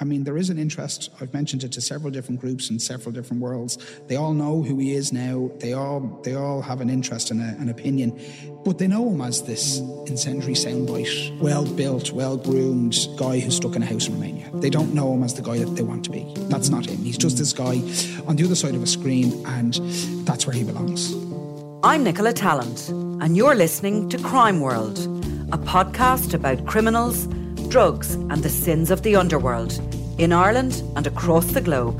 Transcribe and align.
I 0.00 0.04
mean, 0.04 0.24
there 0.24 0.38
is 0.38 0.48
an 0.48 0.58
interest. 0.58 1.10
I've 1.20 1.34
mentioned 1.34 1.64
it 1.64 1.72
to 1.72 1.80
several 1.80 2.10
different 2.10 2.40
groups 2.40 2.70
in 2.70 2.78
several 2.78 3.12
different 3.12 3.42
worlds. 3.42 3.78
They 4.08 4.16
all 4.16 4.32
know 4.32 4.62
who 4.62 4.78
he 4.78 4.94
is 4.94 5.12
now. 5.12 5.50
They 5.58 5.74
all 5.74 6.00
they 6.24 6.34
all 6.34 6.62
have 6.62 6.80
an 6.80 6.88
interest 6.88 7.30
and 7.30 7.40
a, 7.40 7.60
an 7.60 7.68
opinion, 7.68 8.18
but 8.64 8.78
they 8.78 8.86
know 8.86 9.10
him 9.10 9.20
as 9.20 9.42
this 9.42 9.78
incendiary 10.06 10.54
soundbite, 10.54 11.38
well 11.40 11.66
built, 11.66 12.12
well 12.12 12.36
groomed 12.36 12.96
guy 13.18 13.38
who's 13.38 13.56
stuck 13.56 13.76
in 13.76 13.82
a 13.82 13.86
house 13.86 14.08
in 14.08 14.14
Romania. 14.14 14.50
They 14.54 14.70
don't 14.70 14.94
know 14.94 15.12
him 15.12 15.22
as 15.22 15.34
the 15.34 15.42
guy 15.42 15.58
that 15.58 15.76
they 15.76 15.82
want 15.82 16.04
to 16.04 16.10
be. 16.10 16.26
That's 16.48 16.70
not 16.70 16.86
him. 16.86 16.98
He's 16.98 17.18
just 17.18 17.36
this 17.36 17.52
guy 17.52 17.82
on 18.26 18.36
the 18.36 18.44
other 18.44 18.54
side 18.54 18.74
of 18.74 18.82
a 18.82 18.86
screen, 18.86 19.44
and 19.46 19.74
that's 20.26 20.46
where 20.46 20.54
he 20.54 20.64
belongs. 20.64 21.12
I'm 21.84 22.02
Nicola 22.02 22.32
Tallant, 22.32 22.88
and 23.22 23.36
you're 23.36 23.54
listening 23.54 24.08
to 24.08 24.18
Crime 24.18 24.60
World, 24.60 25.00
a 25.52 25.58
podcast 25.58 26.32
about 26.32 26.64
criminals, 26.66 27.26
drugs, 27.72 28.16
and 28.16 28.42
the 28.42 28.50
sins 28.50 28.90
of 28.90 29.00
the 29.00 29.16
underworld 29.16 29.80
in 30.18 30.30
Ireland 30.30 30.82
and 30.94 31.06
across 31.06 31.46
the 31.52 31.60
globe. 31.62 31.96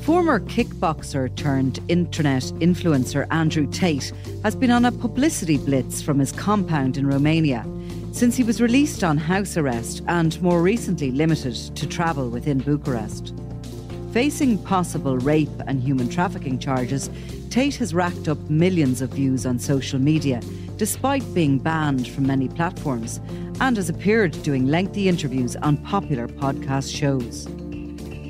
Former 0.00 0.40
kickboxer 0.40 1.32
turned 1.36 1.78
internet 1.86 2.42
influencer 2.58 3.24
Andrew 3.30 3.70
Tate 3.70 4.12
has 4.42 4.56
been 4.56 4.72
on 4.72 4.84
a 4.84 4.90
publicity 4.90 5.58
blitz 5.58 6.02
from 6.02 6.18
his 6.18 6.32
compound 6.32 6.96
in 6.96 7.06
Romania 7.06 7.64
since 8.10 8.34
he 8.34 8.42
was 8.42 8.60
released 8.60 9.04
on 9.04 9.16
house 9.16 9.56
arrest 9.56 10.02
and 10.08 10.42
more 10.42 10.60
recently 10.60 11.12
limited 11.12 11.54
to 11.76 11.86
travel 11.86 12.28
within 12.28 12.58
Bucharest. 12.58 13.32
Facing 14.12 14.58
possible 14.64 15.18
rape 15.18 15.62
and 15.68 15.80
human 15.80 16.08
trafficking 16.08 16.58
charges, 16.58 17.10
Tate 17.48 17.76
has 17.76 17.94
racked 17.94 18.26
up 18.26 18.38
millions 18.50 19.00
of 19.00 19.10
views 19.10 19.46
on 19.46 19.60
social 19.60 20.00
media, 20.00 20.40
despite 20.76 21.34
being 21.34 21.58
banned 21.58 22.08
from 22.08 22.26
many 22.26 22.48
platforms, 22.48 23.20
and 23.60 23.76
has 23.76 23.88
appeared 23.88 24.32
doing 24.42 24.66
lengthy 24.66 25.08
interviews 25.08 25.56
on 25.56 25.76
popular 25.78 26.26
podcast 26.26 26.94
shows. 26.94 27.44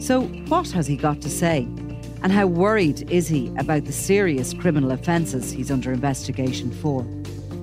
So, 0.05 0.23
what 0.49 0.71
has 0.73 0.87
he 0.87 0.97
got 0.97 1.21
to 1.23 1.31
say? 1.31 1.67
And 2.23 2.33
how 2.33 2.47
worried 2.47 3.11
is 3.11 3.29
he 3.29 3.53
about 3.59 3.85
the 3.85 3.93
serious 3.93 4.55
criminal 4.55 4.93
offences 4.93 5.51
he's 5.51 5.71
under 5.71 5.93
investigation 5.93 6.71
for? 6.71 7.07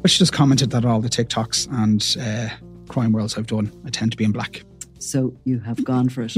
But 0.00 0.12
she 0.12 0.18
just 0.18 0.32
commented 0.32 0.70
that 0.70 0.84
all 0.84 1.00
the 1.00 1.08
TikToks 1.08 1.66
and 1.72 2.16
uh, 2.24 2.48
crime 2.90 3.10
worlds 3.12 3.36
I've 3.36 3.48
done, 3.48 3.72
I 3.84 3.90
tend 3.90 4.12
to 4.12 4.16
be 4.16 4.22
in 4.24 4.30
black. 4.30 4.62
So, 5.00 5.36
you 5.44 5.58
have 5.58 5.84
gone 5.84 6.08
for 6.10 6.22
it. 6.22 6.36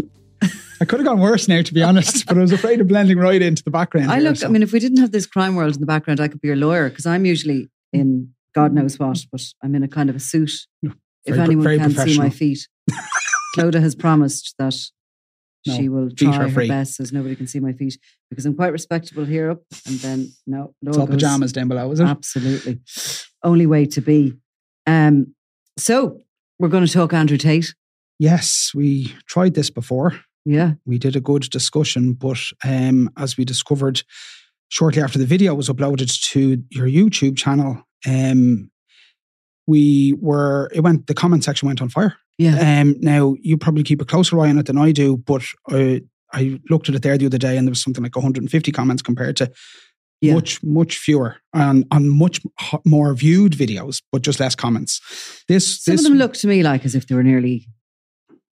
I 0.81 0.87
could 0.87 1.01
have 1.01 1.07
gone 1.07 1.21
worse 1.21 1.49
now, 1.49 1.61
to 1.61 1.75
be 1.75 1.83
honest, 1.83 2.27
but 2.27 2.39
I 2.39 2.41
was 2.41 2.53
afraid 2.53 2.81
of 2.81 2.89
blending 2.89 3.19
right 3.19 3.43
into 3.43 3.63
the 3.63 3.71
background. 3.71 4.11
I 4.11 4.21
here, 4.21 4.31
look, 4.31 4.39
so- 4.39 4.47
I 4.47 4.51
mean, 4.51 4.63
if 4.63 4.73
we 4.73 4.81
didn't 4.81 4.99
have 4.99 5.13
this 5.13 5.27
crime 5.27 5.55
world 5.55 5.75
in 5.75 5.81
the 5.81 5.87
background, 5.87 6.19
I 6.19 6.29
could 6.29 6.41
be 6.41 6.49
your 6.49 6.57
lawyer 6.57 6.89
because 6.89 7.05
I'm 7.05 7.27
usually 7.27 7.69
in 7.93 8.33
God 8.55 8.73
knows 8.73 8.99
what, 8.99 9.25
but 9.31 9.43
I'm 9.63 9.75
in 9.75 9.83
a 9.83 9.89
kind 9.89 10.11
of 10.11 10.17
a 10.17 10.21
suit. 10.21 10.53
If 11.25 11.35
Very 11.35 11.47
anyone 11.47 11.65
very 11.65 11.79
can't 11.79 11.97
see 11.97 12.19
my 12.19 12.31
feet, 12.31 12.67
Clodagh 13.57 13.81
has 13.81 13.95
promised 13.95 14.55
that 14.59 14.75
No, 15.67 15.77
she 15.77 15.89
will 15.89 16.11
try 16.11 16.49
her 16.49 16.67
best 16.67 16.99
as 16.99 17.13
nobody 17.13 17.37
can 17.37 17.47
see 17.47 17.61
my 17.61 17.73
feet 17.73 17.97
because 18.31 18.45
I'm 18.45 18.57
quite 18.57 18.73
respectable 18.73 19.25
here 19.25 19.49
up, 19.53 19.63
and 19.87 19.95
then 20.01 20.33
no, 20.45 20.75
it 20.83 20.89
it's 20.89 20.99
all 20.99 21.07
goes- 21.07 21.15
pajamas 21.15 21.53
down 21.53 21.69
below, 21.69 21.89
is 21.93 22.01
it? 22.01 22.05
Absolutely, 22.05 22.81
only 23.45 23.67
way 23.67 23.87
to 23.87 24.01
be. 24.01 24.33
Um, 24.89 25.37
so 25.79 26.19
we're 26.59 26.67
going 26.69 26.85
to 26.85 26.93
talk 26.93 27.13
Andrew 27.13 27.37
Tate. 27.37 27.77
Yes, 28.19 28.73
we 28.75 29.15
tried 29.27 29.55
this 29.55 29.71
before. 29.71 30.19
Yeah, 30.45 30.73
We 30.85 30.99
did 30.99 31.15
a 31.15 31.21
good 31.21 31.43
discussion, 31.43 32.15
but 32.15 32.41
um, 32.65 33.09
as 33.17 33.37
we 33.37 33.45
discovered 33.45 34.03
shortly 34.69 35.01
after 35.01 35.21
the 35.21 35.27
video 35.27 35.55
was 35.55 35.69
uploaded 35.69 36.21
to 36.33 36.65
your 36.71 36.89
YouTube 36.89 37.37
channel, 37.37 37.87
um, 38.09 38.69
we 39.67 40.15
were 40.21 40.71
it 40.75 40.81
went 40.81 41.07
the 41.07 41.15
comment 41.15 41.45
section 41.45 41.67
went 41.67 41.81
on 41.83 41.89
fire. 41.89 42.17
yeah. 42.39 42.81
Um, 42.81 42.97
now 43.01 43.35
you 43.41 43.57
probably 43.57 43.83
keep 43.85 44.01
a 44.01 44.05
closer 44.05 44.39
eye 44.41 44.49
on 44.51 44.59
it 44.59 44.67
than 44.67 44.79
I 44.79 44.93
do, 44.93 45.17
but 45.17 45.43
I 45.71 46.03
I 46.33 46.59
looked 46.71 46.89
at 46.89 46.95
it 46.95 47.03
there 47.03 47.19
the 47.19 47.27
other 47.27 47.39
day, 47.39 47.57
and 47.57 47.67
there 47.67 47.71
was 47.73 47.83
something 47.83 48.03
like 48.03 48.17
150 48.17 48.73
comments 48.73 49.03
compared 49.03 49.37
to 49.37 49.51
Yeah. 50.23 50.35
much 50.35 50.63
much 50.63 50.97
fewer 50.99 51.37
on 51.53 51.85
on 51.91 52.09
much 52.09 52.41
more 52.85 53.15
viewed 53.15 53.53
videos, 53.53 54.03
but 54.13 54.23
just 54.23 54.41
less 54.41 54.55
comments. 54.55 55.01
This 55.49 55.83
Some 55.83 55.93
this 55.95 56.05
of 56.05 56.11
them 56.11 56.19
look 56.19 56.35
to 56.35 56.47
me 56.49 56.63
like 56.63 56.85
as 56.85 56.95
if 56.95 57.07
they 57.07 57.15
were 57.15 57.25
nearly. 57.25 57.67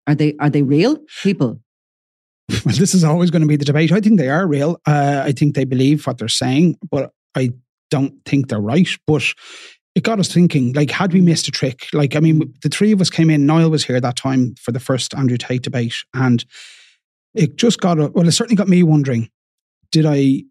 Are 0.07 0.15
they? 0.15 0.35
Are 0.41 0.51
they 0.51 0.63
real 0.63 0.99
people? 1.23 1.61
well, 2.65 2.75
this 2.77 2.95
is 2.95 3.05
always 3.05 3.31
going 3.31 3.43
to 3.43 3.49
be 3.49 3.57
the 3.57 3.65
debate. 3.65 3.93
I 3.93 4.01
think 4.01 4.19
they 4.19 4.29
are 4.29 4.47
real. 4.47 4.81
Uh, 4.85 5.23
I 5.25 5.33
think 5.33 5.55
they 5.55 5.65
believe 5.65 6.05
what 6.07 6.19
they're 6.19 6.29
saying, 6.29 6.77
but 6.91 7.13
I 7.37 7.53
don't 7.91 8.15
think 8.25 8.49
they're 8.49 8.61
right. 8.61 8.89
But 9.07 9.23
it 9.95 10.03
got 10.05 10.21
us 10.21 10.33
thinking, 10.33 10.73
like, 10.75 10.91
had 10.91 11.13
we 11.13 11.21
missed 11.21 11.49
a 11.49 11.51
trick? 11.51 11.87
Like, 11.93 12.15
I 12.17 12.21
mean, 12.21 12.55
the 12.63 12.69
three 12.69 12.93
of 12.93 13.01
us 13.01 13.11
came 13.11 13.29
in, 13.31 13.47
Niall 13.47 13.71
was 13.71 13.85
here 13.85 14.01
that 14.01 14.17
time 14.17 14.55
for 14.61 14.71
the 14.73 14.81
first 14.81 15.15
Andrew 15.15 15.37
Tate 15.37 15.63
debate, 15.63 15.95
and 16.15 16.45
it 17.35 17.57
just 17.57 17.81
got, 17.81 17.99
well, 18.15 18.27
it 18.27 18.33
certainly 18.33 18.57
got 18.57 18.69
me 18.69 18.83
wondering, 18.83 19.29
did 19.93 20.07
I 20.07 20.45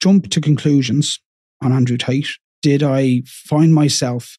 jump 0.00 0.30
to 0.30 0.40
conclusions 0.40 1.20
on 1.62 1.72
Andrew 1.72 1.96
Tate? 1.96 2.28
Did 2.62 2.82
I 2.82 3.22
find 3.26 3.74
myself 3.74 4.38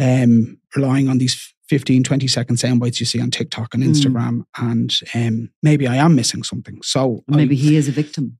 um, 0.00 0.58
relying 0.74 1.08
on 1.08 1.18
these 1.18 1.52
15, 1.68 2.04
20 2.04 2.26
second 2.28 2.56
sound 2.58 2.80
bites 2.80 3.00
you 3.00 3.06
see 3.06 3.20
on 3.20 3.30
TikTok 3.30 3.74
and 3.74 3.82
Mm. 3.82 3.88
Instagram? 3.90 4.42
And 4.56 4.98
um, 5.14 5.50
maybe 5.62 5.86
I 5.86 5.96
am 5.96 6.14
missing 6.14 6.42
something. 6.42 6.78
So 6.82 7.24
I- 7.30 7.36
Maybe 7.36 7.56
he 7.56 7.76
is 7.76 7.88
a 7.88 7.92
victim. 7.92 8.38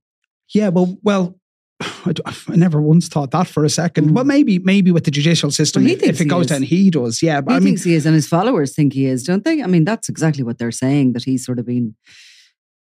yeah, 0.53 0.69
well, 0.69 0.97
well, 1.03 1.35
I, 1.81 2.13
never 2.55 2.81
once 2.81 3.07
thought 3.07 3.31
that 3.31 3.47
for 3.47 3.63
a 3.65 3.69
second. 3.69 4.09
Mm. 4.09 4.13
Well, 4.13 4.23
maybe, 4.23 4.59
maybe 4.59 4.91
with 4.91 5.03
the 5.05 5.11
judicial 5.11 5.51
system, 5.51 5.83
Well, 5.83 5.95
he 5.95 6.05
if 6.05 6.21
it 6.21 6.25
goes 6.25 6.45
is. 6.45 6.51
down, 6.51 6.61
he 6.63 6.89
does. 6.89 7.21
Yeah, 7.21 7.41
but 7.41 7.51
he 7.51 7.55
I 7.55 7.59
mean, 7.59 7.67
thinks 7.69 7.83
he 7.83 7.95
is, 7.95 8.05
and 8.05 8.15
his 8.15 8.27
followers 8.27 8.73
think 8.73 8.93
he 8.93 9.05
is, 9.05 9.23
don't 9.23 9.43
they? 9.43 9.61
I 9.61 9.67
mean, 9.67 9.83
that's 9.85 10.07
exactly 10.09 10.43
what 10.43 10.57
they're 10.57 10.71
saying 10.71 11.13
that 11.13 11.23
he's 11.23 11.45
sort 11.45 11.59
of 11.59 11.65
been 11.65 11.95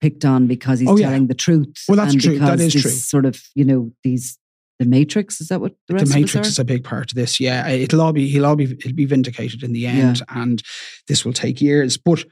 picked 0.02 0.24
on 0.24 0.48
because 0.48 0.80
he's 0.80 0.88
Oh, 0.90 0.98
yeah. 0.98 1.08
telling 1.08 1.28
the 1.28 1.34
truth. 1.36 1.74
Well, 1.88 1.98
that's 1.98 2.14
and 2.14 2.22
true. 2.22 2.40
That 2.40 2.60
is 2.62 2.74
true. 2.74 2.90
Sort 2.92 3.26
of, 3.26 3.42
you 3.56 3.66
know, 3.66 3.92
these 4.04 4.38
the 4.80 4.86
Matrix. 4.86 5.42
Is 5.42 5.50
that 5.50 5.60
what 5.60 5.74
the 5.90 5.96
rest 5.96 6.06
the 6.14 6.20
Matrix 6.20 6.48
is 6.48 6.58
a 6.60 6.64
big 6.64 6.86
part 6.86 7.12
of 7.12 7.16
this. 7.16 7.38
Yeah, 7.42 7.68
it'll 7.68 8.00
all 8.00 8.14
be 8.14 8.30
he'll 8.30 8.46
all 8.46 8.56
be 8.56 8.64
it'll 8.64 8.94
be 8.94 9.04
vindicated 9.04 9.62
in 9.62 9.74
the 9.74 9.88
end, 9.88 10.22
and 10.30 10.64
this 11.10 11.26
will 11.26 11.34
take 11.34 11.62
years. 11.62 11.98
But 11.98 12.24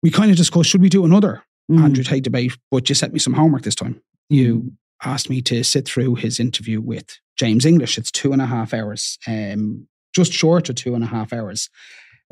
we 0.00 0.10
kind 0.12 0.30
of 0.30 0.36
discussed 0.36 0.70
should 0.70 0.80
we 0.82 0.88
do 0.88 1.04
another 1.04 1.42
Mm. 1.68 1.80
Andrew 1.82 2.04
Tate 2.04 2.22
debate? 2.22 2.56
But 2.70 2.88
you 2.88 2.94
set 2.94 3.12
me 3.12 3.18
some 3.18 3.32
homework 3.32 3.62
this 3.62 3.74
time. 3.74 4.00
You 4.30 4.70
asked 5.04 5.30
me 5.30 5.42
to 5.42 5.62
sit 5.62 5.86
through 5.86 6.16
his 6.16 6.40
interview 6.40 6.80
with 6.80 7.18
James 7.36 7.66
English. 7.66 7.98
It's 7.98 8.10
two 8.10 8.32
and 8.32 8.42
a 8.42 8.46
half 8.46 8.72
hours, 8.72 9.18
um, 9.26 9.86
just 10.14 10.32
short 10.32 10.68
of 10.68 10.76
two 10.76 10.94
and 10.94 11.04
a 11.04 11.08
half 11.08 11.32
hours, 11.32 11.68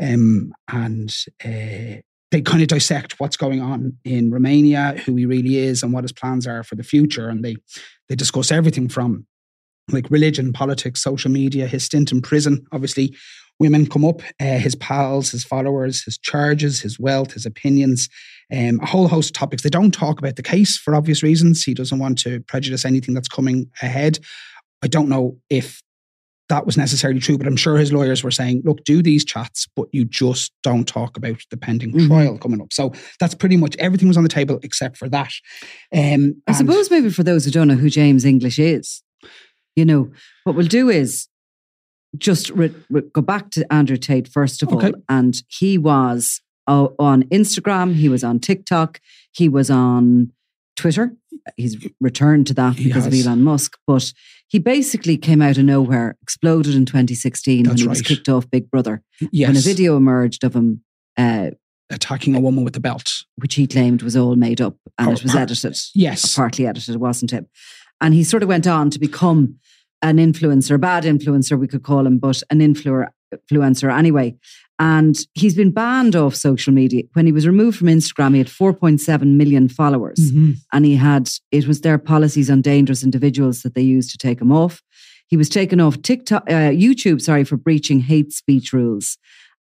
um, 0.00 0.52
and. 0.68 1.14
Uh, 1.44 2.00
they 2.30 2.40
kind 2.40 2.62
of 2.62 2.66
dissect 2.66 3.20
what's 3.20 3.36
going 3.36 3.62
on 3.62 3.96
in 4.04 4.32
Romania, 4.32 5.00
who 5.06 5.14
he 5.14 5.24
really 5.24 5.56
is, 5.56 5.84
and 5.84 5.92
what 5.92 6.02
his 6.02 6.10
plans 6.10 6.48
are 6.48 6.64
for 6.64 6.74
the 6.74 6.82
future. 6.82 7.28
And 7.28 7.44
they 7.44 7.54
they 8.08 8.16
discuss 8.16 8.50
everything 8.50 8.88
from 8.88 9.24
like 9.92 10.10
religion, 10.10 10.52
politics, 10.52 11.00
social 11.00 11.30
media, 11.30 11.68
his 11.68 11.84
stint 11.84 12.10
in 12.10 12.22
prison. 12.22 12.66
Obviously, 12.72 13.14
women 13.60 13.86
come 13.86 14.04
up, 14.04 14.20
uh, 14.40 14.58
his 14.58 14.74
pals, 14.74 15.30
his 15.30 15.44
followers, 15.44 16.02
his 16.02 16.18
charges, 16.18 16.80
his 16.80 16.98
wealth, 16.98 17.32
his 17.34 17.46
opinions, 17.46 18.08
um, 18.52 18.80
a 18.82 18.86
whole 18.86 19.08
host 19.08 19.30
of 19.30 19.34
topics. 19.34 19.62
They 19.62 19.70
don't 19.70 19.92
talk 19.92 20.18
about 20.18 20.36
the 20.36 20.42
case 20.42 20.76
for 20.76 20.94
obvious 20.94 21.22
reasons. 21.22 21.62
He 21.64 21.74
doesn't 21.74 21.98
want 21.98 22.18
to 22.20 22.40
prejudice 22.40 22.84
anything 22.84 23.14
that's 23.14 23.28
coming 23.28 23.70
ahead. 23.82 24.18
I 24.82 24.88
don't 24.88 25.08
know 25.08 25.38
if 25.50 25.80
that 26.50 26.66
was 26.66 26.76
necessarily 26.76 27.20
true, 27.20 27.38
but 27.38 27.46
I'm 27.46 27.56
sure 27.56 27.78
his 27.78 27.90
lawyers 27.90 28.22
were 28.22 28.30
saying, 28.30 28.62
look, 28.66 28.84
do 28.84 29.02
these 29.02 29.24
chats, 29.24 29.66
but 29.74 29.88
you 29.92 30.04
just 30.04 30.52
don't 30.62 30.86
talk 30.86 31.16
about 31.16 31.36
the 31.50 31.56
pending 31.56 31.92
Mhm. 31.92 32.06
trial 32.06 32.36
coming 32.38 32.60
up. 32.60 32.70
So 32.70 32.92
that's 33.18 33.34
pretty 33.34 33.56
much 33.56 33.76
everything 33.78 34.08
was 34.08 34.18
on 34.18 34.24
the 34.24 34.28
table 34.28 34.60
except 34.62 34.98
for 34.98 35.08
that. 35.08 35.32
Um, 35.94 36.42
I 36.46 36.52
suppose 36.52 36.90
maybe 36.90 37.08
for 37.08 37.22
those 37.22 37.46
who 37.46 37.50
don't 37.50 37.68
know 37.68 37.76
who 37.76 37.88
James 37.88 38.26
English 38.26 38.58
is, 38.58 39.02
you 39.74 39.86
know, 39.86 40.12
what 40.44 40.54
we'll 40.54 40.66
do 40.66 40.90
is 40.90 41.28
just 42.18 42.50
re- 42.50 42.74
re- 42.90 43.02
go 43.14 43.22
back 43.22 43.50
to 43.52 43.72
Andrew 43.72 43.96
Tate 43.96 44.28
first 44.28 44.62
of 44.62 44.68
Okay. 44.70 44.88
all. 44.88 44.92
And 45.08 45.42
he 45.48 45.78
was 45.78 46.42
on 46.66 47.24
Instagram, 47.24 47.94
he 47.94 48.08
was 48.08 48.24
on 48.24 48.40
TikTok, 48.40 49.00
he 49.32 49.48
was 49.48 49.70
on 49.70 50.32
Twitter. 50.76 51.14
He's 51.56 51.76
returned 52.00 52.46
to 52.48 52.54
that 52.54 52.76
He 52.76 52.84
because 52.84 53.06
of. 53.06 53.14
Elon 53.14 53.42
Musk. 53.42 53.76
But 53.86 54.12
he 54.48 54.58
basically 54.58 55.16
came 55.18 55.42
out 55.42 55.58
of 55.58 55.64
nowhere, 55.64 56.16
exploded 56.22 56.74
in 56.74 56.86
2016 56.86 57.58
when 57.58 57.64
That's 57.70 57.82
he 57.82 57.88
was 57.88 58.02
kicked 58.02 58.28
off 58.28 58.50
Big 58.50 58.70
Brother. 58.70 59.02
yes, 59.32 59.48
When 59.48 59.56
a 59.56 59.60
video 59.60 59.96
emerged 59.96 60.42
of 60.44 60.54
him, 60.56 60.82
uh, 61.16 61.50
attacking 61.90 62.34
a 62.34 62.40
woman 62.40 62.64
with 62.64 62.72
the 62.72 62.80
belt. 62.80 63.12
which 63.36 63.54
he 63.56 63.66
claimed 63.66 64.02
was 64.02 64.16
all 64.16 64.36
made 64.36 64.60
up 64.60 64.76
and 64.98 65.08
Or 65.08 65.12
it 65.12 65.22
was 65.22 65.32
part- 65.32 65.42
edited 65.50 65.78
Yes. 65.94 66.34
partly 66.34 66.66
edited, 66.66 66.94
it 66.94 66.98
wasn't 67.00 67.30
him. 67.32 67.46
And 68.00 68.14
he 68.14 68.24
sort 68.24 68.42
of 68.42 68.48
went 68.48 68.66
on 68.66 68.90
to 68.90 68.98
become 68.98 69.56
an 70.02 70.16
influencer, 70.18 70.74
a 70.74 70.78
bad 70.78 71.04
influencer, 71.04 71.58
we 71.58 71.66
could 71.68 71.82
call 71.82 72.06
him, 72.06 72.18
but 72.18 72.42
an 72.50 72.58
influencer 72.60 73.96
anyway. 73.96 74.36
And 74.78 75.16
he's 75.34 75.54
been 75.54 75.70
banned 75.70 76.16
off 76.16 76.34
social 76.34 76.72
media. 76.72 77.04
When 77.12 77.26
he 77.26 77.32
was 77.32 77.46
removed 77.46 77.78
from 77.78 77.86
Instagram, 77.86 78.32
he 78.32 78.38
had 78.38 78.48
4.7 78.48 79.36
million 79.36 79.68
followers. 79.68 80.32
Mhm. 80.32 80.56
And 80.72 80.84
he 80.84 80.96
had, 80.96 81.30
it 81.52 81.68
was 81.68 81.82
their 81.82 81.98
policies 81.98 82.50
on 82.50 82.60
dangerous 82.60 83.04
individuals 83.04 83.62
that 83.62 83.74
they 83.74 83.82
used 83.82 84.10
to 84.10 84.18
take 84.18 84.40
him 84.40 84.50
off. 84.50 84.82
He 85.28 85.36
was 85.36 85.48
taken 85.48 85.80
off 85.80 86.02
TikTok, 86.02 86.44
uh, 86.48 86.70
YouTube, 86.72 87.20
sorry, 87.22 87.44
for 87.44 87.56
breaching 87.56 88.00
hate 88.00 88.32
speech 88.32 88.72
rules. 88.72 89.16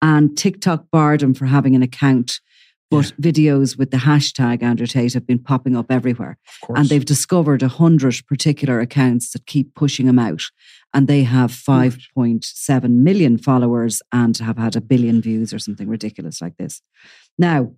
And 0.01 0.37
TikTok 0.37 0.85
barred 0.91 1.23
him 1.23 1.33
for 1.33 1.45
having 1.45 1.75
an 1.75 1.81
account. 1.81 2.39
But 2.89 3.11
videos 3.21 3.77
with 3.77 3.91
the 3.91 3.97
hashtag 3.97 4.63
Andrew 4.63 4.87
Tate 4.87 5.13
have 5.13 5.27
been 5.27 5.39
popping 5.39 5.75
up 5.75 5.91
everywhere. 5.91 6.37
And 6.69 6.87
they've 6.87 7.03
discovered 7.03 7.61
a 7.61 7.67
hundred 7.67 8.15
particular 8.27 8.79
accounts 8.79 9.31
that 9.31 9.45
keep 9.45 9.75
pushing 9.75 10.07
him 10.07 10.17
out. 10.17 10.43
And 10.93 11.07
they 11.07 11.23
have 11.23 11.51
5.7 11.51 12.89
million 12.89 13.37
followers 13.37 14.01
and 14.13 14.37
have 14.37 14.57
had 14.57 14.77
a 14.77 14.81
billion 14.81 15.21
views 15.21 15.53
or 15.53 15.59
something 15.59 15.89
ridiculous 15.89 16.41
like 16.41 16.55
this. 16.57 16.81
Now, 17.37 17.73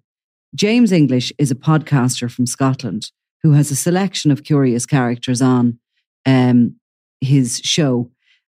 James 0.55 0.91
English 0.91 1.33
is 1.37 1.49
a 1.49 1.55
podcaster 1.55 2.31
from 2.31 2.45
Scotland 2.45 3.11
who 3.41 3.53
has 3.53 3.71
a 3.71 3.75
selection 3.75 4.31
of 4.31 4.43
curious 4.43 4.85
characters 4.85 5.41
on 5.41 5.79
um, 6.25 6.75
his 7.21 7.61
show. 7.63 8.11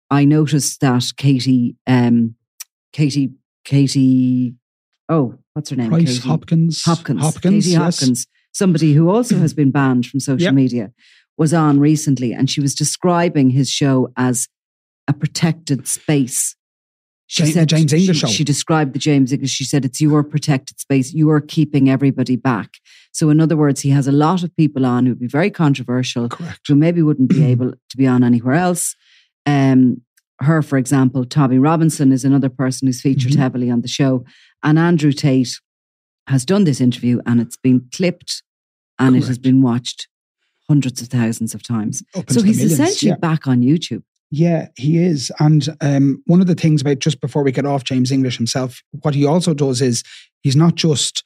I 0.09 0.25
noticed 0.25 0.81
that 0.81 1.11
Katie, 1.15 1.75
um, 1.87 2.35
Katie, 2.91 3.31
Katie, 3.63 4.55
oh, 5.11 5.35
what's 5.53 5.69
her 5.69 5.75
name? 5.75 5.89
Price 5.89 6.17
Katie 6.17 6.27
Hopkins. 6.27 6.83
Hopkins, 6.83 7.21
Hopkins. 7.21 7.65
Katie 7.65 7.73
yes. 7.77 7.99
Hopkins, 7.99 8.27
somebody 8.53 8.93
who 8.93 9.09
also 9.09 9.37
has 9.37 9.53
been 9.53 9.69
banned 9.71 10.05
from 10.07 10.19
social 10.19 10.45
Yep. 10.45 10.53
media, 10.53 10.91
was 11.37 11.53
on 11.53 11.79
recently, 11.79 12.33
and 12.33 12.49
she 12.49 12.61
was 12.61 12.73
describing 12.73 13.49
his 13.51 13.69
show 13.69 14.11
as 14.17 14.47
a 15.07 15.13
protected 15.13 15.87
space. 15.87 16.55
She 17.27 17.43
James- 17.43 17.55
the 17.55 17.65
James 17.65 17.93
English 17.93 18.17
she, 18.17 18.21
show. 18.21 18.27
She 18.27 18.43
described 18.43 18.93
the 18.93 18.99
James 18.99 19.31
English. 19.31 19.51
She 19.51 19.63
said 19.63 19.85
it's 19.85 20.01
your 20.01 20.23
protected 20.23 20.79
space. 20.79 21.13
You 21.13 21.29
are 21.29 21.39
keeping 21.39 21.89
everybody 21.89 22.35
back. 22.35 22.71
So, 23.13 23.29
in 23.29 23.39
other 23.39 23.55
words, 23.57 23.81
he 23.81 23.89
has 23.91 24.07
a 24.07 24.11
lot 24.11 24.43
of 24.43 24.55
people 24.57 24.85
on 24.85 25.05
who 25.05 25.11
would 25.11 25.19
be 25.19 25.27
very 25.27 25.49
controversial, 25.49 26.27
Correct. 26.29 26.59
who 26.67 26.75
maybe 26.75 27.01
wouldn't 27.01 27.29
be 27.29 27.43
able 27.45 27.71
to 27.71 27.97
be 27.97 28.05
on 28.07 28.23
anywhere 28.23 28.55
else. 28.55 28.95
Um, 29.45 30.01
her, 30.41 30.61
for 30.61 30.77
example, 30.77 31.25
Tommy 31.25 31.57
Robinson 31.59 32.11
is 32.11 32.25
another 32.25 32.49
person 32.49 32.87
who's 32.87 33.01
featured 33.01 33.31
Mhm. 33.33 33.37
heavily 33.37 33.69
on 33.69 33.81
the 33.81 33.87
show, 33.87 34.25
and 34.63 34.77
Andrew 34.79 35.11
Tate 35.11 35.59
has 36.27 36.45
done 36.45 36.63
this 36.63 36.81
interview, 36.81 37.19
and 37.25 37.39
it's 37.41 37.57
been 37.57 37.87
clipped, 37.93 38.43
and 38.99 39.15
it 39.15 39.25
has 39.25 39.37
been 39.37 39.61
watched 39.61 40.07
hundreds 40.67 41.01
of 41.01 41.09
thousands 41.09 41.53
of 41.53 41.63
times. 41.63 42.03
So 42.29 42.41
he's 42.41 42.57
millions, 42.57 42.73
essentially 42.73 43.09
yeah. 43.09 43.17
back 43.17 43.47
on 43.47 43.61
YouTube. 43.61 44.03
Yeah, 44.29 44.69
he 44.77 44.97
is. 44.97 45.31
And 45.39 45.67
um, 45.81 46.23
one 46.25 46.39
of 46.39 46.47
the 46.47 46.55
things 46.55 46.81
about 46.81 46.99
just 46.99 47.19
before 47.19 47.43
we 47.43 47.51
get 47.51 47.65
off 47.65 47.83
James 47.83 48.11
English 48.11 48.37
himself, 48.37 48.81
what 49.01 49.13
he 49.13 49.25
also 49.25 49.53
does 49.53 49.81
is 49.81 50.03
he's 50.41 50.55
not 50.55 50.75
just 50.75 51.23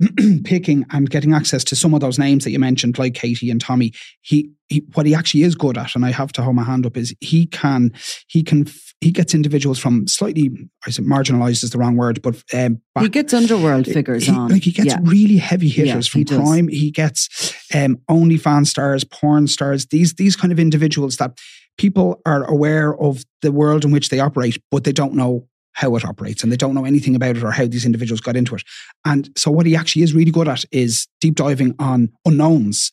picking 0.44 0.84
and 0.90 1.08
getting 1.08 1.32
access 1.32 1.62
to 1.64 1.76
some 1.76 1.94
of 1.94 2.00
those 2.00 2.18
names 2.18 2.44
that 2.44 2.50
you 2.50 2.58
mentioned, 2.58 2.98
like 2.98 3.14
Katie 3.14 3.50
and 3.50 3.60
Tommy. 3.60 3.92
He, 4.22 4.50
he 4.68 4.84
what 4.94 5.06
he 5.06 5.14
actually 5.14 5.42
is 5.42 5.54
good 5.54 5.78
at, 5.78 5.94
and 5.94 6.04
I 6.04 6.10
have 6.10 6.32
to 6.32 6.42
hold 6.42 6.56
my 6.56 6.64
hand 6.64 6.86
up, 6.86 6.96
is 6.96 7.14
he 7.20 7.46
can 7.46 7.92
he 8.28 8.42
can 8.42 8.66
he 9.00 9.12
gets 9.12 9.34
individuals 9.34 9.78
from 9.78 10.06
slightly 10.06 10.50
I 10.86 10.90
said 10.90 11.04
marginalized 11.04 11.62
is 11.62 11.70
the 11.70 11.78
wrong 11.78 11.96
word, 11.96 12.22
but 12.22 12.42
um, 12.52 12.80
He 13.00 13.08
gets 13.08 13.34
underworld 13.34 13.86
figures 13.86 14.24
he, 14.24 14.32
on. 14.32 14.50
Like 14.50 14.64
he 14.64 14.72
gets 14.72 14.88
Yeah. 14.88 14.98
really 15.02 15.36
heavy 15.36 15.68
hitters 15.68 16.08
Yeah, 16.08 16.10
from 16.10 16.20
he 16.20 16.24
crime. 16.24 16.68
He 16.68 16.90
gets 16.90 17.54
um, 17.74 17.98
OnlyFans 18.10 18.68
stars, 18.68 19.04
porn 19.04 19.46
stars. 19.46 19.86
These 19.86 20.14
these 20.14 20.36
kind 20.36 20.52
of 20.52 20.58
individuals 20.58 21.18
that 21.18 21.38
people 21.76 22.20
are 22.24 22.44
aware 22.44 22.96
of 22.98 23.24
the 23.42 23.52
world 23.52 23.84
in 23.84 23.90
which 23.90 24.08
they 24.08 24.20
operate, 24.20 24.58
but 24.70 24.84
they 24.84 24.92
don't 24.92 25.14
know 25.14 25.46
how 25.74 25.94
it 25.96 26.04
operates 26.04 26.42
and 26.42 26.50
they 26.50 26.56
don't 26.56 26.74
know 26.74 26.84
anything 26.84 27.14
about 27.14 27.36
it 27.36 27.44
or 27.44 27.50
how 27.50 27.66
these 27.66 27.84
individuals 27.84 28.20
got 28.20 28.36
into 28.36 28.54
it. 28.54 28.62
And 29.04 29.28
so 29.36 29.50
what 29.50 29.66
he 29.66 29.76
actually 29.76 30.02
is 30.02 30.14
really 30.14 30.30
good 30.30 30.48
at 30.48 30.64
is 30.72 31.06
deep 31.20 31.34
diving 31.34 31.74
on 31.78 32.10
unknowns 32.24 32.92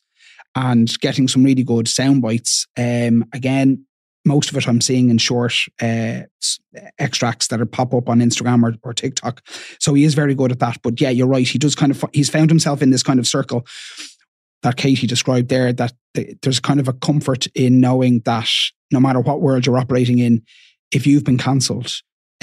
and 0.54 0.98
getting 1.00 1.28
some 1.28 1.44
really 1.44 1.62
good 1.62 1.88
sound 1.88 2.22
bites. 2.22 2.66
Um, 2.76 3.24
again, 3.32 3.86
most 4.24 4.50
of 4.50 4.56
it 4.56 4.68
I'm 4.68 4.80
seeing 4.80 5.10
in 5.10 5.18
short 5.18 5.54
uh, 5.80 6.22
extracts 6.98 7.48
that 7.48 7.60
are 7.60 7.66
pop 7.66 7.94
up 7.94 8.08
on 8.08 8.20
Instagram 8.20 8.62
or, 8.62 8.74
or 8.82 8.92
TikTok. 8.92 9.42
So 9.80 9.94
he 9.94 10.04
is 10.04 10.14
very 10.14 10.34
good 10.34 10.52
at 10.52 10.60
that. 10.60 10.78
But 10.82 11.00
yeah, 11.00 11.10
you're 11.10 11.26
right. 11.26 11.46
He 11.46 11.58
does 11.58 11.74
kind 11.74 11.90
of 11.90 12.04
he's 12.12 12.30
found 12.30 12.50
himself 12.50 12.82
in 12.82 12.90
this 12.90 13.02
kind 13.02 13.18
of 13.18 13.26
circle 13.26 13.66
that 14.62 14.76
Katie 14.76 15.06
described 15.06 15.48
there. 15.48 15.72
That 15.72 15.92
there's 16.14 16.60
kind 16.60 16.78
of 16.78 16.88
a 16.88 16.92
comfort 16.92 17.46
in 17.54 17.80
knowing 17.80 18.20
that 18.24 18.48
no 18.92 19.00
matter 19.00 19.20
what 19.20 19.40
world 19.40 19.66
you're 19.66 19.78
operating 19.78 20.18
in, 20.18 20.42
if 20.92 21.06
you've 21.06 21.24
been 21.24 21.38
cancelled, 21.38 21.92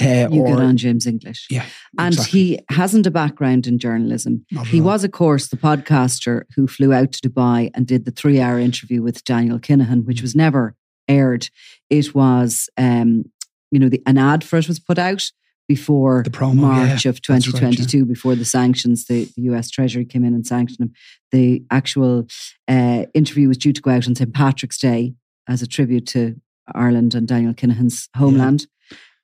uh, 0.00 0.28
you 0.30 0.42
or 0.42 0.48
get 0.48 0.64
on 0.64 0.76
James 0.76 1.06
English. 1.06 1.46
yeah, 1.50 1.64
And 1.98 2.14
exactly. 2.14 2.40
he 2.40 2.58
hasn't 2.70 3.06
a 3.06 3.10
background 3.10 3.66
in 3.66 3.78
journalism. 3.78 4.44
He 4.66 4.80
all. 4.80 4.86
was, 4.86 5.04
of 5.04 5.12
course, 5.12 5.48
the 5.48 5.56
podcaster 5.56 6.42
who 6.54 6.66
flew 6.66 6.92
out 6.92 7.12
to 7.12 7.28
Dubai 7.28 7.70
and 7.74 7.86
did 7.86 8.04
the 8.04 8.10
three 8.10 8.40
hour 8.40 8.58
interview 8.58 9.02
with 9.02 9.24
Daniel 9.24 9.58
Kinahan, 9.58 10.04
which 10.04 10.22
was 10.22 10.34
never 10.34 10.74
aired. 11.08 11.48
It 11.88 12.14
was, 12.14 12.68
um, 12.76 13.24
you 13.70 13.78
know, 13.78 13.88
the, 13.88 14.02
an 14.06 14.18
ad 14.18 14.44
for 14.44 14.58
it 14.58 14.68
was 14.68 14.80
put 14.80 14.98
out 14.98 15.30
before 15.68 16.22
The 16.24 16.30
promo, 16.30 16.54
March 16.54 17.04
yeah. 17.04 17.10
of 17.10 17.22
That's 17.22 17.28
right, 17.28 17.46
yeah. 17.46 17.70
2022, 17.70 18.04
before 18.04 18.34
the 18.34 18.44
sanctions, 18.44 19.06
the, 19.06 19.28
the 19.36 19.42
US 19.42 19.70
Treasury 19.70 20.04
came 20.04 20.24
in 20.24 20.34
and 20.34 20.44
sanctioned 20.44 20.80
him. 20.80 20.92
The 21.30 21.62
actual 21.70 22.26
uh, 22.66 23.04
interview 23.14 23.46
was 23.46 23.56
due 23.56 23.72
to 23.72 23.80
go 23.80 23.92
out 23.92 24.08
on 24.08 24.16
St. 24.16 24.34
Patrick's 24.34 24.78
Day 24.78 25.14
as 25.48 25.62
a 25.62 25.68
tribute 25.68 26.06
to 26.08 26.34
Ireland 26.74 27.14
and 27.14 27.28
Daniel 27.28 27.54
Kinahan's 27.54 28.08
homeland. 28.16 28.66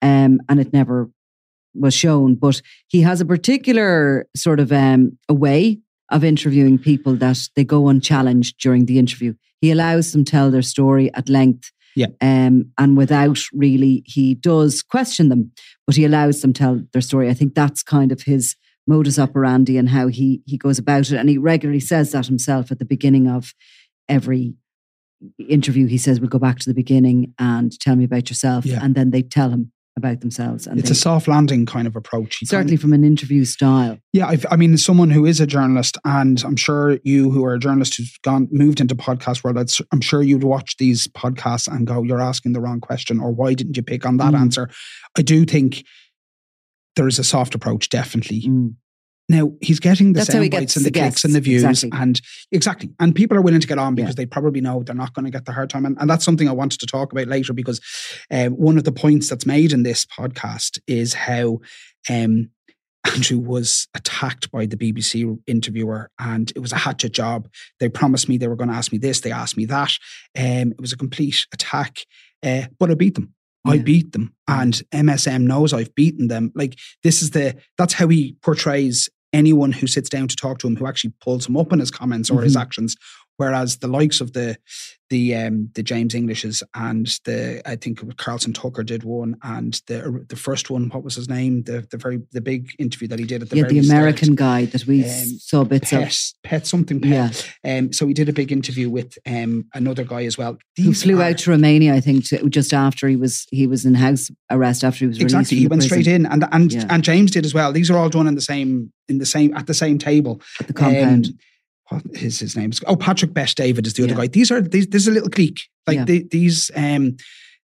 Um, 0.02 0.40
and 0.48 0.60
it 0.60 0.72
never 0.72 1.10
was 1.74 1.94
shown. 1.94 2.34
But 2.34 2.62
he 2.88 3.02
has 3.02 3.20
a 3.20 3.24
particular 3.26 4.26
sort 4.36 4.60
of 4.60 4.72
um, 4.72 5.18
a 5.28 5.34
way 5.34 5.78
of 6.10 6.22
interviewing 6.24 6.78
people 6.78 7.16
that 7.16 7.38
they 7.56 7.64
go 7.64 7.88
unchallenged 7.88 8.58
during 8.60 8.86
the 8.86 8.98
interview. 8.98 9.34
He 9.60 9.70
allows 9.70 10.12
them 10.12 10.24
to 10.24 10.30
tell 10.30 10.50
their 10.50 10.62
story 10.62 11.12
at 11.14 11.28
length. 11.28 11.72
Yeah. 11.96 12.08
Um, 12.20 12.72
and 12.78 12.96
without 12.96 13.38
really, 13.52 14.02
he 14.06 14.34
does 14.34 14.82
question 14.82 15.30
them, 15.30 15.50
but 15.86 15.96
he 15.96 16.04
allows 16.04 16.42
them 16.42 16.52
tell 16.52 16.82
their 16.92 17.00
story. 17.02 17.30
I 17.30 17.34
think 17.34 17.54
that's 17.54 17.82
kind 17.82 18.12
of 18.12 18.22
his 18.22 18.54
modus 18.86 19.18
operandi 19.18 19.78
and 19.78 19.88
how 19.88 20.06
he 20.08 20.42
he 20.46 20.56
goes 20.58 20.78
about 20.78 21.10
it. 21.10 21.16
And 21.16 21.28
he 21.28 21.38
regularly 21.38 21.80
says 21.80 22.12
that 22.12 22.26
himself 22.26 22.70
at 22.70 22.78
the 22.78 22.84
beginning 22.84 23.26
of 23.28 23.52
every 24.08 24.54
interview, 25.48 25.86
he 25.86 25.98
says, 25.98 26.20
"We'll 26.20 26.28
go 26.28 26.38
back 26.38 26.58
to 26.60 26.68
the 26.68 26.74
beginning 26.74 27.34
and 27.38 27.72
tell 27.80 27.96
me 27.96 28.04
about 28.04 28.28
yourself," 28.28 28.66
Yeah. 28.66 28.84
and 28.84 28.94
then 28.94 29.10
they 29.10 29.22
tell 29.22 29.50
him 29.50 29.72
about 29.96 30.20
themselves. 30.20 30.66
And 30.66 30.78
It's 30.78 30.88
they, 30.90 30.92
a 30.92 30.96
soft 30.96 31.26
landing 31.26 31.64
kind 31.64 31.86
of 31.86 31.96
approach. 31.96 32.36
He 32.36 32.44
kind 32.46 32.50
certainly 32.50 32.74
of- 32.74 32.80
from 32.82 32.92
an 32.92 33.02
interview 33.02 33.44
style. 33.44 33.98
Yeah, 34.12 34.26
I've, 34.26 34.44
I 34.50 34.56
mean, 34.56 34.74
as 34.74 34.84
someone 34.84 35.10
who 35.10 35.24
is 35.24 35.40
a 35.40 35.46
journalist, 35.46 35.96
and 36.04 36.42
I'm 36.44 36.56
sure 36.56 36.98
you, 37.02 37.30
who 37.30 37.44
are 37.44 37.54
a 37.54 37.58
journalist 37.58 37.96
who's 37.96 38.16
gone 38.22 38.48
moved 38.50 38.80
into 38.80 38.94
podcast 38.94 39.42
world, 39.42 39.56
I'm 39.92 40.00
sure 40.02 40.22
you'd 40.22 40.44
watch 40.44 40.76
these 40.76 41.08
podcasts 41.08 41.66
and 41.66 41.86
go, 41.86 42.02
"You're 42.02 42.20
asking 42.20 42.52
the 42.52 42.60
wrong 42.60 42.80
question," 42.80 43.20
or 43.20 43.32
"Why 43.32 43.54
didn't 43.54 43.76
you 43.76 43.82
pick 43.82 44.04
on 44.04 44.18
that 44.18 44.34
Mm. 44.34 44.40
answer?" 44.40 44.68
I 45.16 45.22
do 45.22 45.44
think 45.46 45.84
there 46.96 47.08
is 47.08 47.18
a 47.18 47.24
soft 47.24 47.54
approach, 47.54 47.88
definitely. 47.88 48.42
Mm. 48.42 48.74
Now 49.28 49.52
he's 49.61 49.80
getting 49.80 50.12
the 50.12 50.18
That's 50.21 50.30
sound 50.33 50.50
bites 50.52 50.76
and 50.76 50.85
the 50.85 50.90
the 50.90 51.00
clicks 51.00 51.25
and 51.25 51.35
the 51.35 51.40
views, 51.40 51.64
exactly. 51.64 51.90
and 52.00 52.21
exactly, 52.52 52.90
and 53.00 53.14
people 53.14 53.37
are 53.37 53.42
willing 53.42 53.61
to 53.61 53.66
get 53.66 53.78
on 53.78 53.95
because 53.97 54.11
Yeah. 54.12 54.14
they 54.18 54.26
probably 54.26 54.61
know 54.61 54.83
they're 54.85 54.95
not 54.95 55.14
going 55.14 55.25
to 55.25 55.33
get 55.33 55.47
the 55.47 55.52
hard 55.52 55.68
time, 55.68 55.85
and, 55.85 55.97
and 56.00 56.09
that's 56.09 56.25
something 56.25 56.49
I 56.49 56.52
wanted 56.52 56.78
to 56.80 56.87
talk 56.87 57.11
about 57.12 57.26
later 57.26 57.52
because 57.52 57.80
um, 58.30 58.52
one 58.52 58.78
of 58.78 58.85
the 58.85 58.92
points 58.92 59.28
that's 59.28 59.45
made 59.47 59.73
in 59.73 59.83
this 59.83 60.06
podcast 60.06 60.78
is 60.87 61.14
how 61.14 61.59
um, 62.09 62.50
Andrew 63.14 63.38
was 63.38 63.88
attacked 63.95 64.50
by 64.52 64.64
the 64.66 64.76
BBC 64.76 65.37
interviewer, 65.49 66.09
and 66.21 66.52
it 66.54 66.61
was 66.61 66.71
a 66.73 66.76
hatchet 66.76 67.12
job. 67.12 67.49
They 67.80 67.88
promised 67.88 68.28
me 68.28 68.38
they 68.38 68.47
were 68.49 68.54
going 68.56 68.71
to 68.71 68.76
ask 68.76 68.92
me 68.92 68.99
this, 68.99 69.21
they 69.23 69.33
asked 69.33 69.56
me 69.56 69.64
that. 69.66 69.90
Um, 70.38 70.71
it 70.71 70.80
was 70.80 70.92
a 70.92 70.97
complete 70.97 71.47
attack, 71.52 71.99
uh, 72.45 72.62
but 72.78 72.92
I 72.92 72.95
beat 72.95 73.16
them. 73.16 73.33
I 73.68 73.78
beat 73.78 74.12
them, 74.12 74.33
and 74.47 74.80
MSM 74.95 75.42
knows 75.42 75.73
I've 75.73 75.92
beaten 75.97 76.28
them. 76.28 76.52
Like 76.54 76.78
this 77.02 77.21
is 77.21 77.30
the 77.33 77.56
that's 77.76 77.95
how 77.95 78.06
he 78.06 78.37
portrays 78.40 79.09
anyone 79.33 79.73
who 79.73 79.87
sits 79.87 80.09
down 80.09 80.28
to 80.28 80.37
talk 80.37 80.59
to 80.59 80.66
him, 80.66 80.76
who 80.76 80.87
actually 80.87 81.12
pulls 81.21 81.49
him 81.49 81.56
up 81.56 81.73
in 81.73 81.78
his 81.78 81.90
comments 81.90 82.30
or 82.30 82.42
his 82.42 82.56
Mhm. 82.56 82.61
actions. 82.61 82.97
Whereas 83.38 83.78
the 83.78 83.88
likes 83.88 84.21
of 84.21 84.33
the 84.33 84.57
the 85.09 85.37
um, 85.37 85.71
the 85.75 85.85
James 85.85 86.16
Englishes 86.16 86.64
and 86.75 87.07
the 87.25 87.62
I 87.64 87.76
think 87.76 87.99
it 87.99 88.05
was 88.07 88.14
Carlson 88.16 88.52
Tucker 88.52 88.83
did 88.83 89.05
one, 89.05 89.37
and 89.43 89.81
the 89.87 90.25
the 90.28 90.35
first 90.37 90.69
one, 90.71 90.88
what 90.88 91.05
was 91.05 91.14
his 91.14 91.28
name? 91.28 91.62
The 91.62 91.87
the 91.90 91.97
very 91.97 92.21
the 92.33 92.40
big 92.40 92.71
interview 92.78 93.07
that 93.09 93.19
he 93.19 93.25
did 93.25 93.43
at 93.43 93.50
the 93.50 93.59
yeah, 93.59 93.64
the 93.64 93.78
American 93.78 94.35
start. 94.35 94.38
guy 94.38 94.64
that 94.66 94.87
we 94.87 95.05
Um, 95.05 95.11
saw 95.38 95.64
bits 95.64 95.93
of, 95.93 96.00
Pet, 96.00 96.19
pet 96.43 96.66
something 96.66 97.00
pet. 97.00 97.47
yeah, 97.62 97.78
Um, 97.78 97.93
so 97.93 98.07
he 98.09 98.14
did 98.14 98.28
a 98.28 98.33
big 98.33 98.50
interview 98.50 98.90
with 98.90 99.16
um, 99.26 99.66
another 99.75 100.02
guy 100.02 100.25
as 100.25 100.37
well. 100.37 100.59
who 100.76 100.93
flew 100.93 101.21
are- 101.21 101.25
out 101.31 101.38
to 101.38 101.50
Romania, 101.50 101.95
I 101.95 102.00
think, 102.00 102.26
to, 102.28 102.49
just 102.49 102.73
after 102.75 103.07
he 103.07 103.14
was 103.16 103.47
he 103.52 103.66
was 103.69 103.85
in 103.85 103.95
house 103.95 104.31
arrest 104.50 104.83
after 104.83 105.00
he 105.00 105.07
was 105.09 105.19
released. 105.19 105.35
exactly. 105.37 105.59
He 105.59 105.69
went 105.69 105.83
prison 105.83 106.02
straight 106.02 106.12
in, 106.14 106.26
and 106.26 106.45
and 106.50 106.73
Yeah. 106.73 106.87
and 106.90 107.05
James 107.05 107.31
did 107.31 107.45
as 107.45 107.55
well. 107.55 107.73
These 107.73 107.90
are 107.90 107.99
all 107.99 108.09
done 108.09 108.26
in 108.26 108.35
the 108.35 108.40
same 108.40 108.93
in 109.09 109.19
the 109.19 109.26
same 109.26 109.55
at 109.55 109.66
the 109.69 109.75
same 109.75 109.99
table. 109.99 110.40
at 110.59 110.66
the 110.66 110.73
compound. 110.73 111.28
What 111.88 112.02
is 112.12 112.40
his 112.40 112.57
name? 112.57 112.73
Oh, 112.87 112.97
Patrick 112.97 113.33
Bet-David 113.33 113.87
is 113.87 113.95
the 113.95 114.02
other 114.05 114.12
Yeah. 114.12 114.19
guy. 114.19 114.26
These 114.28 114.50
are 114.50 114.61
these. 114.61 114.87
This 114.88 115.02
is 115.02 115.09
a 115.09 115.12
little 115.12 115.28
clique. 115.31 115.61
Like 115.87 115.97
Yeah. 115.99 116.05
the, 116.05 116.26
these. 116.31 116.71
Um, 116.75 117.16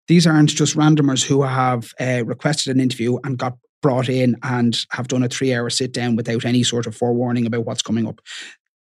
these 0.09 0.27
aren't 0.27 0.51
just 0.51 0.75
randomers 0.77 1.23
who 1.23 1.43
have 1.43 1.93
uh, 2.01 2.25
requested 2.27 2.75
an 2.75 2.81
interview 2.81 3.19
and 3.23 3.39
got 3.39 3.57
brought 3.81 4.09
in 4.09 4.37
and 4.43 4.85
have 4.91 5.07
done 5.09 5.23
a 5.23 5.29
three-hour 5.29 5.71
sit 5.71 5.93
down 5.93 6.17
without 6.17 6.45
any 6.45 6.65
sort 6.65 6.87
of 6.87 6.97
forewarning 6.97 7.47
about 7.47 7.65
what's 7.65 7.81
coming 7.83 8.07
up. 8.09 8.21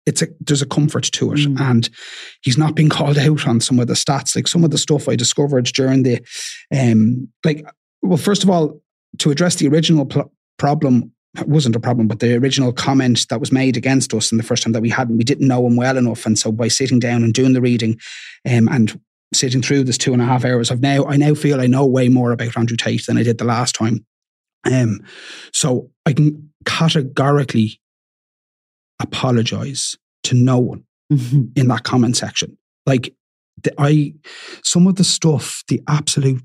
It's 0.07 0.23
a 0.23 0.29
there's 0.41 0.63
a 0.63 0.67
comfort 0.67 1.05
to 1.05 1.33
it, 1.35 1.41
Mm. 1.41 1.61
and 1.61 1.91
he's 2.41 2.57
not 2.57 2.75
being 2.75 2.89
called 2.99 3.19
out 3.19 3.47
on 3.47 3.61
some 3.61 3.79
of 3.79 3.89
the 3.89 3.95
stats. 3.95 4.35
Like 4.35 4.49
some 4.49 4.65
of 4.65 4.71
the 4.71 4.79
stuff 4.79 5.07
I 5.09 5.17
discovered 5.17 5.67
during 5.67 6.03
the, 6.03 6.21
um, 6.75 7.29
like 7.45 7.65
well, 8.03 8.17
first 8.17 8.43
of 8.43 8.49
all, 8.51 8.81
to 9.19 9.31
address 9.31 9.57
the 9.57 9.69
original 9.69 10.07
pl- 10.07 10.33
problem 10.59 11.13
wasn't 11.47 11.77
a 11.77 11.81
problem, 11.81 12.09
but 12.09 12.21
the 12.21 12.35
original 12.37 12.73
comment 12.73 13.27
that 13.29 13.41
was 13.41 13.53
made 13.53 13.77
against 13.77 14.15
us 14.15 14.33
in 14.33 14.39
the 14.39 14.45
first 14.45 14.63
time 14.63 14.73
that 14.73 14.83
we 14.83 14.91
hadn't, 14.91 15.19
we 15.19 15.25
didn't 15.25 15.47
know 15.47 15.67
him 15.67 15.77
well 15.77 15.97
enough. 15.97 16.25
And 16.27 16.39
so 16.39 16.51
by 16.51 16.69
sitting 16.69 16.99
down 16.99 17.23
and 17.23 17.35
doing 17.35 17.53
the 17.53 17.61
reading 17.61 17.99
um, 18.49 18.69
and 18.69 18.99
sitting 19.35 19.61
through 19.63 19.85
this 19.85 19.99
two 19.99 20.13
and 20.13 20.23
a 20.23 20.25
half 20.25 20.45
hours, 20.45 20.71
I've 20.71 20.81
now, 20.81 21.05
I 21.05 21.17
now 21.17 21.35
feel 21.35 21.61
I 21.61 21.67
know 21.67 21.87
way 21.87 22.09
more 22.09 22.33
about 22.33 22.57
Andrew 22.57 22.77
Tate 22.77 23.05
than 23.07 23.19
I 23.19 23.23
did 23.23 23.39
the 23.39 23.45
last 23.45 23.75
time. 23.75 24.05
Um, 24.65 25.01
so 25.53 25.91
I 26.07 26.13
can 26.15 26.51
categorically 26.65 27.79
apologize 29.01 29.97
to 30.25 30.35
no 30.35 30.59
one 30.59 30.85
Mhm. 31.13 31.51
in 31.57 31.69
that 31.69 31.85
comment 31.85 32.17
section. 32.17 32.59
Like 32.85 33.15
the, 33.63 33.73
I, 33.79 34.15
some 34.63 34.87
of 34.87 34.97
the 34.97 35.05
stuff, 35.05 35.63
the 35.69 35.81
absolute 35.89 36.43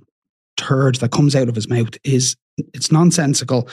turd 0.57 0.95
that 0.95 1.11
comes 1.11 1.35
out 1.35 1.49
of 1.49 1.55
his 1.55 1.67
mouth 1.67 1.97
is 2.03 2.35
it's 2.57 2.91
nonsensical. 2.91 3.67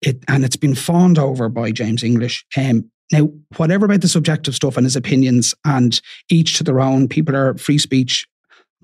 It 0.00 0.22
and 0.28 0.44
it's 0.44 0.56
been 0.56 0.74
fawned 0.74 1.18
over 1.18 1.48
by 1.48 1.70
James 1.72 2.02
English. 2.02 2.44
Um, 2.56 2.90
now, 3.12 3.28
whatever 3.56 3.86
about 3.86 4.00
the 4.00 4.08
subjective 4.08 4.54
stuff 4.54 4.76
and 4.76 4.86
his 4.86 4.96
opinions, 4.96 5.54
and 5.64 6.00
each 6.30 6.56
to 6.58 6.64
their 6.64 6.80
own. 6.80 7.08
People 7.08 7.36
are 7.36 7.56
free 7.58 7.78
speech, 7.78 8.26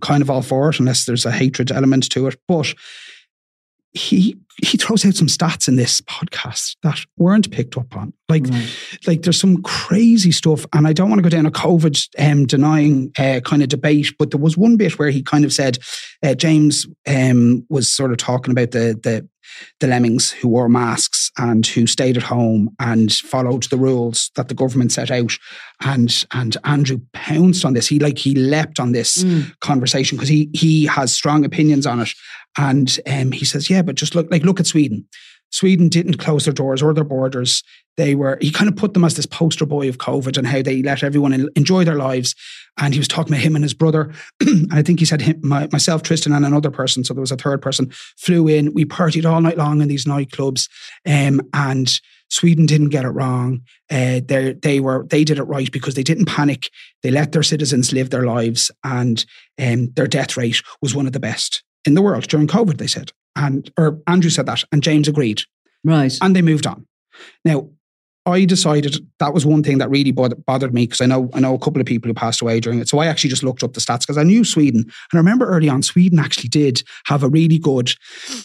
kind 0.02 0.22
of 0.22 0.30
all 0.30 0.42
for 0.42 0.68
it, 0.70 0.78
unless 0.78 1.04
there's 1.04 1.26
a 1.26 1.32
hatred 1.32 1.72
element 1.72 2.10
to 2.10 2.26
it. 2.26 2.36
But 2.46 2.74
he 3.92 4.36
he 4.62 4.76
throws 4.76 5.04
out 5.06 5.14
some 5.14 5.26
stats 5.26 5.66
in 5.68 5.76
this 5.76 6.00
podcast 6.02 6.76
that 6.82 7.00
weren't 7.16 7.50
picked 7.50 7.76
up 7.76 7.96
on. 7.96 8.12
Like 8.28 8.44
Right. 8.46 8.68
like 9.06 9.22
there's 9.22 9.40
some 9.40 9.62
crazy 9.62 10.30
stuff, 10.30 10.66
and 10.72 10.86
I 10.86 10.92
don't 10.92 11.08
want 11.08 11.18
to 11.18 11.28
go 11.28 11.34
down 11.34 11.46
a 11.46 11.50
COVID 11.50 12.08
um, 12.18 12.46
denying 12.46 13.10
uh, 13.18 13.40
kind 13.44 13.62
of 13.62 13.68
debate, 13.68 14.14
but 14.18 14.30
there 14.30 14.40
was 14.40 14.56
one 14.56 14.76
bit 14.76 14.98
where 14.98 15.10
he 15.10 15.22
kind 15.22 15.44
of 15.44 15.52
said 15.52 15.78
uh, 16.22 16.34
James 16.34 16.86
um, 17.08 17.66
was 17.68 17.90
sort 17.90 18.12
of 18.12 18.18
talking 18.18 18.52
about 18.52 18.70
the 18.72 18.98
the 19.02 19.28
the 19.80 19.86
lemmings 19.86 20.30
who 20.30 20.48
wore 20.48 20.68
masks 20.68 21.30
and 21.38 21.66
who 21.66 21.86
stayed 21.86 22.16
at 22.16 22.22
home 22.24 22.74
and 22.78 23.12
followed 23.12 23.64
the 23.64 23.76
rules 23.76 24.30
that 24.36 24.48
the 24.48 24.54
government 24.54 24.92
set 24.92 25.10
out, 25.10 25.32
and 25.82 26.24
and 26.32 26.56
Andrew 26.64 27.00
pounced 27.12 27.64
on 27.64 27.72
this. 27.74 27.88
He 27.88 27.98
like 27.98 28.18
he 28.18 28.34
leapt 28.34 28.80
on 28.80 28.92
this 28.92 29.24
Mm. 29.24 29.52
conversation 29.60 30.16
because 30.16 30.28
he 30.28 30.48
he 30.52 30.86
has 30.86 31.12
strong 31.12 31.44
opinions 31.44 31.86
on 31.86 32.00
it, 32.00 32.10
and 32.58 32.98
um, 33.06 33.32
he 33.32 33.44
says, 33.44 33.68
yeah, 33.70 33.82
but 33.82 33.94
just 33.96 34.14
look 34.14 34.30
like 34.30 34.44
look 34.44 34.60
at 34.60 34.66
Sweden. 34.66 35.06
Sweden 35.50 35.88
didn't 35.88 36.18
close 36.18 36.44
their 36.44 36.54
doors 36.54 36.82
or 36.82 36.94
their 36.94 37.04
borders. 37.04 37.62
They 37.96 38.14
were, 38.14 38.38
he 38.40 38.50
kind 38.50 38.68
of 38.68 38.76
put 38.76 38.94
them 38.94 39.04
as 39.04 39.16
this 39.16 39.26
poster 39.26 39.66
boy 39.66 39.88
of 39.88 39.98
COVID 39.98 40.38
and 40.38 40.46
how 40.46 40.62
they 40.62 40.82
let 40.82 41.02
everyone 41.02 41.48
enjoy 41.54 41.84
their 41.84 41.96
lives. 41.96 42.34
And 42.78 42.94
he 42.94 43.00
was 43.00 43.08
talking 43.08 43.32
about 43.32 43.42
him 43.42 43.56
and 43.56 43.64
his 43.64 43.74
brother. 43.74 44.12
and 44.40 44.72
I 44.72 44.82
think 44.82 45.00
he 45.00 45.04
said 45.04 45.20
him, 45.20 45.40
my, 45.42 45.68
myself, 45.72 46.02
Tristan, 46.02 46.32
and 46.32 46.46
another 46.46 46.70
person. 46.70 47.04
So 47.04 47.12
there 47.14 47.20
was 47.20 47.32
a 47.32 47.36
third 47.36 47.60
person 47.60 47.90
flew 48.16 48.48
in. 48.48 48.72
We 48.72 48.84
partied 48.84 49.30
all 49.30 49.40
night 49.40 49.58
long 49.58 49.82
in 49.82 49.88
these 49.88 50.06
nightclubs. 50.06 50.68
Um, 51.06 51.42
and 51.52 52.00
Sweden 52.30 52.64
didn't 52.64 52.90
get 52.90 53.04
it 53.04 53.08
wrong. 53.08 53.62
Uh, 53.90 54.20
they 54.26 54.80
were 54.80 55.04
they 55.10 55.24
did 55.24 55.38
it 55.38 55.44
right 55.44 55.70
because 55.70 55.94
they 55.94 56.02
didn't 56.02 56.26
panic. 56.26 56.70
They 57.02 57.10
let 57.10 57.32
their 57.32 57.42
citizens 57.42 57.92
live 57.92 58.10
their 58.10 58.24
lives, 58.24 58.70
and 58.84 59.24
um, 59.60 59.90
their 59.94 60.06
death 60.06 60.36
rate 60.36 60.62
was 60.80 60.94
one 60.94 61.06
of 61.06 61.12
the 61.12 61.20
best 61.20 61.64
in 61.84 61.94
the 61.94 62.02
world 62.02 62.28
during 62.28 62.46
COVID. 62.46 62.78
They 62.78 62.86
said, 62.86 63.12
and 63.36 63.70
or 63.78 64.00
Andrew 64.06 64.30
said 64.30 64.46
that, 64.46 64.64
and 64.72 64.82
James 64.82 65.08
agreed 65.08 65.42
Right. 65.84 66.12
and 66.20 66.34
they 66.36 66.42
moved 66.42 66.66
on. 66.66 66.86
Now, 67.44 67.70
I 68.26 68.44
decided 68.44 68.96
that 69.18 69.32
was 69.32 69.46
one 69.46 69.62
thing 69.62 69.78
that 69.78 69.88
really 69.88 70.12
bod- 70.12 70.44
bothered 70.44 70.74
me 70.74 70.84
because 70.84 71.00
I 71.00 71.06
know 71.06 71.30
I 71.32 71.40
know 71.40 71.54
a 71.54 71.58
couple 71.58 71.80
of 71.80 71.86
people 71.86 72.08
who 72.08 72.14
passed 72.14 72.42
away 72.42 72.60
during 72.60 72.78
it. 72.78 72.88
So 72.88 72.98
I 72.98 73.06
actually 73.06 73.30
just 73.30 73.42
looked 73.42 73.62
up 73.62 73.72
the 73.72 73.80
stats 73.80 74.00
because 74.00 74.18
I 74.18 74.24
knew 74.24 74.44
Sweden, 74.44 74.82
and 74.82 75.14
I 75.14 75.16
remember 75.16 75.46
early 75.46 75.70
on 75.70 75.82
Sweden 75.82 76.18
actually 76.18 76.50
did 76.50 76.82
have 77.06 77.22
a 77.22 77.28
really 77.28 77.58
good 77.58 77.92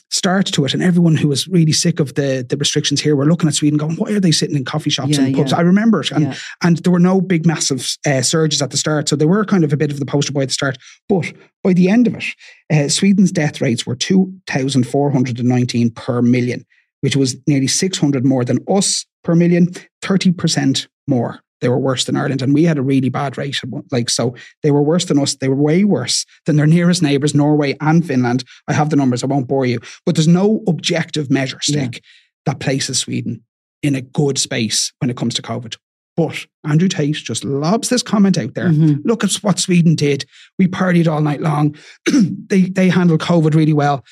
start 0.09 0.45
to 0.47 0.63
it, 0.63 0.73
and 0.73 0.81
everyone 0.81 1.17
who 1.17 1.27
was 1.27 1.47
really 1.49 1.73
sick 1.73 1.99
of 1.99 2.13
the 2.15 2.45
the 2.47 2.55
restrictions 2.55 3.01
here 3.01 3.17
were 3.17 3.25
looking 3.25 3.49
at 3.49 3.55
Sweden, 3.55 3.77
going, 3.77 3.97
"Why 3.97 4.11
are 4.11 4.21
they 4.21 4.31
sitting 4.31 4.55
in 4.55 4.63
coffee 4.63 4.89
shops 4.89 5.17
Yeah, 5.17 5.25
and 5.25 5.35
pubs?" 5.35 5.51
yeah. 5.51 5.57
I 5.57 5.61
remember 5.61 5.99
it, 5.99 6.11
and 6.11 6.27
yeah. 6.27 6.35
and 6.63 6.77
there 6.77 6.93
were 6.93 6.99
no 6.99 7.19
big 7.19 7.45
massive 7.45 7.97
uh, 8.07 8.21
surges 8.21 8.61
at 8.61 8.71
the 8.71 8.77
start, 8.77 9.09
so 9.09 9.17
they 9.17 9.25
were 9.25 9.43
kind 9.43 9.65
of 9.65 9.73
a 9.73 9.77
bit 9.77 9.91
of 9.91 9.99
the 9.99 10.05
poster 10.05 10.31
boy 10.31 10.43
at 10.43 10.47
the 10.49 10.53
start. 10.53 10.77
But 11.09 11.33
by 11.63 11.73
the 11.73 11.89
end 11.89 12.07
of 12.07 12.15
it, 12.15 12.25
uh, 12.73 12.87
Sweden's 12.87 13.31
death 13.33 13.59
rates 13.59 13.85
were 13.85 13.95
two 13.95 14.33
thousand 14.47 14.87
four 14.87 15.11
hundred 15.11 15.39
and 15.39 15.49
nineteen 15.49 15.91
per 15.91 16.21
million 16.21 16.65
which 17.01 17.15
was 17.15 17.35
nearly 17.45 17.67
600 17.67 18.25
more 18.25 18.43
than 18.43 18.57
us 18.67 19.05
per 19.25 19.35
million, 19.35 19.67
30% 20.01 20.87
more. 21.07 21.41
They 21.61 21.69
were 21.69 21.79
worse 21.79 22.03
than 22.03 22.15
Ireland. 22.15 22.41
And 22.41 22.53
we 22.53 22.63
had 22.63 22.77
a 22.77 22.81
really 22.81 23.09
bad 23.09 23.37
rate. 23.37 23.59
Like, 23.91 24.09
so 24.09 24.35
they 24.61 24.71
were 24.71 24.83
worse 24.83 25.05
than 25.05 25.17
us. 25.19 25.35
They 25.35 25.47
were 25.47 25.55
way 25.55 25.83
worse 25.83 26.25
than 26.45 26.57
their 26.57 26.67
nearest 26.67 27.01
neighbours, 27.01 27.33
Norway 27.33 27.75
and 27.81 28.05
Finland. 28.05 28.43
I 28.67 28.73
have 28.73 28.89
the 28.89 28.95
numbers. 28.97 29.23
I 29.23 29.27
won't 29.27 29.47
bore 29.47 29.65
you. 29.65 29.79
But 30.05 30.15
there's 30.15 30.27
no 30.27 30.63
objective 30.67 31.31
measure 31.31 31.59
stick 31.61 32.01
that 32.45 32.59
places 32.59 32.99
Sweden 32.99 33.43
in 33.81 33.95
a 33.95 34.01
good 34.01 34.37
space 34.37 34.91
when 34.99 35.09
it 35.09 35.17
comes 35.17 35.33
to 35.35 35.41
COVID. 35.41 35.77
But 36.17 36.45
Andrew 36.65 36.87
Tate 36.87 37.15
just 37.15 37.43
lobs 37.43 37.89
this 37.89 38.03
comment 38.03 38.37
out 38.37 38.53
there. 38.53 38.69
Mhm. 38.69 39.01
Look 39.03 39.23
at 39.23 39.33
what 39.35 39.59
Sweden 39.59 39.95
did. 39.95 40.25
We 40.57 40.67
partied 40.67 41.11
all 41.11 41.21
night 41.21 41.41
long. 41.41 41.75
they 42.49 42.63
they 42.63 42.89
handled 42.89 43.21
COVID 43.21 43.53
really 43.53 43.73
well. 43.73 44.03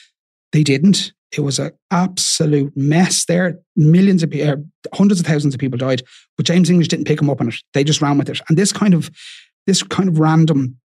They 0.54 0.64
didn't. 0.64 1.12
It 1.36 1.42
was 1.42 1.60
an 1.60 1.72
absolute 1.92 2.72
mess 2.78 3.26
there. 3.26 3.60
Millions 3.76 4.22
of 4.24 4.30
people, 4.30 4.64
hundreds 4.94 5.20
of 5.20 5.26
thousands 5.26 5.54
of 5.56 5.60
people 5.60 5.78
died. 5.78 6.04
But 6.38 6.46
James 6.46 6.70
English 6.70 6.88
didn't 6.90 7.08
pick 7.08 7.20
him 7.22 7.30
up 7.30 7.42
on 7.42 7.50
it. 7.50 7.56
They 7.74 7.84
just 7.84 8.02
ran 8.02 8.18
with 8.18 8.30
it. 8.30 8.40
And 8.48 8.58
this 8.58 8.72
kind 8.72 8.94
of 8.94 9.10
this 9.68 9.82
kind 9.84 10.08
of 10.10 10.20
random 10.20 10.78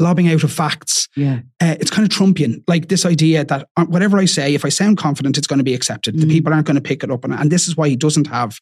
lobbing 0.00 0.26
out 0.28 0.42
of 0.42 0.50
facts 0.52 1.08
Yeah. 1.16 1.40
uh, 1.62 1.76
it's 1.78 1.90
kind 1.90 2.10
of 2.10 2.16
Trumpian, 2.16 2.64
like 2.66 2.88
this 2.88 3.06
idea 3.06 3.44
that 3.44 3.68
uh, 3.76 3.84
whatever 3.84 4.18
I 4.18 4.24
say, 4.24 4.52
if 4.54 4.64
I 4.64 4.68
sound 4.70 4.98
confident, 4.98 5.38
it's 5.38 5.46
going 5.46 5.58
to 5.58 5.64
be 5.64 5.74
accepted. 5.74 6.18
The 6.18 6.26
Mm. 6.26 6.30
people 6.30 6.52
aren't 6.52 6.66
going 6.66 6.74
to 6.74 6.80
pick 6.80 7.04
it 7.04 7.10
up. 7.12 7.22
And, 7.24 7.32
and 7.32 7.52
this 7.52 7.68
is 7.68 7.76
why 7.76 7.88
he 7.88 7.94
doesn't 7.94 8.26
have 8.26 8.58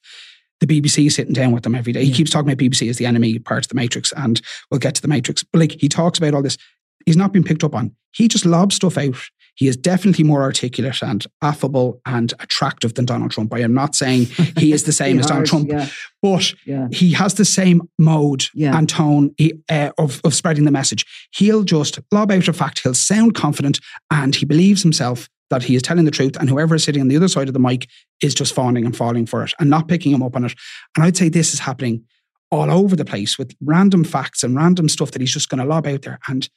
the 0.60 0.66
BBC 0.66 1.10
sitting 1.10 1.32
down 1.32 1.52
with 1.52 1.62
them 1.62 1.74
every 1.74 1.92
day. 1.94 2.04
He 2.04 2.12
keeps 2.12 2.30
talking 2.30 2.50
about 2.50 2.58
BBC 2.62 2.90
as 2.90 2.98
the 2.98 3.06
enemy 3.06 3.38
part 3.38 3.64
of 3.64 3.68
the 3.68 3.74
Matrix, 3.74 4.12
and 4.12 4.40
we'll 4.70 4.78
get 4.80 4.94
to 4.96 5.02
the 5.02 5.08
Matrix. 5.08 5.42
But 5.42 5.60
like 5.60 5.72
he 5.80 5.88
talks 5.88 6.18
about 6.18 6.34
all 6.34 6.42
this, 6.42 6.58
he's 7.06 7.16
not 7.16 7.32
been 7.32 7.44
picked 7.44 7.64
up 7.64 7.74
on. 7.74 7.94
He 8.12 8.28
just 8.28 8.44
lobs 8.44 8.74
stuff 8.76 8.98
out. 8.98 9.16
He 9.56 9.68
is 9.68 9.76
definitely 9.76 10.24
more 10.24 10.42
articulate 10.42 11.02
and 11.02 11.24
affable 11.42 12.00
and 12.06 12.32
attractive 12.40 12.94
than 12.94 13.04
Donald 13.04 13.30
Trump. 13.30 13.54
I 13.54 13.60
am 13.60 13.72
not 13.74 13.94
saying 13.94 14.26
he 14.58 14.72
is 14.72 14.84
the 14.84 14.92
same 15.02 15.18
as 15.18 15.26
Donald 15.26 15.46
Trump, 15.46 15.68
Yeah. 15.70 15.88
but 16.22 16.52
Yeah. 16.66 16.88
he 16.90 17.12
has 17.12 17.34
the 17.34 17.44
same 17.44 17.82
mode 17.98 18.46
Yeah. 18.54 18.76
and 18.76 18.88
tone 18.88 19.34
uh, 19.70 19.90
of, 19.98 20.20
of 20.24 20.34
spreading 20.34 20.64
the 20.64 20.70
message. 20.72 21.04
He'll 21.32 21.62
just 21.62 21.98
lob 22.10 22.32
out 22.32 22.48
a 22.48 22.52
fact, 22.52 22.80
he'll 22.80 22.94
sound 22.94 23.34
confident, 23.34 23.78
and 24.10 24.34
he 24.34 24.44
believes 24.44 24.82
himself 24.82 25.28
that 25.50 25.62
he 25.64 25.76
is 25.76 25.82
telling 25.82 26.04
the 26.04 26.10
truth, 26.10 26.36
and 26.40 26.48
whoever 26.48 26.74
is 26.74 26.82
sitting 26.82 27.02
on 27.02 27.08
the 27.08 27.16
other 27.16 27.28
side 27.28 27.48
of 27.48 27.54
the 27.54 27.60
mic 27.60 27.86
is 28.22 28.34
just 28.34 28.54
fawning 28.54 28.84
and 28.84 28.96
falling 28.96 29.26
for 29.26 29.44
it 29.44 29.52
and 29.60 29.70
not 29.70 29.86
picking 29.88 30.10
him 30.12 30.22
up 30.22 30.34
on 30.34 30.44
it. 30.44 30.54
And 30.96 31.04
I'd 31.04 31.16
say 31.16 31.28
this 31.28 31.52
is 31.52 31.60
happening 31.60 32.02
all 32.50 32.70
over 32.70 32.96
the 32.96 33.04
place 33.04 33.38
with 33.38 33.54
random 33.60 34.04
facts 34.04 34.42
and 34.42 34.56
random 34.56 34.88
stuff 34.88 35.10
that 35.12 35.20
he's 35.20 35.32
just 35.32 35.48
going 35.48 35.60
to 35.60 35.64
lob 35.68 35.86
out 35.86 36.02
there. 36.02 36.18
And 36.28 36.48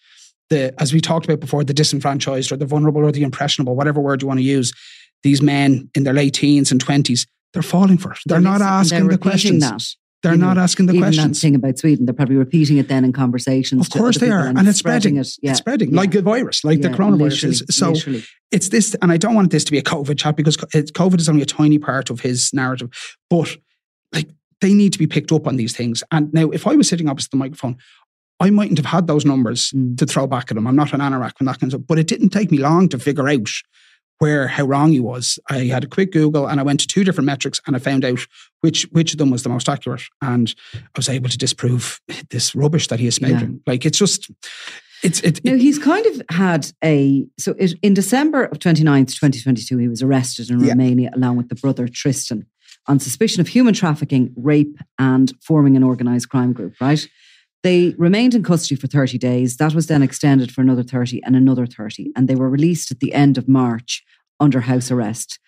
the, 0.50 0.74
as 0.82 0.94
we 0.94 1.02
talked 1.02 1.26
about 1.26 1.40
before, 1.40 1.64
the 1.64 1.74
disenfranchised 1.74 2.52
or 2.52 2.58
the 2.58 2.66
vulnerable 2.66 3.04
or 3.04 3.12
the 3.12 3.24
impressionable, 3.24 3.76
whatever 3.76 4.00
word 4.00 4.22
you 4.22 4.28
want 4.28 4.40
to 4.40 4.44
use, 4.46 4.74
these 5.24 5.42
men 5.42 5.90
in 5.96 6.04
their 6.04 6.14
late 6.14 6.34
teens 6.34 6.72
and 6.72 6.80
twenties, 6.80 7.28
they're 7.54 7.64
falling 7.64 7.98
for 7.98 8.12
it. 8.12 8.20
They're, 8.26 8.40
not 8.40 8.62
asking 8.62 9.00
they're 9.00 9.10
the 9.10 9.18
questions. 9.18 9.62
That. 9.62 9.84
They're 10.24 10.36
not 10.36 10.58
asking 10.58 10.88
the 10.88 10.94
even 10.94 11.04
questions. 11.04 11.40
that 11.40 11.48
thing 11.48 11.56
about 11.56 11.78
Sweden, 11.78 12.06
they're 12.06 12.14
probably 12.14 12.36
repeating 12.36 12.78
it 12.78 12.88
then 12.88 13.06
in 13.06 13.14
conversations. 13.14 13.88
Of 13.88 13.94
course 13.94 14.18
they 14.18 14.30
are, 14.32 14.48
and 14.48 14.68
it's 14.68 14.80
spreading. 14.80 15.18
It. 15.18 15.28
Yeah. 15.42 15.52
It's 15.52 15.60
spreading 15.60 15.92
Yeah. 15.92 15.98
like 15.98 16.16
a 16.16 16.22
virus, 16.22 16.64
like 16.64 16.82
the 16.82 16.90
coronavirus 16.90 17.44
is. 17.46 17.64
So 17.70 17.92
literally. 17.92 18.24
it's 18.52 18.70
this, 18.70 18.96
and 19.02 19.12
I 19.12 19.18
don't 19.18 19.36
want 19.36 19.52
this 19.52 19.64
to 19.66 19.72
be 19.72 19.78
a 19.78 19.84
COVID 19.84 20.18
chat 20.18 20.36
because 20.36 20.58
COVID 20.58 21.20
is 21.20 21.30
only 21.30 21.44
a 21.44 21.46
tiny 21.46 21.78
part 21.78 22.10
of 22.10 22.22
his 22.22 22.52
narrative. 22.52 22.90
But 23.30 23.58
like 24.14 24.30
they 24.60 24.74
need 24.74 24.94
to 24.94 25.00
be 25.00 25.08
picked 25.08 25.32
up 25.32 25.46
on 25.46 25.56
these 25.56 25.76
things. 25.76 26.04
And 26.12 26.34
now, 26.34 26.50
if 26.50 26.66
I 26.66 26.76
was 26.76 26.90
sitting 26.90 27.08
opposite 27.08 27.32
the 27.32 27.38
microphone, 27.38 27.78
I 28.40 28.50
mightn't 28.52 28.78
have 28.78 28.86
had 28.86 29.08
those 29.08 29.26
numbers 29.26 29.72
Mm. 29.72 29.98
to 29.98 30.06
throw 30.06 30.28
back 30.28 30.52
at 30.52 30.58
him. 30.58 30.68
I'm 30.68 30.76
not 30.76 30.94
an 30.94 31.00
anorak 31.00 31.34
when 31.40 31.46
that 31.48 31.60
kind 31.60 31.72
of 31.74 31.80
stuff. 31.80 31.88
But 31.88 32.00
it 32.00 32.08
didn't 32.08 32.30
take 32.30 32.52
me 32.52 32.58
long 32.60 32.88
to 32.90 33.00
figure 33.00 33.28
out 33.28 33.50
where 34.20 34.48
how 34.48 34.66
wrong 34.66 34.92
he 34.92 35.00
was. 35.00 35.38
I 35.50 35.66
had 35.66 35.84
a 35.84 35.88
quick 35.88 36.12
Google 36.12 36.48
and 36.48 36.60
I 36.60 36.64
went 36.64 36.80
to 36.80 36.88
two 36.88 37.04
different 37.04 37.26
metrics 37.28 37.62
and 37.68 37.76
I 37.76 37.80
found 37.80 38.04
out 38.04 38.20
which 38.62 38.84
which 38.92 39.12
of 39.14 39.18
them 39.20 39.30
was 39.30 39.44
the 39.44 39.50
most 39.50 39.70
accurate. 39.70 40.04
And 40.22 40.54
I 40.76 40.80
was 40.96 41.10
able 41.10 41.30
to 41.30 41.38
disprove 41.38 42.00
this 42.30 42.56
rubbish 42.56 42.88
that 42.88 43.00
he 43.00 43.08
is 43.08 43.16
spouting. 43.16 43.62
Like 43.68 43.86
it's 43.86 43.98
just 44.00 44.30
it's 45.04 45.20
it, 45.22 45.44
Now 45.46 45.54
it 45.54 45.62
he's 45.62 45.78
kind 45.80 46.06
of 46.08 46.22
had 46.32 46.72
a 46.84 47.26
so 47.38 47.54
it, 47.60 47.74
in 47.84 47.94
December 47.94 48.46
of 48.46 48.58
29th, 48.60 49.14
2022, 49.16 49.78
he 49.78 49.88
was 49.88 50.02
arrested 50.02 50.50
in 50.50 50.60
Yeah. 50.64 50.70
Romania 50.72 51.12
along 51.16 51.38
with 51.38 51.50
the 51.50 51.56
brother 51.56 51.88
Tristan 51.88 52.48
on 52.88 53.00
suspicion 53.00 53.42
of 53.42 53.48
human 53.50 53.74
trafficking, 53.76 54.34
rape, 54.36 54.78
and 54.98 55.32
forming 55.42 55.76
an 55.76 55.84
organized 55.84 56.30
crime 56.30 56.54
group. 56.54 56.74
Right? 56.82 57.08
They 57.64 57.96
remained 57.98 58.36
in 58.36 58.44
custody 58.44 58.76
for 58.80 58.88
30 58.88 59.18
days. 59.18 59.58
That 59.58 59.74
was 59.74 59.88
then 59.88 60.04
extended 60.04 60.52
for 60.52 60.62
another 60.62 60.84
30 60.84 61.22
and 61.24 61.36
another 61.36 61.66
30, 61.66 62.12
and 62.16 62.28
they 62.28 62.36
were 62.36 62.50
released 62.50 62.92
at 62.92 63.00
the 63.00 63.14
end 63.14 63.38
of 63.38 63.48
March 63.48 64.04
under 64.40 64.62
house 64.62 64.92
arrest. 64.92 65.40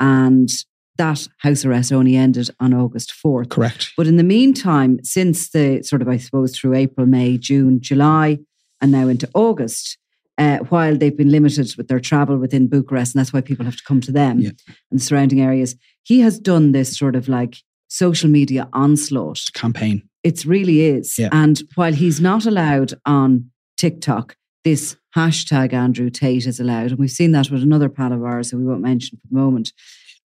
And 0.00 0.48
that 0.96 1.26
house 1.38 1.64
arrest 1.64 1.92
only 1.92 2.16
ended 2.16 2.48
on 2.60 2.72
August 2.72 3.12
4th. 3.12 3.50
correct. 3.50 3.92
But 3.96 4.06
in 4.06 4.16
the 4.16 4.22
meantime, 4.24 4.98
since 5.02 5.50
the 5.50 5.82
sort 5.82 6.00
of, 6.02 6.08
I 6.08 6.16
suppose, 6.16 6.56
through 6.56 6.74
April, 6.74 7.06
May, 7.06 7.36
June, 7.36 7.80
July, 7.80 8.38
and 8.80 8.92
now 8.92 9.08
into 9.08 9.28
August, 9.34 9.98
uh, 10.38 10.58
while 10.68 10.96
they've 10.96 11.16
been 11.16 11.30
limited 11.30 11.74
with 11.76 11.88
their 11.88 12.00
travel 12.00 12.36
within 12.38 12.68
Bucharest, 12.68 13.14
and 13.14 13.20
that's 13.20 13.32
why 13.32 13.40
people 13.40 13.64
have 13.64 13.76
to 13.76 13.82
come 13.84 14.00
to 14.02 14.12
them 14.12 14.38
Yeah. 14.38 14.50
and 14.90 15.00
the 15.00 15.04
surrounding 15.04 15.40
areas, 15.40 15.74
he 16.02 16.20
has 16.20 16.38
done 16.38 16.72
this 16.72 16.96
sort 16.96 17.16
of 17.16 17.28
like 17.28 17.56
social 17.88 18.28
media 18.30 18.68
onslaught. 18.72 19.40
Campaign. 19.54 20.02
It 20.26 20.44
really 20.44 20.80
is. 20.80 21.18
Yeah. 21.18 21.28
And 21.32 21.62
while 21.76 21.92
he's 21.92 22.20
not 22.20 22.46
allowed 22.46 22.94
on 23.06 23.50
TikTok, 23.76 24.36
this 24.64 24.96
hashtag 25.14 25.72
Andrew 25.72 26.10
Tate 26.10 26.46
is 26.46 26.58
allowed. 26.58 26.90
And 26.90 26.98
we've 26.98 27.10
seen 27.10 27.32
that 27.32 27.50
with 27.50 27.62
another 27.62 27.88
pal 27.88 28.12
of 28.12 28.24
ours 28.24 28.50
who 28.50 28.58
we 28.58 28.64
won't 28.64 28.80
mention 28.82 29.18
for 29.18 29.28
the 29.30 29.36
moment. 29.38 29.72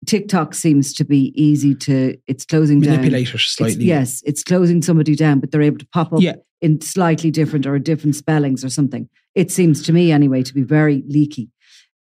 TikTok 0.07 0.55
seems 0.55 0.93
to 0.93 1.03
be 1.03 1.31
easy 1.35 1.75
to, 1.75 2.17
it's 2.25 2.45
closing 2.45 2.79
down. 2.79 2.95
Manipulate 2.95 3.27
it 3.27 3.35
It's- 3.35 3.51
slightly. 3.55 3.85
yes, 3.85 4.23
it's 4.25 4.43
closing 4.43 4.81
somebody 4.81 5.15
down, 5.15 5.39
but 5.39 5.51
they're 5.51 5.61
able 5.61 5.77
to 5.77 5.87
pop 5.93 6.11
up 6.13 6.21
Yeah. 6.21 6.35
in 6.61 6.81
slightly 6.81 7.29
different 7.29 7.67
or 7.67 7.77
different 7.77 8.15
spellings 8.15 8.63
or 8.65 8.69
something. 8.69 9.07
It 9.35 9.51
seems 9.51 9.83
to 9.83 9.93
me, 9.93 10.11
anyway, 10.11 10.41
to 10.41 10.53
be 10.55 10.63
very 10.63 11.03
leaky. 11.07 11.49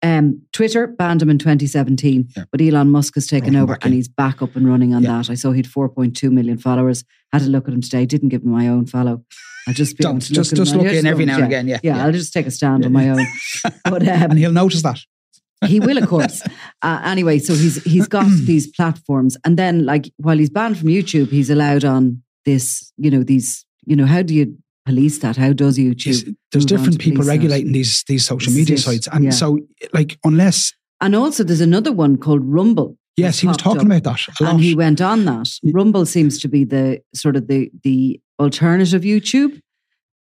Um, 0.02 0.42
Twitter 0.52 0.86
banned 0.86 1.20
him 1.22 1.28
in 1.30 1.38
2017, 1.38 2.28
Yeah. 2.36 2.44
but 2.50 2.60
Elon 2.60 2.90
Musk 2.90 3.14
has 3.16 3.26
taken 3.26 3.54
over 3.54 3.78
and 3.82 3.92
he's 3.92 4.08
back 4.08 4.40
up 4.40 4.56
and 4.56 4.66
running 4.66 4.94
on 4.94 5.02
Yeah. 5.02 5.18
that. 5.18 5.30
I 5.30 5.34
saw 5.34 5.52
he 5.52 5.58
had 5.58 5.66
4.2 5.66 6.30
million 6.30 6.56
followers. 6.58 7.04
Had 7.32 7.42
a 7.42 7.46
look 7.46 7.68
at 7.68 7.74
him 7.74 7.80
today. 7.82 8.06
Didn't 8.06 8.30
give 8.30 8.42
him 8.42 8.50
my 8.50 8.66
own 8.68 8.86
follow. 8.86 9.24
I'll 9.68 9.74
just 9.74 9.96
be 9.98 10.02
Don't 10.02 10.20
to 10.22 10.32
just 10.32 10.52
look 10.52 10.56
just 10.66 10.74
look 10.74 10.86
in 10.86 11.06
every 11.06 11.26
now 11.26 11.36
and 11.36 11.44
again. 11.44 11.68
Yeah. 11.68 11.78
Yeah, 11.82 12.02
I'll 12.04 12.12
just 12.12 12.32
take 12.32 12.46
a 12.46 12.50
stand 12.50 12.84
on 12.86 12.92
my 12.92 13.10
own. 13.10 13.26
But 13.84 14.02
um, 14.08 14.30
and 14.30 14.38
he'll 14.38 14.52
notice 14.52 14.82
that. 14.82 15.00
he 15.66 15.80
will, 15.80 15.98
of 15.98 16.08
course. 16.08 16.42
Uh, 16.82 16.98
anyway, 17.04 17.38
so 17.38 17.52
he's 17.52 17.76
he's 17.84 18.08
got 18.08 18.26
these 18.46 18.66
platforms, 18.68 19.36
and 19.44 19.58
then 19.58 19.84
like 19.84 20.10
while 20.16 20.38
he's 20.38 20.48
banned 20.48 20.78
from 20.78 20.88
YouTube, 20.88 21.28
he's 21.28 21.50
allowed 21.50 21.84
on 21.84 22.22
this. 22.46 22.90
You 22.96 23.10
know 23.10 23.22
these. 23.22 23.66
You 23.84 23.96
know 23.96 24.06
how 24.06 24.22
do 24.22 24.34
you 24.34 24.56
police 24.90 25.18
that? 25.20 25.36
How 25.36 25.52
does 25.52 25.78
YouTube? 25.78 26.04
There's, 26.04 26.24
there's 26.52 26.66
different 26.66 26.98
people 27.00 27.22
that? 27.24 27.30
regulating 27.30 27.72
these 27.72 28.04
these 28.10 28.24
social 28.24 28.52
media 28.52 28.78
sites, 28.78 29.08
and 29.12 29.24
Yeah. 29.24 29.30
so 29.42 29.58
like 29.92 30.18
unless 30.24 30.72
And 31.00 31.14
also, 31.14 31.44
there's 31.44 31.60
another 31.72 31.92
one 31.92 32.16
called 32.18 32.42
Rumble. 32.44 32.96
yes, 33.16 33.38
he 33.40 33.46
was 33.48 33.56
talking 33.56 33.86
about 33.90 34.04
that 34.04 34.20
a 34.28 34.44
lot. 34.44 34.50
and 34.54 34.60
he 34.60 34.74
went 34.74 35.00
on 35.00 35.24
that. 35.26 35.48
Rumble 35.78 36.04
seems 36.06 36.38
to 36.42 36.48
be 36.48 36.64
the 36.64 37.00
sort 37.14 37.36
of 37.36 37.46
the 37.48 37.70
the 37.84 38.20
alternative 38.38 39.02
YouTube. 39.02 39.52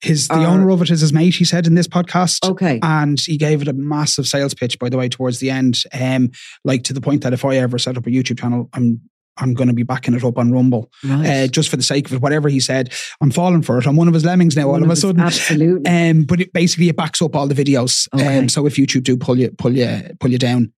his 0.02 0.26
the 0.28 0.44
owner 0.52 0.68
of 0.70 0.82
it 0.82 0.90
is 0.90 1.00
his 1.00 1.12
mate. 1.12 1.34
He 1.42 1.44
said 1.44 1.66
in 1.66 1.74
this 1.74 1.88
podcast. 1.88 2.38
Okay, 2.52 2.78
And 2.82 3.18
he 3.20 3.36
gave 3.36 3.62
it 3.62 3.68
a 3.68 3.72
massive 3.72 4.26
sales 4.26 4.52
pitch, 4.54 4.78
by 4.78 4.88
the 4.90 4.98
way, 4.98 5.08
towards 5.08 5.38
the 5.38 5.50
end. 5.50 5.74
Um, 6.06 6.30
like 6.64 6.82
to 6.84 6.92
the 6.92 7.00
point 7.00 7.22
that 7.22 7.32
if 7.32 7.44
I 7.44 7.56
ever 7.56 7.78
set 7.78 7.96
up 7.96 8.06
a 8.06 8.10
YouTube 8.10 8.40
channel, 8.40 8.68
I'm 8.76 9.00
I'm 9.38 9.54
going 9.54 9.68
to 9.68 9.74
be 9.74 9.82
backing 9.82 10.14
it 10.14 10.24
up 10.24 10.36
on 10.38 10.52
Rumble, 10.52 10.90
right. 11.04 11.44
uh, 11.44 11.46
just 11.46 11.68
for 11.70 11.76
the 11.76 11.82
sake 11.82 12.06
of 12.06 12.12
it. 12.14 12.20
Whatever 12.20 12.48
he 12.48 12.60
said, 12.60 12.92
I'm 13.20 13.30
falling 13.30 13.62
for 13.62 13.78
it. 13.78 13.86
I'm 13.86 13.96
one 13.96 14.08
of 14.08 14.14
his 14.14 14.24
lemmings 14.24 14.56
now. 14.56 14.68
One 14.68 14.80
all 14.80 14.84
of 14.84 14.90
a 14.90 14.92
his- 14.92 15.00
sudden, 15.00 15.20
absolutely. 15.22 15.90
Um, 15.90 16.24
but 16.24 16.40
it 16.40 16.52
basically 16.52 16.88
it 16.88 16.96
backs 16.96 17.22
up 17.22 17.34
all 17.34 17.46
the 17.46 17.54
videos. 17.54 18.08
Okay. 18.14 18.38
Um, 18.38 18.48
so 18.48 18.66
if 18.66 18.76
YouTube 18.76 19.04
do 19.04 19.16
pull 19.16 19.38
you 19.38 19.50
pull 19.52 19.76
you 19.76 20.02
pull 20.20 20.30
you 20.30 20.38
down, 20.38 20.72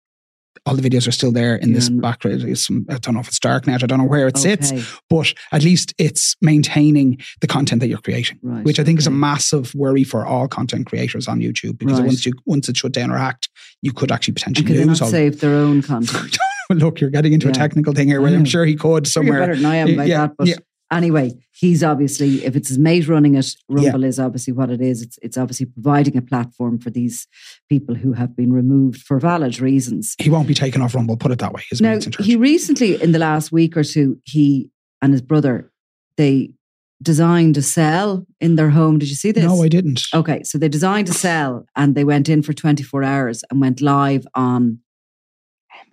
all 0.67 0.77
the 0.77 0.89
videos 0.89 1.09
are 1.09 1.13
still 1.13 1.33
there 1.33 1.57
in 1.57 1.73
this 1.73 1.89
Yeah. 1.89 2.01
background. 2.01 2.43
It's 2.43 2.71
I 2.71 2.99
don't 2.99 3.15
know 3.15 3.21
if 3.21 3.29
it's 3.29 3.41
dark 3.41 3.65
darknet. 3.65 3.83
I 3.83 3.87
don't 3.87 3.99
know 3.99 4.05
where 4.05 4.29
it 4.29 4.37
sits, 4.37 4.71
but 5.09 5.33
at 5.51 5.63
least 5.65 5.95
it's 5.99 6.37
maintaining 6.43 7.19
the 7.41 7.47
content 7.47 7.81
that 7.81 7.89
you're 7.89 7.99
creating, 7.99 8.39
Right, 8.43 8.65
which 8.65 8.79
I 8.79 8.85
think 8.85 8.99
is 8.99 9.07
a 9.07 9.11
massive 9.11 9.75
worry 9.75 10.05
for 10.05 10.27
all 10.27 10.47
content 10.47 10.87
creators 10.87 11.27
on 11.27 11.41
YouTube 11.41 11.79
because 11.79 11.99
Right. 11.99 12.07
once 12.07 12.27
you 12.27 12.33
once 12.45 12.69
it's 12.69 12.79
shut 12.79 12.93
down 12.93 13.11
or 13.11 13.17
hacked, 13.19 13.49
you 13.81 13.93
could 13.93 14.13
actually 14.13 14.35
potentially 14.35 14.67
can 14.67 14.77
they 14.77 14.83
not 14.85 14.89
lose 14.89 15.01
all. 15.03 15.09
save 15.11 15.41
their 15.41 15.55
own 15.55 15.81
content? 15.83 16.37
Look, 16.79 17.01
you're 17.01 17.11
getting 17.11 17.33
into 17.33 17.49
a 17.49 17.53
technical 17.53 17.93
thing 17.93 18.09
here. 18.09 18.21
Where 18.21 18.35
I'm 18.35 18.45
mm. 18.45 18.49
sure 18.49 18.65
he 18.65 18.77
could 18.77 19.07
You're 19.07 19.11
somewhere. 19.11 19.41
better 19.41 19.57
than 19.57 19.67
I 19.67 19.77
am 19.77 19.95
about 19.95 20.07
Yeah, 20.07 20.27
that. 20.27 20.37
But 20.37 20.47
yeah. 20.49 20.57
anyway, 20.91 21.33
he's 21.53 21.83
obviously, 21.83 22.45
if 22.45 22.57
it's 22.57 22.69
his 22.69 22.79
mate 22.79 23.09
running 23.09 23.35
it, 23.35 23.55
Rumble 23.69 24.05
is 24.05 24.19
obviously 24.19 24.53
what 24.53 24.71
it 24.71 24.81
is. 24.81 25.03
It's, 25.03 25.19
it's 25.23 25.37
obviously 25.37 25.67
providing 25.67 26.17
a 26.17 26.23
platform 26.23 26.79
for 26.79 26.91
these 26.91 27.27
people 27.69 27.95
who 27.95 28.13
have 28.15 28.37
been 28.37 28.53
removed 28.53 29.03
for 29.03 29.19
valid 29.19 29.61
reasons. 29.61 30.15
He 30.19 30.31
won't 30.31 30.49
be 30.49 30.55
taken 30.55 30.83
off 30.83 30.95
Rumble. 30.95 31.17
Put 31.17 31.33
it 31.33 31.39
that 31.39 31.53
way. 31.53 31.63
Now, 31.81 31.99
he 32.21 32.37
recently, 32.37 33.01
in 33.03 33.13
the 33.13 33.19
last 33.19 33.53
week 33.53 33.77
or 33.77 33.85
two, 33.85 34.21
he 34.25 34.71
and 35.01 35.13
his 35.13 35.23
brother, 35.23 35.71
they 36.17 36.55
designed 37.03 37.57
a 37.57 37.63
cell 37.63 38.27
in 38.41 38.57
their 38.57 38.71
home. 38.71 38.99
Did 38.99 39.09
you 39.09 39.17
see 39.17 39.33
this? 39.33 39.45
no, 39.45 39.63
I 39.63 39.69
didn't. 39.69 40.03
Okay, 40.15 40.43
so 40.45 40.57
they 40.57 40.69
designed 40.69 41.09
a 41.09 41.13
cell 41.13 41.67
and 41.77 41.95
they 41.95 42.05
went 42.05 42.29
in 42.29 42.43
for 42.43 42.53
24 42.53 43.03
hours 43.03 43.45
and 43.51 43.61
went 43.61 43.81
live 43.81 44.27
on 44.35 44.79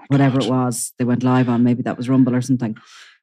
whatever 0.10 0.40
God. 0.40 0.46
it 0.46 0.52
was. 0.52 0.94
They 1.00 1.06
went 1.06 1.24
live 1.24 1.48
on, 1.48 1.64
maybe 1.64 1.82
that 1.84 1.98
was 1.98 2.10
Rumble 2.10 2.36
or 2.36 2.42
something, 2.42 2.78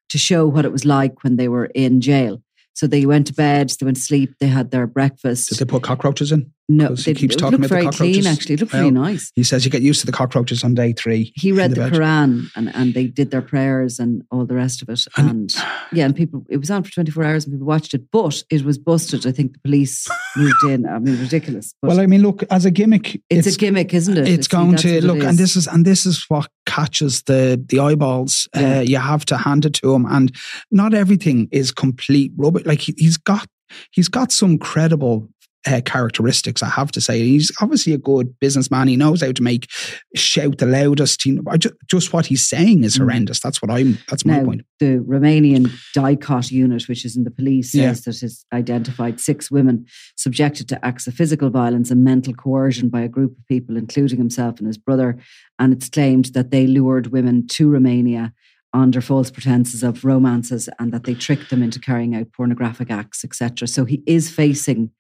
to 0.09 0.19
show 0.19 0.47
what 0.47 0.65
it 0.65 0.73
was 0.73 0.85
like 0.85 1.23
when 1.23 1.37
they 1.37 1.49
were 1.49 1.67
in 1.67 2.01
jail. 2.01 2.43
So 2.73 2.87
they 2.87 3.07
went 3.07 3.27
to 3.29 3.35
bed, 3.35 3.71
they 3.79 3.85
went 3.85 3.97
to 3.99 4.03
sleep, 4.03 4.35
they 4.41 4.49
had 4.49 4.71
their 4.71 4.87
breakfast. 4.87 5.49
Did 5.51 5.59
they 5.59 5.65
put 5.65 5.83
cockroaches 5.83 6.33
in? 6.33 6.53
No, 6.69 6.95
he 6.95 7.15
keeps 7.15 7.35
it 7.35 7.39
talking 7.39 7.55
about 7.55 7.69
the 7.69 7.75
very 7.75 7.87
clean 7.89 8.27
actually. 8.27 8.55
It 8.55 8.61
looked 8.61 8.73
Well, 8.73 8.83
really 8.83 8.93
nice. 8.93 9.31
He 9.37 9.45
says 9.45 9.65
you 9.65 9.71
get 9.71 9.83
used 9.83 10.01
to 10.01 10.07
the 10.07 10.13
cockroaches 10.13 10.65
on 10.65 10.75
day 10.75 10.93
three. 10.93 11.33
He 11.37 11.53
read 11.53 11.71
the, 11.71 11.77
bed. 11.77 11.93
Quran 11.93 12.47
and, 12.57 12.75
and 12.75 12.93
they 12.95 13.07
did 13.07 13.31
their 13.31 13.43
prayers 13.43 13.99
and 14.01 14.23
all 14.31 14.45
the 14.47 14.55
rest 14.55 14.83
of 14.83 14.89
it. 14.89 15.05
And- 15.17 15.27
And, 15.31 15.55
yeah, 15.93 16.07
and 16.07 16.17
people, 16.17 16.45
it 16.49 16.57
was 16.57 16.71
on 16.71 16.83
for 16.83 16.91
24 16.91 17.25
hours 17.25 17.45
and 17.45 17.55
people 17.55 17.67
watched 17.67 17.95
it, 17.95 18.11
but 18.11 18.43
it 18.51 18.65
was 18.65 18.79
busted. 18.79 19.27
I 19.27 19.33
think 19.33 19.53
the 19.53 19.59
police 19.61 20.09
moved 20.37 20.65
in. 20.65 20.87
I 20.87 20.99
mean, 20.99 21.21
ridiculous. 21.21 21.75
But 21.83 21.89
Well, 21.89 22.01
I 22.01 22.07
mean, 22.07 22.23
look, 22.23 22.43
as 22.51 22.65
a 22.65 22.71
gimmick, 22.71 23.21
it's, 23.31 23.47
a 23.47 23.59
gimmick, 23.59 23.93
isn't 23.95 24.17
it? 24.17 24.27
It's 24.29 24.47
See, 24.47 24.57
going 24.57 24.77
to 24.77 25.05
look, 25.05 25.23
and 25.23 25.37
this 25.39 25.57
is 25.57 25.67
and 25.69 25.85
this 25.85 26.07
is 26.07 26.25
what 26.29 26.49
catches 26.67 27.23
the 27.25 27.63
the 27.69 27.79
eyeballs. 27.81 28.49
Yeah. 28.55 28.79
Uh, 28.79 28.81
you 28.81 28.99
have 28.99 29.25
to 29.27 29.37
hand 29.37 29.65
it 29.65 29.75
to 29.75 29.95
him, 29.95 30.07
and 30.07 30.35
not 30.71 30.95
everything 30.95 31.49
is 31.53 31.71
complete 31.73 32.33
rubbish. 32.37 32.65
Like 32.67 32.81
he, 32.81 32.95
he's 32.97 33.17
got 33.17 33.47
he's 33.91 34.09
got 34.09 34.33
some 34.33 34.59
credible 34.59 35.29
uh, 35.67 35.81
characteristics. 35.83 36.63
I 36.63 36.69
have 36.69 36.91
to 36.93 37.01
say, 37.01 37.19
he's 37.21 37.53
obviously 37.61 37.93
a 37.93 37.99
good 37.99 38.39
businessman. 38.41 38.89
He 38.89 38.97
knows 38.97 39.23
how 39.23 39.33
to 39.33 39.43
make 39.43 39.71
shout 40.15 40.59
the 40.59 40.67
loudest. 40.67 41.23
He, 41.23 41.39
just, 41.59 41.75
just 41.87 42.13
what 42.13 42.27
he's 42.27 42.47
saying 42.47 42.85
is 42.85 42.97
mm. 42.97 43.01
horrendous. 43.01 43.41
That's 43.41 43.61
what 43.61 43.71
I'm. 43.71 43.99
That's 44.09 44.25
my 44.25 44.39
now, 44.39 44.45
point. 44.45 44.63
The 44.79 44.99
Romanian 44.99 45.71
DIICOT 45.97 46.51
unit, 46.51 46.89
which 46.89 47.05
is 47.05 47.17
in 47.17 47.25
the 47.25 47.31
police, 47.31 47.73
says 47.73 47.81
yeah. 47.81 47.93
that 47.93 48.21
has 48.21 48.45
identified 48.53 49.21
six 49.21 49.51
women 49.51 49.87
subjected 50.17 50.69
to 50.69 50.85
acts 50.85 51.07
of 51.07 51.15
physical 51.15 51.51
violence 51.51 51.91
and 51.91 52.05
mental 52.05 52.35
coercion 52.35 52.89
by 52.89 53.01
a 53.01 53.09
group 53.09 53.37
of 53.39 53.47
people, 53.47 53.77
including 53.77 54.19
himself 54.19 54.59
and 54.59 54.67
his 54.67 54.79
brother. 54.79 55.19
And 55.59 55.73
it's 55.73 55.89
claimed 55.89 56.27
that 56.27 56.51
they 56.51 56.67
lured 56.67 57.09
women 57.09 57.47
to 57.49 57.71
Romania 57.71 58.33
under 58.73 59.01
false 59.01 59.31
pretenses 59.31 59.83
of 59.83 60.05
romances 60.05 60.69
and 60.79 60.93
that 60.93 61.05
they 61.05 61.15
tricked 61.15 61.51
them 61.51 61.63
into 61.63 61.81
carrying 61.81 62.15
out 62.15 62.33
pornographic 62.33 62.91
acts, 62.91 63.25
etc. 63.25 63.67
So 63.67 63.85
he 63.85 64.03
is 64.07 64.31
facing, 64.31 64.91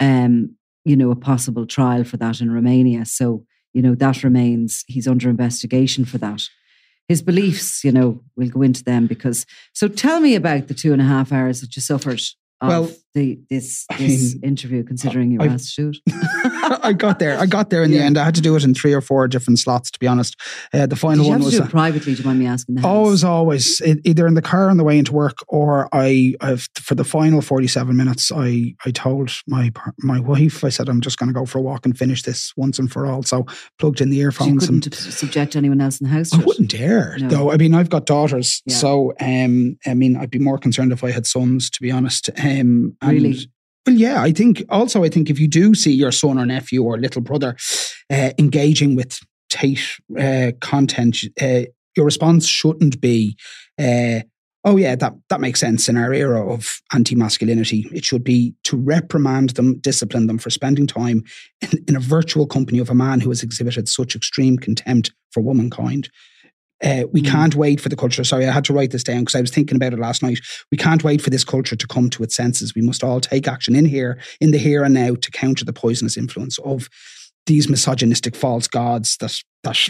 um, 0.00 0.56
you 0.84 0.96
know, 0.96 1.10
a 1.10 1.16
possible 1.16 1.66
trial 1.66 2.04
for 2.04 2.16
that 2.18 2.40
in 2.40 2.50
Romania. 2.50 3.04
So 3.04 3.44
you 3.72 3.82
know 3.82 3.94
that 3.94 4.24
remains. 4.24 4.84
He's 4.86 5.08
under 5.08 5.28
investigation 5.28 6.04
for 6.04 6.18
that. 6.18 6.42
His 7.08 7.22
beliefs, 7.22 7.84
you 7.84 7.92
know, 7.92 8.22
we'll 8.36 8.48
go 8.48 8.62
into 8.62 8.82
them 8.82 9.06
because. 9.06 9.46
So 9.72 9.88
tell 9.88 10.20
me 10.20 10.34
about 10.34 10.68
the 10.68 10.74
two 10.74 10.92
and 10.92 11.02
a 11.02 11.04
half 11.04 11.32
hours 11.32 11.60
that 11.60 11.76
you 11.76 11.82
suffered 11.82 12.20
well, 12.62 12.90
the 13.16 13.40
this 13.48 13.86
this 13.98 14.34
mean, 14.34 14.44
interview, 14.44 14.84
considering 14.84 15.30
you 15.30 15.40
asked 15.40 15.72
shoot? 15.72 15.96
I 16.82 16.92
got 16.92 17.18
there. 17.18 17.38
I 17.38 17.46
got 17.46 17.70
there 17.70 17.82
in 17.82 17.90
yeah. 17.90 17.98
the 17.98 18.04
end. 18.04 18.18
I 18.18 18.24
had 18.24 18.34
to 18.34 18.40
do 18.40 18.54
it 18.56 18.62
in 18.62 18.74
three 18.74 18.92
or 18.92 19.00
four 19.00 19.26
different 19.26 19.58
slots. 19.58 19.90
To 19.90 19.98
be 19.98 20.06
honest, 20.06 20.36
uh, 20.72 20.86
the 20.86 20.96
final 20.96 21.28
one 21.28 21.42
was 21.42 21.54
it 21.54 21.70
privately. 21.70 22.14
Do 22.14 22.22
you 22.22 22.26
mind 22.26 22.38
me 22.38 22.46
asking? 22.46 22.76
The 22.76 22.86
always, 22.86 23.24
always, 23.24 23.80
either 24.04 24.26
in 24.26 24.34
the 24.34 24.42
car 24.42 24.68
on 24.68 24.76
the 24.76 24.84
way 24.84 24.98
into 24.98 25.14
work, 25.14 25.38
or 25.48 25.88
I, 25.92 26.34
I've, 26.42 26.68
for 26.78 26.94
the 26.94 27.04
final 27.04 27.40
forty-seven 27.40 27.96
minutes, 27.96 28.30
I, 28.30 28.74
I 28.84 28.90
told 28.90 29.32
my 29.46 29.72
my 29.98 30.20
wife, 30.20 30.62
I 30.62 30.68
said, 30.68 30.88
I'm 30.88 31.00
just 31.00 31.18
going 31.18 31.28
to 31.28 31.34
go 31.34 31.46
for 31.46 31.58
a 31.58 31.62
walk 31.62 31.86
and 31.86 31.96
finish 31.96 32.22
this 32.22 32.52
once 32.56 32.78
and 32.78 32.92
for 32.92 33.06
all. 33.06 33.22
So 33.22 33.46
plugged 33.78 34.02
in 34.02 34.10
the 34.10 34.18
earphones. 34.18 34.66
So 34.66 34.74
and, 34.74 34.94
subject 34.94 35.56
anyone 35.56 35.80
else 35.80 36.00
in 36.00 36.08
the 36.08 36.12
house. 36.12 36.34
I 36.34 36.44
wouldn't 36.44 36.70
dare, 36.70 37.16
no. 37.18 37.28
though. 37.28 37.52
I 37.52 37.56
mean, 37.56 37.74
I've 37.74 37.90
got 37.90 38.04
daughters, 38.04 38.62
yeah. 38.66 38.76
so 38.76 39.14
um, 39.20 39.78
I 39.86 39.94
mean, 39.94 40.16
I'd 40.16 40.30
be 40.30 40.38
more 40.38 40.58
concerned 40.58 40.92
if 40.92 41.02
I 41.02 41.10
had 41.10 41.26
sons, 41.26 41.70
to 41.70 41.80
be 41.80 41.90
honest. 41.90 42.28
Um, 42.38 42.94
really 43.10 43.30
really? 43.30 43.50
Well, 43.86 43.94
yeah, 43.94 44.20
I 44.20 44.32
think 44.32 44.64
also, 44.68 45.04
I 45.04 45.08
think 45.08 45.30
if 45.30 45.38
you 45.38 45.46
do 45.46 45.74
see 45.74 45.92
your 45.92 46.10
son 46.10 46.38
or 46.38 46.46
nephew 46.46 46.82
or 46.82 46.98
little 46.98 47.22
brother 47.22 47.56
uh, 48.10 48.30
engaging 48.36 48.96
with 48.96 49.20
Tate 49.48 49.98
uh, 50.18 50.52
content, 50.60 51.18
uh, 51.40 51.62
your 51.96 52.04
response 52.04 52.48
shouldn't 52.48 53.00
be, 53.00 53.36
uh, 53.78 54.20
oh, 54.64 54.76
yeah, 54.76 54.96
that, 54.96 55.12
that 55.28 55.40
makes 55.40 55.60
sense 55.60 55.88
in 55.88 55.96
our 55.96 56.12
era 56.12 56.52
of 56.52 56.80
anti 56.92 57.14
masculinity. 57.14 57.88
It 57.92 58.04
should 58.04 58.24
be 58.24 58.54
to 58.64 58.76
reprimand 58.76 59.50
them, 59.50 59.78
discipline 59.78 60.26
them 60.26 60.38
for 60.38 60.50
spending 60.50 60.88
time 60.88 61.22
in, 61.60 61.84
in 61.86 61.94
a 61.94 62.00
virtual 62.00 62.46
company 62.46 62.80
of 62.80 62.90
a 62.90 62.94
man 62.94 63.20
who 63.20 63.28
has 63.28 63.44
exhibited 63.44 63.88
such 63.88 64.16
extreme 64.16 64.56
contempt 64.56 65.12
for 65.30 65.42
womankind. 65.42 66.10
Uh, 66.82 67.04
we 67.12 67.22
mm. 67.22 67.30
can't 67.30 67.54
wait 67.54 67.80
for 67.80 67.88
the 67.88 67.96
culture. 67.96 68.22
Sorry, 68.24 68.46
I 68.46 68.52
had 68.52 68.64
to 68.66 68.72
write 68.72 68.90
this 68.90 69.04
down 69.04 69.20
because 69.20 69.34
I 69.34 69.40
was 69.40 69.50
thinking 69.50 69.76
about 69.76 69.92
it 69.92 69.98
last 69.98 70.22
night. 70.22 70.38
We 70.70 70.76
can't 70.76 71.04
wait 71.04 71.22
for 71.22 71.30
this 71.30 71.44
culture 71.44 71.76
to 71.76 71.86
come 71.86 72.10
to 72.10 72.22
its 72.22 72.36
senses. 72.36 72.74
We 72.74 72.82
must 72.82 73.02
all 73.02 73.20
take 73.20 73.48
action 73.48 73.74
in 73.74 73.86
here, 73.86 74.18
in 74.40 74.50
the 74.50 74.58
here 74.58 74.84
and 74.84 74.94
now, 74.94 75.14
to 75.14 75.30
counter 75.30 75.64
the 75.64 75.72
poisonous 75.72 76.16
influence 76.16 76.58
of 76.58 76.88
these 77.46 77.68
misogynistic 77.68 78.36
false 78.36 78.68
gods 78.68 79.16
that 79.18 79.40
that 79.62 79.88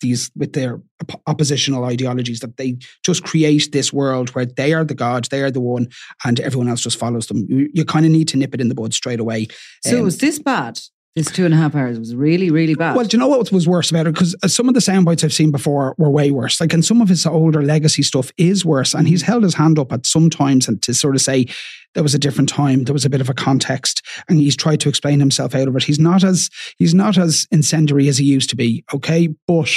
these 0.00 0.30
with 0.36 0.52
their 0.52 0.80
op- 1.02 1.22
oppositional 1.26 1.84
ideologies 1.84 2.40
that 2.40 2.56
they 2.56 2.76
just 3.04 3.22
create 3.22 3.70
this 3.72 3.92
world 3.92 4.30
where 4.30 4.46
they 4.46 4.72
are 4.72 4.84
the 4.84 4.94
gods, 4.94 5.28
they 5.28 5.42
are 5.42 5.50
the 5.50 5.60
one, 5.60 5.88
and 6.24 6.40
everyone 6.40 6.68
else 6.68 6.82
just 6.82 6.98
follows 6.98 7.26
them. 7.26 7.46
You, 7.48 7.70
you 7.72 7.84
kind 7.84 8.04
of 8.04 8.12
need 8.12 8.28
to 8.28 8.36
nip 8.36 8.54
it 8.54 8.60
in 8.60 8.68
the 8.68 8.74
bud 8.74 8.92
straight 8.92 9.20
away. 9.20 9.48
So 9.84 9.98
um, 9.98 10.04
was 10.04 10.18
this 10.18 10.38
bad? 10.38 10.80
This 11.16 11.30
two 11.30 11.44
and 11.44 11.54
a 11.54 11.56
half 11.56 11.76
hours 11.76 11.96
It 11.96 12.00
was 12.00 12.14
really, 12.14 12.50
really 12.50 12.74
bad. 12.74 12.96
Well, 12.96 13.04
do 13.04 13.16
you 13.16 13.20
know 13.20 13.28
what 13.28 13.52
was 13.52 13.68
worse 13.68 13.88
about 13.88 14.08
it? 14.08 14.14
Because 14.14 14.34
uh, 14.42 14.48
some 14.48 14.66
of 14.68 14.74
the 14.74 14.80
sound 14.80 15.04
bites 15.04 15.22
I've 15.22 15.32
seen 15.32 15.52
before 15.52 15.94
were 15.96 16.10
way 16.10 16.32
worse. 16.32 16.60
Like, 16.60 16.72
and 16.72 16.84
some 16.84 17.00
of 17.00 17.08
his 17.08 17.24
older 17.24 17.62
legacy 17.62 18.02
stuff 18.02 18.32
is 18.36 18.64
worse. 18.64 18.94
And 18.94 19.06
he's 19.06 19.22
held 19.22 19.44
his 19.44 19.54
hand 19.54 19.78
up 19.78 19.92
at 19.92 20.06
some 20.06 20.28
times 20.28 20.66
and 20.66 20.82
to 20.82 20.92
sort 20.92 21.14
of 21.14 21.20
say 21.20 21.46
there 21.94 22.02
was 22.02 22.14
a 22.14 22.18
different 22.18 22.48
time, 22.48 22.82
there 22.82 22.92
was 22.92 23.04
a 23.04 23.10
bit 23.10 23.20
of 23.20 23.30
a 23.30 23.34
context, 23.34 24.02
and 24.28 24.40
he's 24.40 24.56
tried 24.56 24.80
to 24.80 24.88
explain 24.88 25.20
himself 25.20 25.54
out 25.54 25.68
of 25.68 25.76
it. 25.76 25.84
He's 25.84 26.00
not 26.00 26.24
as 26.24 26.50
he's 26.78 26.94
not 26.94 27.16
as 27.16 27.46
incendiary 27.52 28.08
as 28.08 28.18
he 28.18 28.24
used 28.24 28.50
to 28.50 28.56
be. 28.56 28.84
Okay, 28.92 29.28
but 29.46 29.70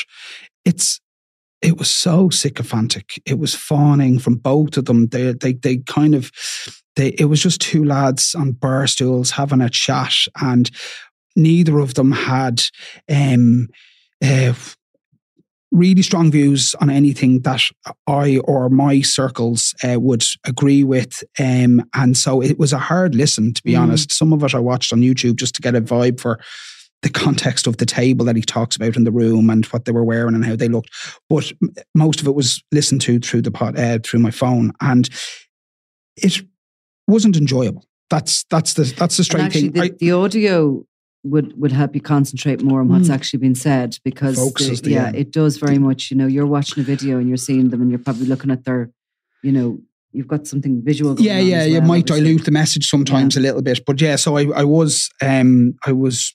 it's 0.65 0.99
it 1.61 1.77
was 1.77 1.89
so 1.89 2.29
sycophantic. 2.29 3.21
It 3.25 3.39
was 3.39 3.55
fawning 3.55 4.19
from 4.19 4.35
both 4.35 4.77
of 4.77 4.85
them. 4.85 5.07
They 5.07 5.33
they 5.33 5.53
they 5.53 5.77
kind 5.77 6.15
of 6.15 6.31
they 6.95 7.09
it 7.09 7.25
was 7.25 7.41
just 7.41 7.61
two 7.61 7.83
lads 7.83 8.35
on 8.35 8.53
bar 8.53 8.87
stools 8.87 9.31
having 9.31 9.61
a 9.61 9.69
chat 9.69 10.13
and 10.41 10.69
neither 11.37 11.79
of 11.79 11.93
them 11.93 12.11
had 12.11 12.61
um, 13.09 13.67
uh, 14.21 14.53
really 15.71 16.01
strong 16.01 16.31
views 16.31 16.75
on 16.81 16.89
anything 16.89 17.41
that 17.41 17.61
I 18.07 18.37
or 18.45 18.69
my 18.69 19.01
circles 19.01 19.73
uh, 19.83 19.99
would 19.99 20.25
agree 20.45 20.83
with. 20.83 21.23
Um, 21.39 21.83
and 21.93 22.17
so 22.17 22.41
it 22.41 22.57
was 22.57 22.73
a 22.73 22.79
hard 22.79 23.15
listen, 23.15 23.53
to 23.53 23.63
be 23.63 23.73
mm. 23.73 23.79
honest. 23.79 24.11
Some 24.11 24.33
of 24.33 24.43
it 24.43 24.55
I 24.55 24.59
watched 24.59 24.91
on 24.91 25.01
YouTube 25.01 25.35
just 25.35 25.55
to 25.55 25.61
get 25.61 25.75
a 25.75 25.81
vibe 25.81 26.19
for 26.19 26.39
the 27.03 27.09
context 27.09 27.67
of 27.67 27.77
the 27.77 27.85
table 27.85 28.25
that 28.25 28.35
he 28.35 28.41
talks 28.41 28.75
about 28.75 28.95
in 28.95 29.03
the 29.03 29.11
room 29.11 29.49
and 29.49 29.65
what 29.67 29.85
they 29.85 29.91
were 29.91 30.03
wearing 30.03 30.33
and 30.33 30.43
how 30.43 30.55
they 30.55 30.67
looked. 30.67 30.89
But 31.29 31.51
most 31.93 32.21
of 32.21 32.27
it 32.27 32.35
was 32.35 32.63
listened 32.71 33.01
to 33.01 33.19
through 33.19 33.43
the 33.43 33.51
pod, 33.51 33.77
uh, 33.77 33.99
through 34.03 34.21
my 34.21 34.31
phone, 34.31 34.71
and 34.81 35.07
it 36.15 36.41
wasn't 37.07 37.37
enjoyable. 37.37 37.85
That's 38.09 38.45
that's 38.45 38.73
the 38.73 38.85
that's 38.97 39.17
the 39.17 39.23
straight 39.23 39.51
thing. 39.51 39.73
The, 39.73 39.81
I, 39.81 39.89
the 39.99 40.13
audio 40.13 40.86
would 41.29 41.59
would 41.59 41.71
help 41.71 41.95
you 41.95 42.01
concentrate 42.01 42.61
more 42.61 42.79
on 42.79 42.89
what's 42.89 43.09
mm. 43.09 43.13
actually 43.13 43.39
been 43.39 43.55
said 43.55 43.97
because 44.03 44.35
the, 44.35 44.79
the, 44.83 44.91
yeah, 44.91 45.11
it 45.13 45.31
does 45.31 45.57
very 45.57 45.77
much. 45.77 46.11
You 46.11 46.17
know, 46.17 46.27
you're 46.27 46.47
watching 46.47 46.81
a 46.81 46.85
video 46.85 47.17
and 47.17 47.27
you're 47.27 47.37
seeing 47.37 47.69
them, 47.69 47.81
and 47.81 47.89
you're 47.89 47.99
probably 47.99 48.25
looking 48.25 48.51
at 48.51 48.65
their, 48.65 48.89
you 49.43 49.51
know, 49.51 49.79
you've 50.11 50.27
got 50.27 50.47
something 50.47 50.81
visual. 50.83 51.19
yeah, 51.19 51.39
yeah, 51.39 51.59
well, 51.59 51.67
you 51.67 51.81
might 51.81 52.09
obviously. 52.09 52.21
dilute 52.21 52.45
the 52.45 52.51
message 52.51 52.89
sometimes 52.89 53.35
yeah. 53.35 53.41
a 53.41 53.43
little 53.43 53.61
bit, 53.61 53.85
but 53.85 54.01
yeah. 54.01 54.15
So 54.15 54.37
I, 54.37 54.45
I 54.55 54.63
was, 54.63 55.09
um, 55.21 55.75
I 55.85 55.91
was 55.91 56.33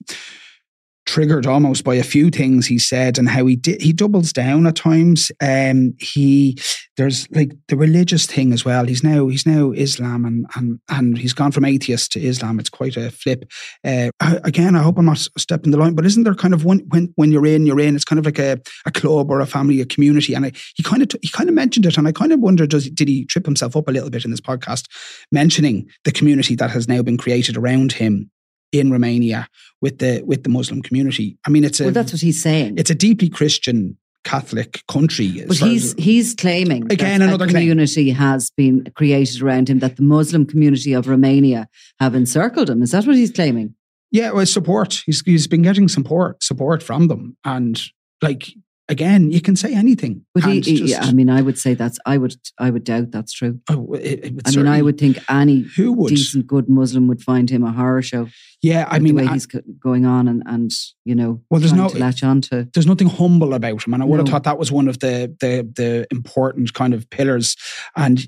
triggered 1.06 1.46
almost 1.46 1.84
by 1.84 1.94
a 1.94 2.02
few 2.02 2.30
things 2.30 2.66
he 2.66 2.78
said 2.78 3.18
and 3.18 3.28
how 3.28 3.44
he 3.46 3.56
did 3.56 3.82
he 3.82 3.92
doubles 3.92 4.32
down 4.32 4.66
at 4.66 4.76
times. 4.76 5.32
Um 5.40 5.94
he 5.98 6.58
there's 6.96 7.28
like 7.30 7.52
the 7.68 7.76
religious 7.76 8.26
thing 8.26 8.52
as 8.52 8.64
well. 8.64 8.86
He's 8.86 9.02
now 9.02 9.28
he's 9.28 9.46
now 9.46 9.72
islam 9.72 10.24
and 10.24 10.46
and 10.54 10.78
and 10.88 11.18
he's 11.18 11.32
gone 11.32 11.52
from 11.52 11.64
atheist 11.64 12.12
to 12.12 12.20
islam. 12.20 12.60
It's 12.60 12.70
quite 12.70 12.96
a 12.96 13.10
flip. 13.10 13.50
Uh 13.84 14.10
again 14.44 14.76
i 14.76 14.82
hope 14.82 14.98
i'm 14.98 15.04
not 15.04 15.18
stepping 15.18 15.72
the 15.72 15.78
line 15.78 15.94
but 15.94 16.06
isn't 16.06 16.22
there 16.22 16.34
kind 16.34 16.54
of 16.54 16.64
when 16.64 16.80
when, 16.88 17.12
when 17.16 17.32
you're 17.32 17.46
in 17.46 17.66
you're 17.66 17.80
in 17.80 17.94
it's 17.94 18.04
kind 18.04 18.18
of 18.18 18.24
like 18.24 18.38
a, 18.38 18.60
a 18.86 18.90
club 18.90 19.30
or 19.30 19.40
a 19.40 19.46
family 19.46 19.80
a 19.80 19.86
community. 19.86 20.34
And 20.34 20.46
I, 20.46 20.52
he 20.74 20.82
kind 20.82 21.02
of 21.02 21.10
he 21.20 21.28
kind 21.28 21.48
of 21.48 21.54
mentioned 21.54 21.86
it 21.86 21.98
and 21.98 22.06
i 22.06 22.12
kind 22.12 22.32
of 22.32 22.40
wonder 22.40 22.66
does 22.66 22.88
did 22.90 23.08
he 23.08 23.24
trip 23.24 23.44
himself 23.44 23.76
up 23.76 23.88
a 23.88 23.92
little 23.92 24.10
bit 24.10 24.24
in 24.24 24.30
this 24.30 24.40
podcast 24.40 24.86
mentioning 25.30 25.88
the 26.04 26.12
community 26.12 26.54
that 26.56 26.70
has 26.70 26.88
now 26.88 27.02
been 27.02 27.18
created 27.18 27.56
around 27.56 27.92
him 27.92 28.30
in 28.72 28.90
Romania 28.90 29.48
with 29.80 29.98
the 29.98 30.22
with 30.24 30.42
the 30.42 30.48
Muslim 30.48 30.82
community. 30.82 31.38
I 31.46 31.50
mean, 31.50 31.64
it's 31.64 31.80
a 31.80 31.84
well, 31.84 31.92
that's 31.92 32.12
what 32.12 32.22
he's 32.22 32.42
saying. 32.42 32.78
It's 32.78 32.90
a 32.90 32.94
deeply 32.94 33.28
Christian 33.28 33.98
Catholic 34.24 34.82
country. 34.88 35.44
But 35.46 35.58
he's 35.58 35.94
he's 35.94 36.34
claiming 36.34 36.90
again 36.90 37.22
another 37.22 37.46
community 37.46 38.06
claim. 38.06 38.16
has 38.16 38.50
been 38.56 38.90
created 38.96 39.42
around 39.42 39.68
him 39.68 39.80
that 39.80 39.96
the 39.96 40.02
Muslim 40.02 40.46
community 40.46 40.92
of 40.92 41.08
Romania 41.08 41.68
have 42.00 42.14
encircled 42.14 42.70
him. 42.70 42.82
Is 42.82 42.92
that 42.92 43.06
what 43.06 43.16
he's 43.16 43.30
claiming? 43.30 43.74
Yeah, 44.10 44.32
well, 44.32 44.46
support. 44.46 45.02
He's 45.06 45.22
he's 45.22 45.46
been 45.46 45.62
getting 45.62 45.88
support 45.88 46.42
support 46.42 46.82
from 46.82 47.08
them, 47.08 47.36
and 47.44 47.80
like 48.20 48.52
again, 48.88 49.30
you 49.30 49.40
can 49.40 49.56
say 49.56 49.74
anything. 49.74 50.24
But 50.34 50.44
he, 50.44 50.60
just, 50.60 51.02
I 51.02 51.12
mean, 51.12 51.30
I 51.30 51.42
would 51.42 51.58
say 51.58 51.74
that's. 51.74 51.98
I 52.06 52.18
would. 52.18 52.34
I 52.58 52.70
would 52.70 52.84
doubt 52.84 53.10
that's 53.10 53.32
true. 53.32 53.60
Oh, 53.68 53.94
it, 53.94 54.24
it 54.24 54.40
I 54.46 54.56
mean, 54.56 54.66
I 54.66 54.82
would 54.82 54.98
think 54.98 55.18
any 55.30 55.60
who 55.60 55.92
would, 55.92 56.08
decent, 56.08 56.46
good 56.46 56.68
Muslim 56.68 57.08
would 57.08 57.22
find 57.22 57.48
him 57.48 57.64
a 57.64 57.72
horror 57.72 58.02
show. 58.02 58.28
Yeah, 58.62 58.86
I 58.88 58.98
mean, 59.00 59.16
the 59.16 59.22
way 59.22 59.28
I, 59.28 59.32
he's 59.32 59.46
going 59.46 60.06
on 60.06 60.28
and 60.28 60.42
and 60.46 60.70
you 61.04 61.14
know, 61.14 61.42
well, 61.50 61.60
there's 61.60 61.72
no 61.72 61.88
latch 61.88 62.22
on 62.22 62.40
to. 62.42 62.68
There's 62.72 62.86
nothing 62.86 63.08
humble 63.08 63.54
about 63.54 63.86
him, 63.86 63.94
and 63.94 64.02
I 64.02 64.06
would 64.06 64.16
no. 64.16 64.24
have 64.24 64.28
thought 64.28 64.44
that 64.44 64.58
was 64.58 64.70
one 64.70 64.88
of 64.88 65.00
the 65.00 65.34
the 65.40 65.68
the 65.74 66.06
important 66.10 66.72
kind 66.74 66.94
of 66.94 67.08
pillars. 67.10 67.56
And 67.96 68.24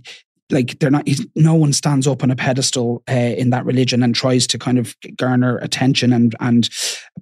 like 0.51 0.79
they're 0.79 0.91
not 0.91 1.09
no 1.35 1.55
one 1.55 1.73
stands 1.73 2.07
up 2.07 2.23
on 2.23 2.31
a 2.31 2.37
pedestal 2.37 3.03
uh, 3.09 3.13
in 3.13 3.51
that 3.51 3.65
religion 3.65 4.03
and 4.03 4.15
tries 4.15 4.47
to 4.47 4.59
kind 4.59 4.79
of 4.79 4.95
garner 5.17 5.59
attention 5.59 6.13
and 6.13 6.35
and 6.41 6.69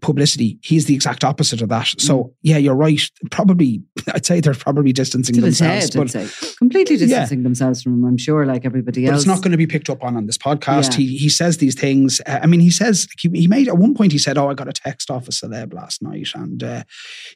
publicity. 0.01 0.59
He's 0.63 0.87
the 0.87 0.95
exact 0.95 1.25
opposite 1.25 1.63
of 1.63 1.69
that. 1.69 1.95
So 1.99 2.25
mm. 2.25 2.33
yeah 2.43 2.57
you're 2.57 2.75
right. 2.75 3.01
Probably 3.31 3.83
i'd 4.15 4.27
say 4.27 4.41
they're 4.41 4.55
probably 4.55 4.93
distancing 4.93 5.41
themselves 5.41 5.95
head, 5.95 6.13
but 6.13 6.57
completely 6.59 6.97
distancing 6.97 7.39
yeah. 7.39 7.43
themselves 7.43 7.83
from 7.83 7.95
him 7.95 8.05
i'm 8.05 8.17
sure 8.17 8.47
like 8.47 8.65
everybody 8.65 9.05
but 9.05 9.13
else 9.13 9.23
it's 9.23 9.27
not 9.27 9.39
going 9.39 9.53
to 9.53 9.57
be 9.57 9.67
picked 9.67 9.91
up 9.91 10.03
on 10.03 10.17
on 10.17 10.27
this 10.27 10.39
podcast. 10.39 10.93
Yeah. 10.93 10.99
he 10.99 11.17
he 11.17 11.29
says 11.29 11.59
these 11.59 11.75
things. 11.75 12.21
Uh, 12.27 12.41
i 12.43 12.47
mean 12.47 12.61
he 12.61 12.71
says 12.71 13.07
he, 13.19 13.29
he, 13.31 13.47
made 13.47 13.69
at 13.69 13.77
one 13.77 13.95
point 13.95 14.13
he 14.13 14.19
said 14.19 14.39
oh 14.39 14.49
i 14.49 14.55
got 14.55 14.69
a 14.69 14.73
text 14.73 15.11
off 15.11 15.29
a 15.29 15.31
celeb 15.31 15.75
last 15.75 16.03
night 16.03 16.29
and 16.35 16.63
uh, 16.63 16.83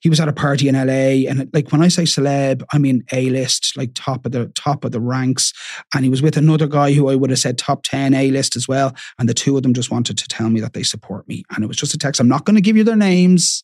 he 0.00 0.08
was 0.08 0.18
at 0.18 0.28
a 0.28 0.32
party 0.32 0.68
in 0.68 0.74
la 0.74 0.82
and 0.82 1.48
like 1.52 1.70
when 1.72 1.82
i 1.82 1.88
say 1.88 2.04
celeb 2.04 2.62
i 2.72 2.78
mean 2.78 3.04
a 3.12 3.28
list 3.30 3.76
like 3.76 3.90
top 3.94 4.24
of 4.24 4.32
the 4.32 4.46
top 4.54 4.84
of 4.84 4.92
the 4.92 5.00
ranks 5.00 5.52
and 5.94 6.04
he 6.04 6.10
was 6.10 6.22
with 6.22 6.36
another 6.36 6.66
guy 6.66 6.92
who 6.92 7.08
I 7.08 7.14
would 7.14 7.30
have 7.30 7.38
said 7.38 7.58
top 7.58 7.82
10 7.82 8.14
A 8.14 8.30
list 8.30 8.56
as 8.56 8.68
well. 8.68 8.94
And 9.18 9.28
the 9.28 9.34
two 9.34 9.56
of 9.56 9.62
them 9.62 9.74
just 9.74 9.90
wanted 9.90 10.18
to 10.18 10.28
tell 10.28 10.50
me 10.50 10.60
that 10.60 10.72
they 10.72 10.82
support 10.82 11.26
me. 11.28 11.44
And 11.54 11.64
it 11.64 11.66
was 11.66 11.76
just 11.76 11.94
a 11.94 11.98
text. 11.98 12.20
I'm 12.20 12.28
not 12.28 12.44
going 12.44 12.56
to 12.56 12.62
give 12.62 12.76
you 12.76 12.84
their 12.84 12.96
names 12.96 13.62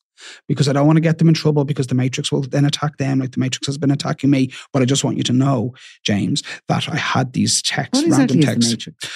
because 0.48 0.68
I 0.68 0.72
don't 0.72 0.86
want 0.86 0.96
to 0.96 1.02
get 1.02 1.18
them 1.18 1.28
in 1.28 1.34
trouble 1.34 1.64
because 1.64 1.88
the 1.88 1.94
Matrix 1.94 2.30
will 2.30 2.42
then 2.42 2.64
attack 2.64 2.96
them 2.98 3.18
like 3.18 3.32
the 3.32 3.40
Matrix 3.40 3.66
has 3.66 3.78
been 3.78 3.90
attacking 3.90 4.30
me. 4.30 4.50
But 4.72 4.82
I 4.82 4.84
just 4.84 5.04
want 5.04 5.16
you 5.16 5.22
to 5.24 5.32
know, 5.32 5.74
James, 6.04 6.42
that 6.68 6.88
I 6.88 6.96
had 6.96 7.32
these 7.32 7.62
texts, 7.62 8.04
What 8.04 8.18
random 8.18 8.38
exactly 8.38 8.66
is 8.66 8.70
the 8.70 8.76
texts. 8.76 9.08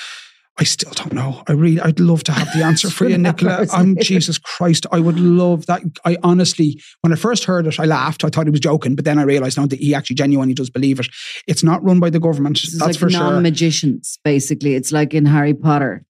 I 0.59 0.65
still 0.65 0.93
don't 0.93 1.13
know. 1.13 1.43
I 1.47 1.53
really, 1.53 1.81
I'd 1.81 2.01
love 2.01 2.25
to 2.25 2.33
have 2.33 2.51
the 2.55 2.65
answer 2.65 2.89
for 2.89 3.07
you, 3.07 3.19
Nicola. 3.19 3.67
I'm 3.73 3.95
Jesus 4.01 4.39
Christ. 4.39 4.87
I 4.91 5.01
would 5.01 5.21
love 5.21 5.67
that. 5.67 5.83
I 6.05 6.17
honestly, 6.23 6.81
when 7.03 7.13
I 7.13 7.17
first 7.17 7.45
heard 7.45 7.67
it, 7.67 7.79
I 7.79 7.85
laughed. 7.85 8.25
I 8.25 8.29
thought 8.31 8.47
he 8.47 8.51
was 8.51 8.61
joking, 8.61 8.95
but 8.97 9.05
then 9.05 9.19
I 9.19 9.23
realized 9.25 9.59
now 9.59 9.67
that 9.67 9.79
he 9.79 9.95
actually 9.95 10.17
genuinely 10.17 10.55
does 10.55 10.71
believe 10.71 10.99
it. 10.99 11.09
It's 11.47 11.63
not 11.63 11.85
run 11.85 12.01
by 12.01 12.09
the 12.09 12.21
government. 12.21 12.57
This 12.63 12.73
That's 12.79 12.87
like 12.93 12.97
for 12.99 13.11
sure. 13.11 13.21
non-magicians, 13.21 14.19
basically. 14.25 14.75
It's 14.75 14.93
like 14.93 15.13
in 15.13 15.27
Harry 15.27 15.53
Potter. 15.55 16.05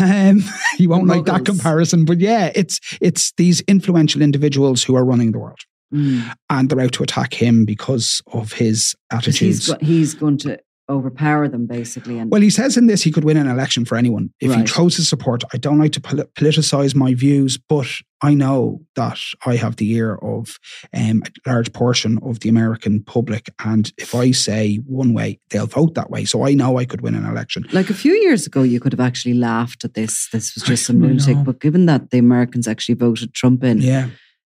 Um, 0.00 0.42
you 0.78 0.88
won't 0.88 1.06
like 1.06 1.24
that 1.26 1.44
comparison, 1.44 2.04
but 2.04 2.18
yeah, 2.20 2.50
it's 2.54 2.80
it's 3.00 3.32
these 3.36 3.60
influential 3.62 4.20
individuals 4.22 4.82
who 4.82 4.96
are 4.96 5.04
running 5.04 5.32
the 5.32 5.38
world, 5.38 5.60
Mm. 5.94 6.32
and 6.48 6.70
they're 6.70 6.80
out 6.80 6.92
to 6.94 7.02
attack 7.02 7.34
him 7.34 7.64
because 7.66 8.22
of 8.32 8.52
his 8.52 8.94
attitudes. 9.10 9.66
He's, 9.66 9.68
go- 9.68 9.78
he's 9.86 10.14
going 10.14 10.38
to 10.38 10.58
overpower 10.88 11.48
them, 11.48 11.66
basically. 11.66 12.18
And 12.18 12.30
Well, 12.30 12.40
he 12.42 12.50
says 12.50 12.76
in 12.76 12.86
this 12.86 13.02
he 13.02 13.10
could 13.10 13.24
win 13.24 13.36
an 13.36 13.46
election 13.48 13.84
for 13.84 13.96
anyone 13.96 14.32
if 14.40 14.54
he 14.54 14.64
chose 14.64 14.96
his 14.96 15.08
support. 15.08 15.42
I 15.52 15.56
don't 15.56 15.78
like 15.78 15.92
to 15.92 16.00
poli- 16.00 16.24
politicize 16.34 16.94
my 16.94 17.14
views, 17.14 17.56
but 17.56 17.86
I 18.20 18.34
know 18.34 18.82
that 18.96 19.18
I 19.46 19.56
have 19.56 19.76
the 19.76 19.90
ear 19.92 20.14
of 20.16 20.58
um, 20.94 21.22
a 21.46 21.50
large 21.50 21.72
portion 21.72 22.18
of 22.22 22.40
the 22.40 22.48
American 22.48 23.02
public, 23.02 23.52
and 23.64 23.92
if 23.96 24.14
I 24.14 24.30
say 24.32 24.76
one 24.86 25.12
way, 25.14 25.40
they'll 25.50 25.66
vote 25.66 25.94
that 25.94 26.10
way. 26.10 26.24
So 26.24 26.44
I 26.46 26.54
know 26.54 26.78
I 26.78 26.84
could 26.84 27.00
win 27.00 27.14
an 27.14 27.24
election. 27.24 27.64
like 27.72 27.90
a 27.90 27.94
few 27.94 28.12
years 28.14 28.46
ago, 28.46 28.62
you 28.62 28.78
could 28.80 28.92
have 28.92 29.00
actually 29.00 29.34
laughed 29.34 29.84
at 29.84 29.94
this. 29.94 30.28
This 30.30 30.54
was 30.54 30.64
just 30.64 30.84
some 30.86 31.00
lunatic. 31.00 31.36
But 31.44 31.60
given 31.60 31.86
that 31.86 32.10
the 32.10 32.18
Americans 32.18 32.68
actually 32.68 32.96
voted 32.96 33.34
Trump 33.34 33.64
in, 33.64 33.80
Yeah. 33.80 34.08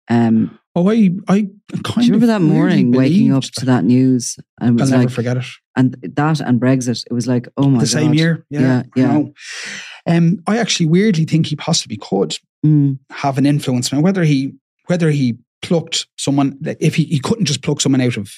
um, 0.09 0.57
Oh, 0.79 0.89
I, 0.89 1.11
I 1.27 1.49
kind 1.83 2.07
remember 2.07 2.27
that 2.27 2.41
morning 2.41 2.91
waking 2.91 3.33
up 3.33 3.43
to 3.43 3.65
that 3.65 3.83
news? 3.83 4.37
And 4.59 4.69
it 4.69 4.71
I'll 4.71 4.85
was 4.85 4.91
never 4.91 5.03
like, 5.03 5.11
forget 5.13 5.37
it. 5.37 5.45
and 5.75 5.95
that 6.15 6.39
and 6.41 6.59
Brexit, 6.61 7.05
it 7.09 7.13
was 7.13 7.27
like, 7.27 7.47
oh 7.57 7.63
my 7.69 7.79
the 7.79 7.85
God. 7.85 7.89
same 7.89 8.13
year. 8.13 8.45
Yeah, 8.49 8.83
Yeah, 8.95 9.11
I. 9.11 9.33
Um, 10.05 10.39
I 10.47 10.57
actually 10.57 10.85
weirdly 10.87 11.25
think 11.25 11.45
he 11.47 11.55
possibly 11.55 11.97
could 11.97 12.37
Mm, 12.65 12.99
have 13.11 13.37
an 13.37 13.45
influence 13.45 13.91
now. 13.93 14.01
Whether 14.01 14.23
he 14.25 14.53
whether 14.87 15.09
he 15.11 15.37
plucked 15.61 16.07
someone, 16.17 16.57
if 16.81 16.95
he, 16.95 17.05
he 17.05 17.19
couldn't 17.19 17.45
just 17.45 17.61
pluck 17.61 17.79
someone 17.79 18.01
out 18.01 18.17
of 18.17 18.31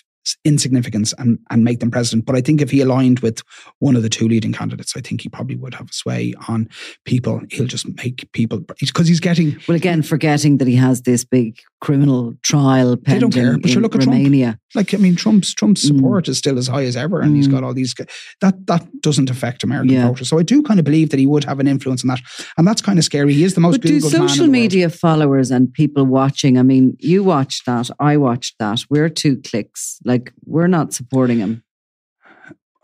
insignificance 0.45 1.13
and, 1.17 1.39
and 1.49 1.63
make 1.63 1.79
them 1.79 1.91
president, 1.91 2.25
but 2.25 2.35
I 2.35 2.41
think 2.41 2.61
if 2.61 2.69
he 2.71 2.81
aligned 2.81 3.19
with 3.19 3.41
one 3.79 3.95
of 3.95 4.03
the 4.03 4.09
two 4.09 4.27
leading 4.27 4.53
candidates, 4.53 4.93
I 4.95 5.01
think 5.01 5.21
he 5.21 5.29
probably 5.29 5.55
would 5.55 5.73
have 5.73 5.89
a 5.89 5.93
sway 5.93 6.33
on 6.47 6.67
people. 7.05 7.41
He'll 7.49 7.65
just 7.67 7.87
make 8.03 8.29
people 8.33 8.59
because 8.79 9.07
he's 9.07 9.19
getting. 9.19 9.57
well, 9.67 9.75
again, 9.75 10.01
forgetting 10.01 10.57
that 10.57 10.67
he 10.67 10.75
has 10.75 11.01
this 11.03 11.23
big 11.23 11.57
criminal 11.81 12.33
trial 12.43 12.95
They 12.97 13.17
don't 13.19 13.31
pending 13.33 13.41
care, 13.51 13.57
but 13.57 13.71
in 13.71 13.81
look 13.81 13.95
at 13.95 14.01
Trump. 14.01 14.15
Romania. 14.17 14.59
Like 14.75 14.93
I 14.93 14.97
mean, 14.97 15.15
Trump's 15.15 15.53
Trump's 15.53 15.83
Mm. 15.83 15.95
support 15.97 16.27
is 16.29 16.37
still 16.37 16.57
as 16.57 16.67
high 16.67 16.83
as 16.85 16.95
ever, 16.95 17.19
and 17.21 17.35
he's 17.35 17.47
got 17.47 17.63
all 17.63 17.73
these. 17.73 17.93
That 18.41 18.67
that 18.67 18.85
doesn't 19.01 19.29
affect 19.29 19.63
American 19.63 19.89
Yeah. 19.93 20.07
voters. 20.07 20.29
So 20.29 20.37
I 20.39 20.43
do 20.43 20.61
kind 20.61 20.79
of 20.79 20.85
believe 20.85 21.09
that 21.09 21.19
he 21.19 21.25
would 21.25 21.43
have 21.45 21.59
an 21.59 21.67
influence 21.67 22.03
on 22.03 22.09
that, 22.09 22.21
and 22.57 22.67
that's 22.67 22.81
kind 22.81 22.99
of 22.99 23.05
scary. 23.05 23.33
He 23.33 23.43
is 23.43 23.55
the 23.55 23.61
most 23.61 23.81
But 23.81 23.87
do 23.87 23.97
Googled 23.97 24.13
man 24.13 24.21
in 24.21 24.27
social 24.29 24.35
the 24.45 24.51
world. 24.51 24.51
media 24.51 24.89
followers 24.89 25.51
and 25.51 25.73
people 25.73 26.05
watching? 26.05 26.57
I 26.57 26.63
mean, 26.63 26.95
you 26.99 27.23
watched 27.23 27.65
that, 27.65 27.89
I 27.99 28.15
watched 28.17 28.55
that. 28.59 28.83
We're 28.89 29.09
two 29.09 29.37
clicks. 29.37 29.97
Like 30.05 30.10
we're 30.45 30.67
not 30.67 30.93
supporting 30.93 31.39
him. 31.39 31.63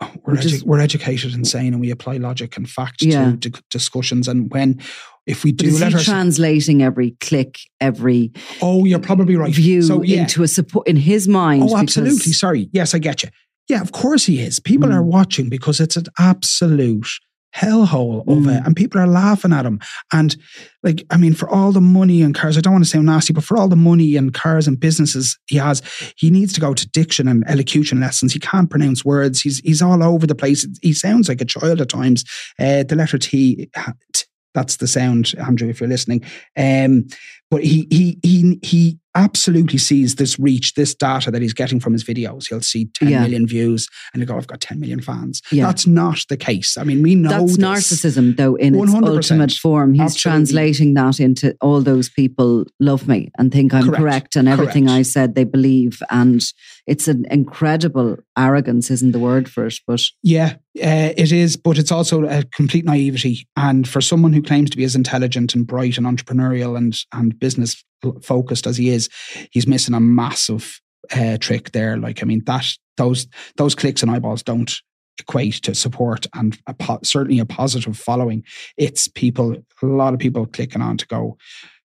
we're, 0.24 0.34
Which 0.34 0.40
edu- 0.46 0.62
we're 0.64 0.80
educated 0.80 1.34
and 1.34 1.46
sane 1.46 1.72
and 1.72 1.80
we 1.80 1.90
apply 1.90 2.18
logic 2.18 2.56
and 2.56 2.68
fact 2.68 3.02
Yeah. 3.02 3.32
to 3.32 3.36
di- 3.50 3.60
discussions 3.70 4.28
and 4.28 4.50
when 4.52 4.80
if 5.26 5.44
we 5.44 5.52
do 5.52 5.70
let 5.76 5.88
he 5.90 5.94
our 5.96 6.00
translating 6.00 6.82
every 6.82 7.10
click, 7.20 7.58
every 7.80 8.32
oh 8.62 8.84
you're 8.86 8.98
probably 8.98 9.36
right 9.36 9.54
view 9.54 9.82
so 9.82 10.02
yeah 10.02 10.20
into 10.22 10.42
a 10.42 10.48
support 10.48 10.86
in 10.88 10.96
his 10.96 11.26
mind? 11.28 11.62
oh 11.62 11.66
because- 11.66 11.82
absolutely 11.82 12.32
sorry 12.32 12.70
yes 12.72 12.94
I 12.94 12.98
get 12.98 13.22
you 13.22 13.28
yeah 13.68 13.80
of 13.80 13.92
course 13.92 14.24
he 14.26 14.40
is 14.40 14.60
people 14.60 14.88
Mm. 14.88 14.94
are 14.94 15.02
watching 15.02 15.48
because 15.50 15.80
it's 15.80 15.96
an 15.96 16.06
absolute 16.18 17.08
hellhole 17.56 18.20
of 18.28 18.38
Mm. 18.44 18.56
it 18.58 18.62
and 18.66 18.76
people 18.76 19.00
are 19.00 19.06
laughing 19.06 19.52
at 19.52 19.64
him. 19.66 19.80
And 20.12 20.36
like 20.82 21.04
I 21.10 21.16
mean 21.16 21.34
for 21.34 21.48
all 21.48 21.72
the 21.72 21.80
money 21.80 22.22
and 22.22 22.34
cars 22.34 22.56
I 22.56 22.60
don't 22.60 22.74
want 22.74 22.84
to 22.84 22.90
sound 22.90 23.06
nasty 23.06 23.32
but 23.32 23.44
for 23.44 23.56
all 23.56 23.68
the 23.68 23.76
money 23.76 24.16
and 24.16 24.34
cars 24.34 24.68
and 24.68 24.78
businesses 24.78 25.38
he 25.46 25.56
has 25.56 25.82
he 26.16 26.30
needs 26.30 26.52
to 26.54 26.60
go 26.60 26.74
to 26.74 26.88
diction 26.90 27.26
and 27.26 27.44
elocution 27.48 28.00
lessons. 28.00 28.32
He 28.32 28.38
can't 28.38 28.70
pronounce 28.70 29.04
words. 29.04 29.40
He's 29.40 29.58
he's 29.60 29.82
all 29.82 30.02
over 30.02 30.26
the 30.26 30.34
place. 30.34 30.66
He 30.82 30.92
sounds 30.92 31.28
like 31.28 31.40
a 31.40 31.44
child 31.46 31.80
at 31.80 31.88
times. 31.88 32.24
Uh, 32.58 32.82
the 32.82 32.96
letter 32.96 33.18
T, 33.18 33.68
t 34.12 34.24
that's 34.54 34.76
the 34.76 34.86
sound 34.86 35.32
Andrew 35.38 35.68
if 35.68 35.80
you're 35.80 35.88
listening. 35.88 36.22
Um 36.56 37.06
but 37.50 37.64
he 37.64 37.86
he 37.90 38.18
he 38.22 38.58
he 38.62 38.98
absolutely 39.24 39.78
sees 39.78 40.14
this 40.16 40.38
reach 40.38 40.74
this 40.74 40.94
data 40.94 41.30
that 41.30 41.42
he's 41.42 41.52
getting 41.52 41.80
from 41.80 41.92
his 41.92 42.04
videos 42.04 42.48
he'll 42.48 42.60
see 42.60 42.86
ten 42.94 43.10
million 43.10 43.42
Yeah. 43.42 43.48
views 43.48 43.88
and 44.12 44.22
he'll 44.22 44.28
go 44.28 44.36
I've 44.38 44.46
got 44.46 44.60
10 44.60 44.78
million 44.80 45.00
fans 45.00 45.42
Yeah. 45.50 45.66
that's 45.66 45.86
not 45.86 46.18
the 46.28 46.36
case 46.36 46.76
I 46.76 46.84
mean 46.84 47.02
we 47.02 47.14
know 47.14 47.30
That's 47.30 47.56
this. 47.56 47.64
narcissism, 47.68 48.36
though, 48.36 48.54
in 48.54 48.74
its 48.74 48.92
100%. 48.92 49.06
ultimate 49.16 49.52
form. 49.52 49.94
He's 49.94 50.02
Absolutely. 50.02 50.30
translating 50.38 50.94
that 50.94 51.20
into 51.20 51.56
all 51.60 51.80
those 51.82 52.08
people 52.08 52.64
love 52.80 53.08
me 53.08 53.30
and 53.38 53.50
think 53.52 53.74
I'm 53.74 53.84
Correct. 53.86 53.98
correct, 54.00 54.36
and 54.36 54.48
everything 54.48 54.86
Correct. 54.86 54.98
I 54.98 55.02
said 55.02 55.34
they 55.34 55.44
believe. 55.44 56.02
And 56.10 56.40
it's 56.86 57.08
an 57.08 57.24
incredible 57.30 58.16
arrogance, 58.36 58.90
isn't 58.90 59.12
the 59.12 59.18
word 59.18 59.48
for 59.48 59.66
it? 59.66 59.74
But 59.86 60.02
Yeah, 60.22 60.54
uh, 60.82 61.12
it 61.16 61.32
is, 61.32 61.56
but 61.56 61.78
it's 61.78 61.92
also 61.92 62.24
a 62.24 62.44
complete 62.54 62.84
naivety. 62.84 63.46
And 63.56 63.88
for 63.88 64.00
someone 64.00 64.32
who 64.32 64.42
claims 64.42 64.70
to 64.70 64.76
be 64.76 64.84
as 64.84 64.96
intelligent 64.96 65.54
and 65.54 65.66
bright 65.66 65.98
and 65.98 66.06
entrepreneurial 66.06 66.76
and 66.76 66.96
and 67.12 67.38
business 67.38 67.84
focused 68.22 68.66
as 68.66 68.76
he 68.76 68.90
is, 68.90 69.08
he's 69.50 69.66
missing 69.66 69.94
a 69.94 70.00
massive 70.00 70.80
uh, 71.14 71.36
trick 71.38 71.72
there. 71.72 71.96
Like, 71.96 72.22
I 72.22 72.26
mean, 72.26 72.42
that 72.44 72.66
those 72.96 73.26
those 73.56 73.74
clicks 73.74 74.02
and 74.02 74.10
eyeballs 74.10 74.42
don't 74.42 74.74
equate 75.18 75.54
to 75.54 75.74
support 75.74 76.26
and 76.34 76.58
a 76.66 76.74
po- 76.74 77.00
certainly 77.02 77.40
a 77.40 77.46
positive 77.46 77.96
following. 77.96 78.44
It's 78.76 79.08
people, 79.08 79.56
a 79.82 79.86
lot 79.86 80.14
of 80.14 80.20
people 80.20 80.46
clicking 80.46 80.82
on 80.82 80.96
to 80.98 81.06
go. 81.06 81.36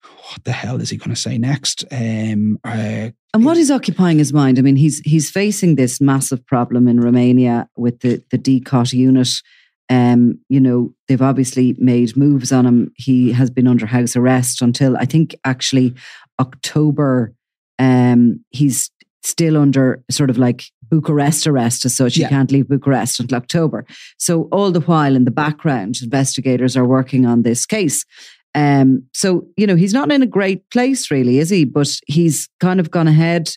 What 0.01 0.43
the 0.43 0.51
hell 0.51 0.81
is 0.81 0.89
he 0.89 0.97
going 0.97 1.09
to 1.09 1.15
say 1.15 1.37
next? 1.37 1.83
Um, 1.91 2.57
uh, 2.63 3.09
and 3.33 3.45
what 3.45 3.57
is 3.57 3.69
occupying 3.69 4.17
his 4.17 4.33
mind? 4.33 4.57
I 4.57 4.61
mean, 4.61 4.75
he's 4.75 4.99
he's 4.99 5.29
facing 5.29 5.75
this 5.75 6.01
massive 6.01 6.45
problem 6.45 6.87
in 6.87 6.99
Romania 6.99 7.69
with 7.75 7.99
the 7.99 8.23
the 8.31 8.37
DIICOT 8.37 8.93
unit. 8.93 9.29
Um, 9.91 10.39
you 10.49 10.59
know, 10.59 10.93
they've 11.07 11.21
obviously 11.21 11.75
made 11.79 12.15
moves 12.15 12.51
on 12.51 12.65
him. 12.65 12.91
He 12.95 13.31
has 13.31 13.49
been 13.49 13.67
under 13.67 13.85
house 13.85 14.15
arrest 14.15 14.61
until 14.61 14.97
I 14.97 15.05
think 15.05 15.35
actually 15.45 15.95
October. 16.39 17.33
Um, 17.77 18.43
he's 18.49 18.91
still 19.23 19.57
under 19.57 20.03
sort 20.09 20.29
of 20.29 20.37
like 20.37 20.63
Bucharest 20.89 21.45
arrest 21.47 21.85
as 21.85 21.95
such. 21.95 22.17
Yeah. 22.17 22.27
He 22.27 22.29
can't 22.29 22.51
leave 22.51 22.67
Bucharest 22.67 23.19
until 23.19 23.37
October. 23.37 23.85
So 24.17 24.43
all 24.51 24.71
the 24.71 24.81
while 24.81 25.15
in 25.15 25.25
the 25.25 25.31
background, 25.31 25.99
investigators 26.01 26.75
are 26.75 26.85
working 26.85 27.25
on 27.25 27.43
this 27.43 27.65
case. 27.65 28.05
Um, 28.55 29.03
so 29.13 29.47
you 29.57 29.67
know 29.67 29.75
he's 29.75 29.93
not 29.93 30.11
in 30.11 30.21
a 30.21 30.27
great 30.27 30.69
place, 30.69 31.11
really, 31.11 31.39
is 31.39 31.49
he? 31.49 31.65
But 31.65 31.89
he's 32.07 32.49
kind 32.59 32.79
of 32.79 32.91
gone 32.91 33.07
ahead 33.07 33.51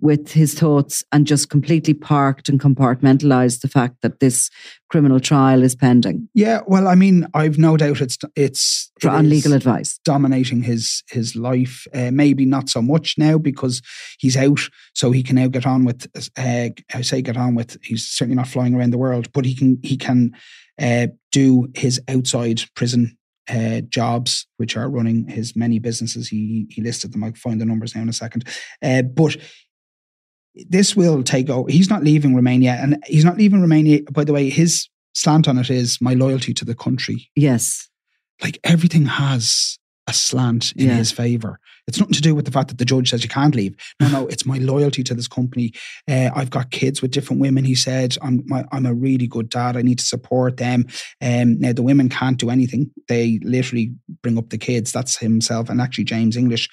with 0.00 0.32
his 0.32 0.54
thoughts 0.54 1.02
and 1.12 1.26
just 1.26 1.48
completely 1.48 1.94
parked 1.94 2.48
and 2.48 2.60
compartmentalized 2.60 3.60
the 3.60 3.68
fact 3.68 3.96
that 4.02 4.20
this 4.20 4.50
criminal 4.90 5.18
trial 5.18 5.62
is 5.62 5.74
pending 5.74 6.28
yeah, 6.34 6.60
well, 6.66 6.88
I 6.88 6.94
mean, 6.94 7.26
I've 7.32 7.58
no 7.58 7.76
doubt 7.76 8.00
it's 8.00 8.18
it's 8.36 8.90
for 9.00 9.08
it 9.08 9.14
on 9.14 9.30
legal 9.30 9.52
advice. 9.52 9.98
dominating 10.04 10.62
his 10.62 11.02
his 11.08 11.34
life. 11.34 11.86
Uh, 11.94 12.10
maybe 12.12 12.44
not 12.44 12.68
so 12.68 12.82
much 12.82 13.16
now 13.16 13.38
because 13.38 13.80
he's 14.18 14.36
out, 14.36 14.60
so 14.94 15.10
he 15.10 15.22
can 15.22 15.36
now 15.36 15.48
get 15.48 15.66
on 15.66 15.84
with. 15.84 16.06
Uh, 16.36 16.68
I 16.92 17.00
say 17.02 17.22
get 17.22 17.36
on 17.36 17.54
with. 17.54 17.78
He's 17.82 18.06
certainly 18.06 18.36
not 18.36 18.48
flying 18.48 18.74
around 18.74 18.90
the 18.90 18.98
world, 18.98 19.32
but 19.32 19.44
he 19.44 19.54
can 19.54 19.78
he 19.82 19.96
can 19.96 20.32
uh, 20.80 21.06
do 21.32 21.68
his 21.74 22.00
outside 22.08 22.62
prison. 22.74 23.16
Uh, 23.46 23.82
jobs 23.82 24.46
which 24.56 24.74
are 24.74 24.88
running 24.88 25.28
his 25.28 25.54
many 25.54 25.78
businesses. 25.78 26.28
He 26.28 26.66
he 26.70 26.80
listed 26.80 27.12
them. 27.12 27.22
I'll 27.22 27.34
find 27.34 27.60
the 27.60 27.66
numbers 27.66 27.94
now 27.94 28.00
in 28.00 28.08
a 28.08 28.12
second. 28.12 28.48
Uh, 28.82 29.02
but 29.02 29.36
this 30.54 30.96
will 30.96 31.22
take 31.22 31.50
over 31.50 31.68
he's 31.68 31.90
not 31.90 32.04
leaving 32.04 32.32
romania 32.32 32.78
and 32.80 33.02
he's 33.06 33.24
not 33.24 33.36
leaving 33.36 33.60
romania 33.60 34.00
by 34.12 34.22
the 34.22 34.32
way 34.32 34.48
his 34.48 34.88
slant 35.14 35.48
on 35.48 35.58
it 35.58 35.70
is 35.70 36.00
my 36.00 36.14
loyalty 36.14 36.52
to 36.54 36.64
the 36.64 36.74
country. 36.74 37.30
Yes, 37.34 37.88
like 38.42 38.58
everything 38.64 39.06
has 39.06 39.78
a 40.06 40.12
slant 40.12 40.72
in 40.76 40.88
Yeah. 40.88 40.96
his 40.96 41.10
favor. 41.10 41.58
It's 41.86 41.98
nothing 41.98 42.14
to 42.14 42.20
do 42.20 42.34
with 42.34 42.44
the 42.44 42.50
fact 42.50 42.68
that 42.68 42.78
the 42.78 42.84
judge 42.84 43.10
says 43.10 43.22
you 43.22 43.28
can't 43.28 43.54
leave. 43.54 43.74
No, 44.00 44.08
no, 44.08 44.26
it's 44.26 44.44
my 44.46 44.58
loyalty 44.58 45.02
to 45.04 45.14
this 45.14 45.28
company. 45.28 45.72
Uh, 46.08 46.30
I've 46.34 46.50
got 46.50 46.70
kids 46.70 47.00
with 47.02 47.10
different 47.10 47.40
women. 47.40 47.64
He 47.64 47.74
said, 47.74 48.16
"I'm 48.22 48.42
my, 48.46 48.64
I'm 48.72 48.86
a 48.86 48.94
really 48.94 49.26
good 49.26 49.48
dad. 49.48 49.76
I 49.76 49.82
need 49.82 49.98
to 49.98 50.04
support 50.04 50.56
them." 50.58 50.86
Um, 51.20 51.58
now 51.58 51.72
the 51.72 51.82
women 51.82 52.08
can't 52.08 52.38
do 52.38 52.50
anything. 52.50 52.90
They 53.08 53.38
literally 53.42 53.92
bring 54.22 54.38
up 54.38 54.50
the 54.50 54.58
kids. 54.58 54.92
That's 54.92 55.16
himself 55.18 55.68
and 55.68 55.80
actually 55.80 56.04
James 56.04 56.36
English 56.36 56.68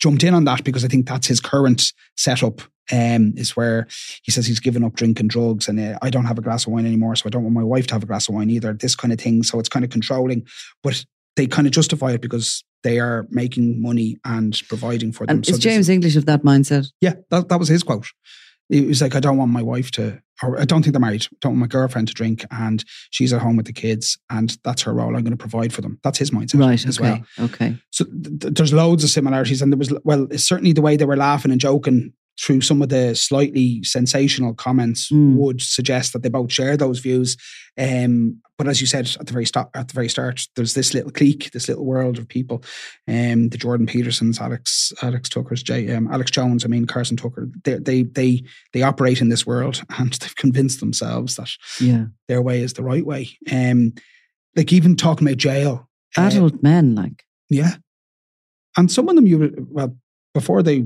jumped 0.00 0.24
in 0.24 0.34
on 0.34 0.44
that 0.44 0.64
because 0.64 0.84
I 0.84 0.88
think 0.88 1.06
that's 1.08 1.26
his 1.28 1.40
current 1.40 1.92
setup 2.16 2.62
Um, 2.90 3.32
is 3.36 3.56
where 3.56 3.86
he 4.24 4.32
says 4.32 4.44
he's 4.46 4.58
given 4.58 4.82
up 4.82 4.94
drinking 4.94 5.28
drugs 5.28 5.68
and 5.68 5.78
uh, 5.78 5.96
I 6.02 6.10
don't 6.10 6.24
have 6.26 6.38
a 6.38 6.42
glass 6.42 6.66
of 6.66 6.72
wine 6.72 6.84
anymore, 6.84 7.14
so 7.14 7.24
I 7.26 7.30
don't 7.30 7.44
want 7.44 7.54
my 7.54 7.62
wife 7.62 7.86
to 7.86 7.94
have 7.94 8.02
a 8.02 8.06
glass 8.06 8.28
of 8.28 8.34
wine 8.34 8.50
either. 8.50 8.72
This 8.72 8.96
kind 8.96 9.12
of 9.12 9.20
thing. 9.20 9.44
So 9.44 9.60
it's 9.60 9.68
kind 9.68 9.84
of 9.84 9.90
controlling, 9.92 10.44
but 10.82 11.04
they 11.36 11.46
kind 11.46 11.66
of 11.66 11.72
justify 11.72 12.12
it 12.12 12.20
because 12.20 12.62
they 12.84 12.98
are 12.98 13.26
making 13.30 13.80
money 13.80 14.16
and 14.24 14.60
providing 14.68 15.12
for 15.12 15.26
them. 15.26 15.36
And 15.36 15.46
So 15.46 15.52
is 15.54 15.58
James 15.60 15.88
English 15.88 16.16
of 16.16 16.26
that 16.26 16.42
mindset? 16.42 16.86
yeah, 17.00 17.14
that, 17.30 17.48
that 17.48 17.58
was 17.58 17.68
his 17.68 17.82
quote. 17.82 18.06
He 18.68 18.80
was 18.82 19.02
like, 19.02 19.14
I 19.14 19.20
don't 19.20 19.36
want 19.36 19.50
my 19.52 19.62
wife 19.62 19.90
to, 19.92 20.20
or 20.42 20.58
I 20.58 20.64
don't 20.64 20.82
think 20.82 20.92
they're 20.94 21.00
married. 21.00 21.24
I 21.30 21.36
don't 21.40 21.52
want 21.52 21.60
my 21.60 21.66
girlfriend 21.66 22.08
to 22.08 22.14
drink, 22.14 22.44
and 22.50 22.82
she's 23.10 23.32
at 23.32 23.42
home 23.42 23.56
with 23.56 23.66
the 23.66 23.72
kids, 23.72 24.18
and 24.30 24.56
that's 24.64 24.82
her 24.82 24.94
role. 24.94 25.14
I'm 25.14 25.22
going 25.24 25.36
to 25.36 25.36
provide 25.36 25.72
for 25.74 25.82
them. 25.82 25.98
That's 26.02 26.18
his 26.18 26.30
mindset 26.30 26.60
Right. 26.60 26.86
as 26.86 26.98
Okay. 26.98 27.22
well. 27.38 27.46
Okay. 27.46 27.76
So 27.90 28.04
th- 28.04 28.40
th- 28.40 28.54
there's 28.54 28.72
loads 28.72 29.04
of 29.04 29.10
similarities, 29.10 29.60
and 29.62 29.70
there 29.72 29.78
was 29.78 29.92
well, 30.04 30.26
certainly 30.36 30.72
the 30.72 30.80
way 30.82 30.96
they 30.96 31.04
were 31.04 31.16
laughing 31.16 31.50
and 31.52 31.60
joking 31.60 32.14
through 32.40 32.60
some 32.62 32.80
of 32.82 32.88
the 32.88 33.14
slightly 33.14 33.82
sensational 33.84 34.54
comments 34.54 35.10
Mm. 35.10 35.36
would 35.36 35.60
suggest 35.60 36.12
that 36.12 36.22
they 36.22 36.28
both 36.28 36.50
share 36.52 36.76
those 36.76 36.98
views. 37.00 37.36
Um, 37.78 38.40
but 38.58 38.68
as 38.68 38.80
you 38.80 38.86
said 38.86 39.10
at 39.18 39.26
the 39.26 39.32
very 39.32 39.44
start, 39.46 39.68
at 39.74 39.88
the 39.88 39.94
very 39.94 40.08
start, 40.08 40.46
there's 40.56 40.74
this 40.74 40.94
little 40.94 41.10
clique, 41.10 41.50
this 41.52 41.68
little 41.68 41.84
world 41.84 42.18
of 42.18 42.28
people. 42.28 42.62
Um, 43.08 43.48
the 43.48 43.58
Jordan 43.58 43.86
Petersons, 43.86 44.40
Alex, 44.40 44.92
Alex 45.02 45.28
Tucker's, 45.28 45.62
Jay, 45.62 45.90
um, 45.94 46.08
Alex 46.12 46.30
Jones. 46.30 46.64
I 46.64 46.68
mean, 46.68 46.86
Carson 46.86 47.16
Tucker. 47.16 47.48
They 47.64 47.74
they 47.78 48.02
they 48.04 48.42
they 48.72 48.82
operate 48.82 49.20
in 49.20 49.28
this 49.30 49.46
world, 49.46 49.82
and 49.98 50.12
they've 50.14 50.36
convinced 50.36 50.80
themselves 50.80 51.36
that 51.36 51.50
Yeah. 51.80 52.06
their 52.28 52.42
way 52.42 52.62
is 52.62 52.74
the 52.74 52.84
right 52.84 53.04
way. 53.04 53.30
Um, 53.50 53.92
like 54.54 54.72
even 54.72 54.96
talking 54.96 55.26
about 55.26 55.38
jail, 55.38 55.88
uh, 56.16 56.22
Adult 56.32 56.62
men, 56.62 56.94
like. 56.94 57.24
yeah. 57.50 57.76
And 58.76 58.90
some 58.90 59.08
of 59.08 59.16
them, 59.16 59.26
you 59.26 59.66
well, 59.70 59.96
before 60.34 60.62
they 60.62 60.84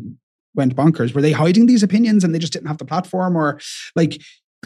went 0.56 0.74
bonkers, 0.74 1.14
were 1.14 1.22
they 1.22 1.32
hiding 1.32 1.66
these 1.66 1.82
opinions 1.82 2.24
and 2.24 2.34
they 2.34 2.38
just 2.38 2.52
didn't 2.52 2.68
have 2.68 2.78
the 2.78 2.84
platform, 2.84 3.36
or 3.36 3.60
like 3.94 4.16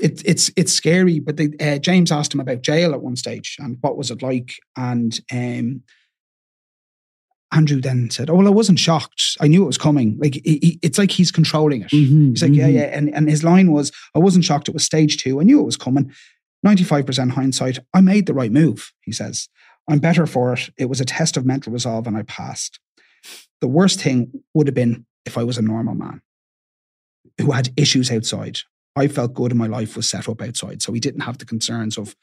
it, 0.00 0.22
it's 0.24 0.50
it's 0.56 0.72
scary. 0.72 1.18
But 1.20 1.36
they, 1.36 1.50
uh, 1.60 1.78
James 1.78 2.10
asked 2.12 2.32
him 2.32 2.40
about 2.40 2.62
jail 2.62 2.92
at 2.94 3.02
one 3.02 3.16
stage 3.16 3.56
and 3.58 3.76
what 3.80 3.96
was 3.96 4.10
it 4.10 4.22
like, 4.22 4.54
and 4.76 5.18
um, 5.32 5.82
Andrew 7.52 7.80
then 7.80 8.10
said, 8.10 8.30
"Oh 8.30 8.36
well, 8.36 8.46
I 8.46 8.50
wasn't 8.50 8.78
shocked. 8.78 9.36
I 9.40 9.48
knew 9.48 9.64
it 9.64 9.66
was 9.66 9.78
coming. 9.78 10.16
Like 10.20 10.34
he, 10.44 10.58
he- 10.62 10.78
it's 10.82 10.98
like 10.98 11.10
he's 11.10 11.32
controlling 11.32 11.82
it. 11.82 11.90
Mhm, 11.90 12.30
He's 12.30 12.42
like, 12.42 12.52
yeah, 12.54 12.68
mhm. 12.68 12.74
yeah. 12.74 12.96
And, 12.96 13.12
and 13.12 13.28
his 13.28 13.42
line 13.42 13.72
was, 13.72 13.90
I 14.14 14.20
wasn't 14.20 14.44
shocked. 14.44 14.68
It 14.68 14.74
was 14.74 14.84
stage 14.84 15.16
two. 15.16 15.40
I 15.40 15.42
knew 15.44 15.60
it 15.60 15.64
was 15.66 15.76
coming. 15.76 16.12
95% 16.64 17.30
hindsight. 17.32 17.78
I 17.94 18.00
made 18.02 18.26
the 18.26 18.34
right 18.34 18.52
move, 18.52 18.92
he 19.00 19.10
says. 19.12 19.48
I'm 19.88 19.98
better 19.98 20.26
for 20.26 20.52
it. 20.52 20.70
It 20.78 20.84
was 20.90 21.00
a 21.00 21.04
test 21.04 21.36
of 21.36 21.44
mental 21.44 21.72
resolve 21.72 22.06
and 22.06 22.16
I 22.16 22.22
passed. 22.22 22.78
The 23.60 23.66
worst 23.68 24.00
thing 24.00 24.30
would 24.54 24.68
have 24.68 24.74
been 24.74 25.04
if 25.26 25.36
I 25.38 25.44
was 25.44 25.58
a 25.58 25.62
normal 25.62 25.94
man 25.94 26.22
who 27.40 27.50
had 27.52 27.70
issues 27.76 28.10
outside. 28.10 28.58
I 28.96 29.08
felt 29.08 29.34
good 29.34 29.52
and 29.52 29.58
my 29.58 29.66
life 29.68 29.96
was 29.96 30.08
set 30.08 30.28
up 30.28 30.42
outside. 30.42 30.82
So 30.82 30.92
he 30.92 31.00
didn't 31.00 31.20
have 31.22 31.38
the 31.38 31.44
concerns 31.44 31.96
of 31.96 32.16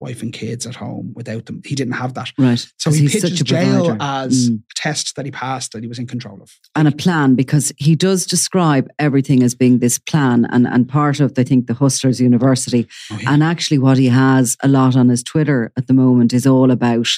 wife 0.00 0.22
and 0.22 0.32
kids 0.32 0.66
at 0.66 0.74
home 0.76 1.12
without 1.14 1.46
them. 1.46 1.62
He 1.64 1.74
didn't 1.74 1.94
have 1.94 2.14
that. 2.14 2.32
Right. 2.38 2.64
So 2.76 2.90
he 2.90 3.00
he's 3.02 3.12
pitches 3.20 3.40
jail 3.42 3.86
provider. 3.86 4.02
as 4.02 4.50
Mm. 4.50 4.58
a 4.58 4.74
test 4.74 5.14
that 5.16 5.24
he 5.24 5.30
passed 5.30 5.72
that 5.72 5.82
he 5.82 5.88
was 5.88 5.98
in 5.98 6.06
control 6.06 6.40
of. 6.42 6.50
and 6.74 6.88
a 6.88 6.92
plan 6.92 7.34
because 7.36 7.72
he 7.76 7.94
does 7.94 8.26
describe 8.26 8.88
everything 8.98 9.42
as 9.42 9.54
being 9.54 9.78
this 9.78 9.98
plan 9.98 10.44
and, 10.46 10.66
and 10.66 10.88
part 10.88 11.20
of 11.20 11.32
I 11.38 11.44
think 11.44 11.66
the 11.66 11.74
Hustlers 11.74 12.20
University 12.20 12.88
Oh, 13.12 13.18
yeah. 13.20 13.32
and 13.32 13.42
actually 13.44 13.78
what 13.78 13.96
he 13.98 14.08
has 14.08 14.56
a 14.62 14.68
lot 14.68 14.96
on 14.96 15.08
his 15.08 15.22
Twitter 15.22 15.72
at 15.76 15.86
the 15.86 15.94
moment 15.94 16.32
is 16.32 16.46
all 16.46 16.70
about 16.70 17.08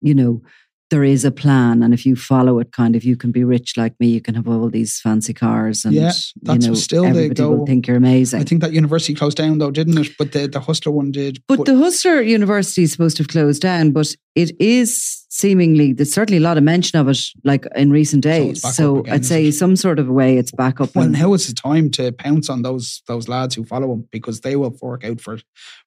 you 0.00 0.14
know 0.14 0.42
there 0.90 1.04
is 1.04 1.24
a 1.24 1.30
plan 1.30 1.82
and 1.82 1.92
if 1.92 2.06
you 2.06 2.16
follow 2.16 2.58
it 2.58 2.72
kind 2.72 2.96
of 2.96 3.04
you 3.04 3.16
can 3.16 3.30
be 3.30 3.44
rich 3.44 3.76
like 3.76 3.94
me 4.00 4.08
you 4.08 4.20
can 4.20 4.34
have 4.34 4.48
all 4.48 4.68
these 4.70 5.00
fancy 5.00 5.34
cars 5.34 5.84
and 5.84 5.94
Yeah, 5.94 6.12
that's 6.42 6.64
you 6.64 6.70
know 6.70 6.74
still 6.74 7.04
everybody 7.04 7.42
will 7.42 7.58
go- 7.58 7.66
think 7.66 7.86
you're 7.86 7.96
amazing 7.96 8.40
I 8.40 8.44
think 8.44 8.62
that 8.62 8.72
university 8.72 9.14
closed 9.14 9.36
down 9.36 9.58
though, 9.58 9.70
didn't 9.70 9.98
it? 9.98 10.08
But 10.18 10.32
the, 10.32 10.46
the 10.48 10.60
Hustler 10.60 10.92
one 10.92 11.10
did. 11.12 11.42
But 11.46 11.64
the 11.66 11.76
Hustler 11.76 12.20
University 12.22 12.82
is 12.84 12.92
supposed 12.92 13.16
to 13.18 13.22
have 13.22 13.28
closed 13.28 13.62
down, 13.62 13.92
but 13.92 14.14
it 14.42 14.50
is 14.60 15.24
seemingly 15.30 15.92
there's 15.92 16.12
certainly 16.12 16.38
a 16.38 16.46
lot 16.48 16.56
of 16.58 16.64
mention 16.64 16.98
of 17.00 17.08
it, 17.08 17.18
like 17.44 17.66
in 17.76 17.90
recent 17.90 18.22
days. 18.22 18.62
back 18.62 18.74
So, 18.74 19.00
again, 19.00 19.14
I'd 19.14 19.24
say 19.26 19.46
it? 19.46 19.52
some 19.52 19.76
sort 19.76 19.98
of 19.98 20.08
a 20.08 20.12
way 20.12 20.36
it's 20.38 20.52
back 20.52 20.80
up. 20.80 20.94
well, 20.94 21.04
and- 21.04 21.12
now 21.20 21.34
is 21.34 21.46
the 21.46 21.54
time 21.54 21.90
to 21.92 22.12
pounce 22.12 22.48
on 22.50 22.62
those 22.62 23.02
those 23.06 23.28
lads 23.28 23.54
who 23.56 23.64
follow 23.64 23.92
him 23.92 24.08
because 24.10 24.40
they 24.40 24.56
will 24.56 24.70
fork 24.70 25.04
out 25.04 25.20
for 25.20 25.38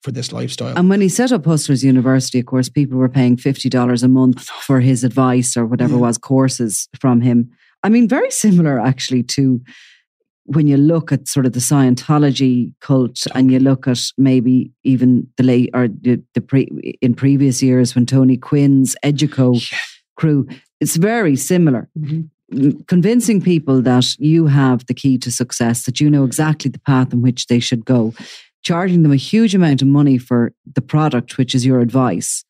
for 0.03 0.11
this 0.11 0.31
lifestyle. 0.31 0.77
and 0.77 0.89
when 0.89 1.01
he 1.01 1.09
set 1.09 1.31
up 1.31 1.45
Hustlers 1.45 1.83
University, 1.83 2.39
of 2.39 2.45
course, 2.45 2.69
people 2.69 2.97
were 2.97 3.09
paying 3.09 3.37
fifty 3.37 3.69
dollars 3.69 4.03
a 4.03 4.07
month 4.07 4.43
for 4.67 4.79
his 4.81 5.03
advice 5.03 5.57
or 5.57 5.65
whatever 5.65 5.95
Yeah. 5.95 6.01
was 6.07 6.17
courses 6.17 6.87
from 6.99 7.21
him. 7.21 7.49
I 7.83 7.89
mean, 7.89 8.07
very 8.07 8.31
similar 8.31 8.79
actually 8.79 9.23
to 9.37 9.59
when 10.45 10.67
you 10.67 10.77
look 10.77 11.11
at 11.11 11.27
sort 11.27 11.45
of 11.45 11.53
the 11.53 11.59
Scientology 11.59 12.73
cult, 12.81 13.25
and 13.35 13.51
you 13.51 13.59
look 13.59 13.87
at 13.87 13.99
maybe 14.17 14.71
even 14.83 15.27
the 15.37 15.43
late 15.43 15.69
or 15.73 15.87
the, 15.87 16.21
the 16.33 16.41
pre, 16.41 16.63
in 17.01 17.13
previous 17.13 17.61
years 17.61 17.93
when 17.95 18.05
Tony 18.05 18.37
Quinn's 18.37 18.95
Educo 19.03 19.61
Yeah. 19.71 19.77
crew, 20.17 20.47
it's 20.79 20.95
very 20.95 21.35
similar. 21.35 21.89
Mhm. 21.97 22.29
Convincing 22.87 23.39
people 23.41 23.81
that 23.81 24.13
you 24.19 24.47
have 24.47 24.85
the 24.87 24.93
key 24.93 25.17
to 25.19 25.31
success, 25.31 25.85
that 25.85 26.01
you 26.01 26.09
know 26.09 26.25
exactly 26.25 26.69
the 26.69 26.79
path 26.79 27.13
in 27.13 27.21
which 27.21 27.47
they 27.47 27.59
should 27.59 27.85
go, 27.85 28.13
charging 28.63 29.03
them 29.03 29.11
a 29.13 29.15
huge 29.15 29.55
amount 29.55 29.81
of 29.81 29.87
money 29.87 30.17
for 30.17 30.51
the 30.75 30.81
product, 30.81 31.37
which 31.37 31.55
is 31.55 31.65
your 31.65 31.79
advice. 31.79 32.43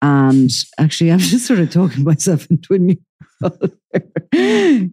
And 0.00 0.50
actually, 0.78 1.10
I'm 1.10 1.18
just 1.18 1.46
sort 1.46 1.58
of 1.58 1.70
talking 1.70 2.04
myself 2.12 2.46
into 2.50 2.74
a 2.74 2.78
new. 2.78 2.96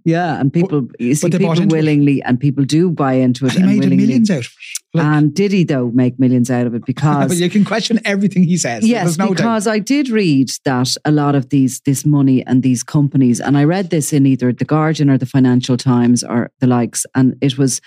yeah, 0.05 0.39
and 0.39 0.53
people, 0.53 0.87
you 0.99 1.15
see, 1.15 1.27
but 1.27 1.31
they 1.31 1.43
bought 1.43 1.57
people 1.57 1.63
into 1.63 1.75
it. 1.75 1.79
willingly, 1.79 2.21
and 2.23 2.39
people 2.39 2.63
do 2.63 2.91
buy 2.91 3.13
into 3.13 3.45
it. 3.45 3.55
And 3.55 3.63
and 3.63 3.71
made 3.71 3.79
willingly. 3.79 4.05
millions 4.05 4.29
out. 4.29 4.47
Like, 4.93 5.05
and 5.05 5.33
did 5.33 5.51
he 5.51 5.63
though 5.63 5.89
make 5.91 6.19
millions 6.19 6.51
out 6.51 6.67
of 6.67 6.75
it? 6.75 6.85
Because 6.85 7.27
but 7.27 7.37
you 7.37 7.49
can 7.49 7.65
question 7.65 7.99
everything 8.05 8.43
he 8.43 8.57
says. 8.57 8.87
Yes, 8.87 9.17
no 9.17 9.27
doubt. 9.27 9.37
because 9.37 9.67
I 9.67 9.79
did 9.79 10.09
read 10.09 10.49
that 10.63 10.95
a 11.03 11.11
lot 11.11 11.35
of 11.35 11.49
these 11.49 11.81
this 11.81 12.05
money 12.05 12.45
and 12.45 12.61
these 12.61 12.83
companies, 12.83 13.39
and 13.39 13.57
I 13.57 13.63
read 13.63 13.89
this 13.89 14.13
in 14.13 14.25
either 14.25 14.53
the 14.53 14.65
Guardian 14.65 15.09
or 15.09 15.17
the 15.17 15.25
Financial 15.25 15.77
Times 15.77 16.23
or 16.23 16.51
the 16.59 16.67
likes, 16.67 17.05
and 17.15 17.35
it 17.41 17.57
was 17.57 17.81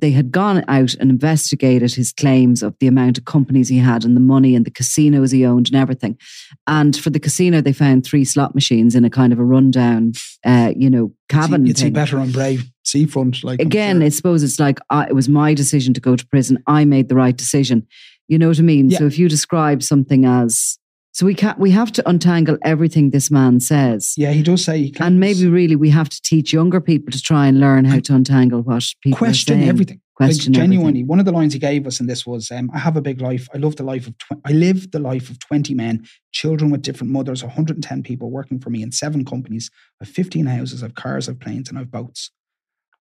they 0.00 0.10
had 0.10 0.32
gone 0.32 0.64
out 0.68 0.94
and 0.94 1.10
investigated 1.10 1.94
his 1.94 2.12
claims 2.12 2.62
of 2.62 2.74
the 2.80 2.86
amount 2.86 3.18
of 3.18 3.24
companies 3.24 3.68
he 3.68 3.78
had 3.78 4.04
and 4.04 4.16
the 4.16 4.20
money 4.20 4.54
and 4.54 4.64
the 4.64 4.70
casinos 4.70 5.30
he 5.30 5.44
owned 5.44 5.68
and 5.68 5.76
everything. 5.76 6.18
And 6.66 6.96
for 6.96 7.10
the 7.10 7.20
casino, 7.20 7.60
they 7.60 7.72
found 7.72 8.04
three 8.04 8.24
slot 8.24 8.54
machines 8.54 8.94
in 8.94 9.04
a 9.04 9.10
kind 9.10 9.32
of 9.32 9.38
a 9.38 9.44
rundown, 9.44 10.12
uh, 10.44 10.72
you 10.76 10.90
know, 10.90 11.12
cabin. 11.28 11.66
You'd 11.66 11.78
see 11.78 11.90
better 11.90 12.18
on 12.18 12.32
Bray 12.32 12.58
Seafront. 12.84 13.44
Like 13.44 13.60
again, 13.60 13.98
sure. 13.98 14.06
I 14.06 14.08
suppose 14.08 14.42
it's 14.42 14.58
like 14.58 14.78
I, 14.90 15.06
it 15.06 15.14
was 15.14 15.28
my 15.28 15.54
decision 15.54 15.94
to 15.94 16.00
go 16.00 16.16
to 16.16 16.26
prison. 16.26 16.62
I 16.66 16.84
made 16.84 17.08
the 17.08 17.16
right 17.16 17.36
decision. 17.36 17.86
You 18.28 18.38
know 18.38 18.48
what 18.48 18.58
I 18.58 18.62
mean? 18.62 18.90
Yeah. 18.90 18.98
So 18.98 19.06
if 19.06 19.18
you 19.18 19.28
describe 19.28 19.82
something 19.82 20.24
as 20.24 20.78
so, 21.12 21.26
we 21.26 21.34
can't. 21.34 21.58
We 21.58 21.70
have 21.72 21.92
to 21.92 22.08
untangle 22.08 22.56
everything 22.62 23.10
this 23.10 23.30
man 23.30 23.60
says, 23.60 24.14
yeah, 24.16 24.32
he 24.32 24.42
does 24.42 24.64
say 24.64 24.78
he 24.78 24.90
claims- 24.90 25.06
and 25.08 25.20
maybe 25.20 25.46
really 25.46 25.76
we 25.76 25.90
have 25.90 26.08
to 26.08 26.20
teach 26.22 26.52
younger 26.52 26.80
people 26.80 27.12
to 27.12 27.20
try 27.20 27.46
and 27.46 27.60
learn 27.60 27.84
how 27.84 28.00
to 28.00 28.14
untangle 28.14 28.62
what 28.62 28.84
people 29.02 29.18
question 29.18 29.62
everything. 29.62 30.00
Question 30.14 30.52
like, 30.52 30.60
genuinely, 30.60 30.90
everything. 31.00 31.06
one 31.08 31.18
of 31.20 31.24
the 31.24 31.32
lines 31.32 31.52
he 31.54 31.58
gave 31.58 31.86
us 31.86 31.98
in 31.98 32.06
this 32.06 32.26
was, 32.26 32.50
um, 32.50 32.70
"I 32.74 32.78
have 32.78 32.96
a 32.96 33.00
big 33.02 33.20
life. 33.20 33.48
I 33.54 33.58
love 33.58 33.76
the 33.76 33.82
life 33.82 34.06
of. 34.06 34.16
Tw- 34.18 34.40
I 34.44 34.52
live 34.52 34.90
the 34.90 34.98
life 34.98 35.30
of 35.30 35.38
twenty 35.38 35.74
men, 35.74 36.06
children 36.32 36.70
with 36.70 36.82
different 36.82 37.12
mothers, 37.12 37.42
110 37.42 38.02
people 38.02 38.30
working 38.30 38.58
for 38.60 38.68
me 38.70 38.82
in 38.82 38.92
seven 38.92 39.24
companies. 39.24 39.70
I've 40.00 40.08
15 40.08 40.46
houses, 40.46 40.82
I've 40.82 40.94
cars, 40.94 41.28
I've 41.28 41.40
planes, 41.40 41.68
and 41.70 41.78
I've 41.78 41.90
boats. 41.90 42.30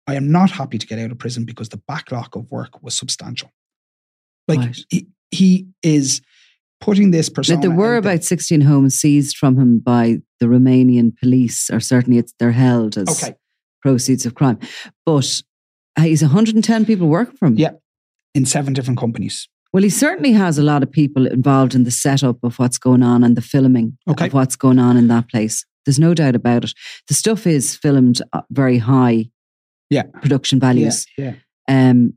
I 0.07 0.15
am 0.15 0.31
not 0.31 0.51
happy 0.51 0.77
to 0.77 0.85
get 0.88 0.99
out 0.99 1.12
of 1.12 1.17
prison 1.19 1.45
because 1.45 1.69
the 1.69 1.81
backlog 1.88 2.35
of 2.35 2.49
work 2.51 2.81
was 2.83 2.97
substantial. 2.97 3.51
Like 4.47 4.59
Right. 4.59 4.77
he, 4.89 5.07
he 5.31 5.67
is 5.83 6.21
putting 6.81 7.11
this 7.11 7.29
persona. 7.29 7.57
Now, 7.57 7.61
there 7.61 7.77
were 7.77 7.95
out 7.95 7.99
about 7.99 8.23
16 8.23 8.61
homes 8.61 8.95
seized 8.95 9.37
from 9.37 9.57
him 9.57 9.79
by 9.79 10.19
the 10.39 10.45
Romanian 10.47 11.17
police, 11.17 11.69
or 11.69 11.79
certainly 11.79 12.17
it's 12.19 12.33
they're 12.39 12.51
held 12.51 12.97
as 12.97 13.09
okay. 13.23 13.35
proceeds 13.81 14.25
of 14.25 14.35
crime. 14.35 14.59
But 15.05 15.41
uh, 15.97 16.03
he's 16.03 16.21
110 16.21 16.85
people 16.85 17.07
working 17.07 17.35
for 17.37 17.47
him. 17.47 17.57
Yeah. 17.57 17.71
in 18.35 18.45
seven 18.45 18.73
different 18.73 18.99
companies. 18.99 19.49
Well, 19.73 19.83
he 19.83 19.89
certainly 19.89 20.31
has 20.33 20.57
a 20.57 20.63
lot 20.63 20.81
of 20.83 20.91
people 20.91 21.27
involved 21.27 21.75
in 21.75 21.83
the 21.83 21.91
setup 21.91 22.37
of 22.43 22.57
what's 22.57 22.77
going 22.79 23.03
on 23.03 23.23
and 23.23 23.35
the 23.35 23.41
filming 23.41 23.97
Okay. 24.07 24.27
of 24.27 24.33
what's 24.33 24.55
going 24.55 24.79
on 24.79 24.97
in 24.97 25.07
that 25.09 25.29
place. 25.29 25.65
There's 25.85 25.99
no 25.99 26.13
doubt 26.13 26.35
about 26.35 26.63
it. 26.63 26.73
The 27.07 27.13
stuff 27.13 27.45
is 27.45 27.75
filmed 27.75 28.21
at 28.33 28.45
very 28.51 28.77
high 28.79 29.29
Yeah. 29.89 30.03
production 30.21 30.59
values. 30.59 31.05
Yeah, 31.17 31.35
Um, 31.67 32.13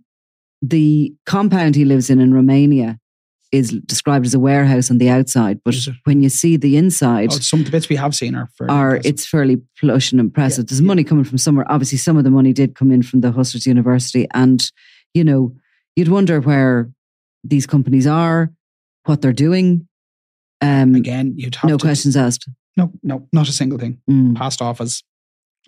the 0.63 1.15
compound 1.27 1.75
he 1.75 1.85
lives 1.85 2.09
in 2.09 2.21
in 2.21 2.33
Romania 2.33 2.99
is 3.53 3.71
described 3.85 4.25
as 4.25 4.33
a 4.35 4.41
warehouse 4.41 4.91
on 4.91 4.97
the 4.99 5.11
outside, 5.11 5.61
but 5.65 5.75
when 6.05 6.23
you 6.23 6.31
see 6.31 6.57
the 6.57 6.77
inside, 6.77 7.29
Oh, 7.33 7.37
some 7.37 7.61
of 7.61 7.67
the 7.67 7.71
bits 7.71 7.89
we 7.91 7.97
have 7.97 8.15
seen 8.15 8.35
are 8.35 8.49
fairly 8.57 8.73
are 8.75 8.97
impressive. 8.97 9.11
it's 9.13 9.27
fairly 9.27 9.57
plush 9.79 10.11
and 10.11 10.21
impressive. 10.21 10.65
Yeah, 10.65 10.69
There's 10.71 10.81
yeah. 10.81 10.87
money 10.87 11.05
coming 11.05 11.25
from 11.25 11.37
somewhere. 11.39 11.71
Obviously, 11.71 11.99
some 11.99 12.17
of 12.17 12.25
the 12.25 12.31
money 12.31 12.53
did 12.55 12.75
come 12.75 12.91
in 12.91 13.03
from 13.03 13.21
the 13.21 13.31
Hustlers 13.31 13.67
University, 13.67 14.27
and 14.33 14.71
you 15.15 15.23
know, 15.23 15.55
you'd 15.97 16.09
wonder 16.09 16.41
where 16.41 16.91
these 17.45 17.67
companies 17.67 18.07
are, 18.07 18.51
what 19.05 19.21
they're 19.21 19.33
doing. 19.33 19.87
Um, 20.63 20.95
again. 20.95 21.35
You'd 21.37 21.57
have 21.57 21.69
no 21.71 21.77
to, 21.77 21.85
questions 21.85 22.17
asked. 22.17 22.49
No, 22.77 22.91
no, 23.03 23.29
not 23.33 23.49
a 23.49 23.53
single 23.53 23.79
thing. 23.79 24.01
Mm. 24.09 24.35
Passed 24.37 24.63
off 24.63 24.81
as 24.81 25.03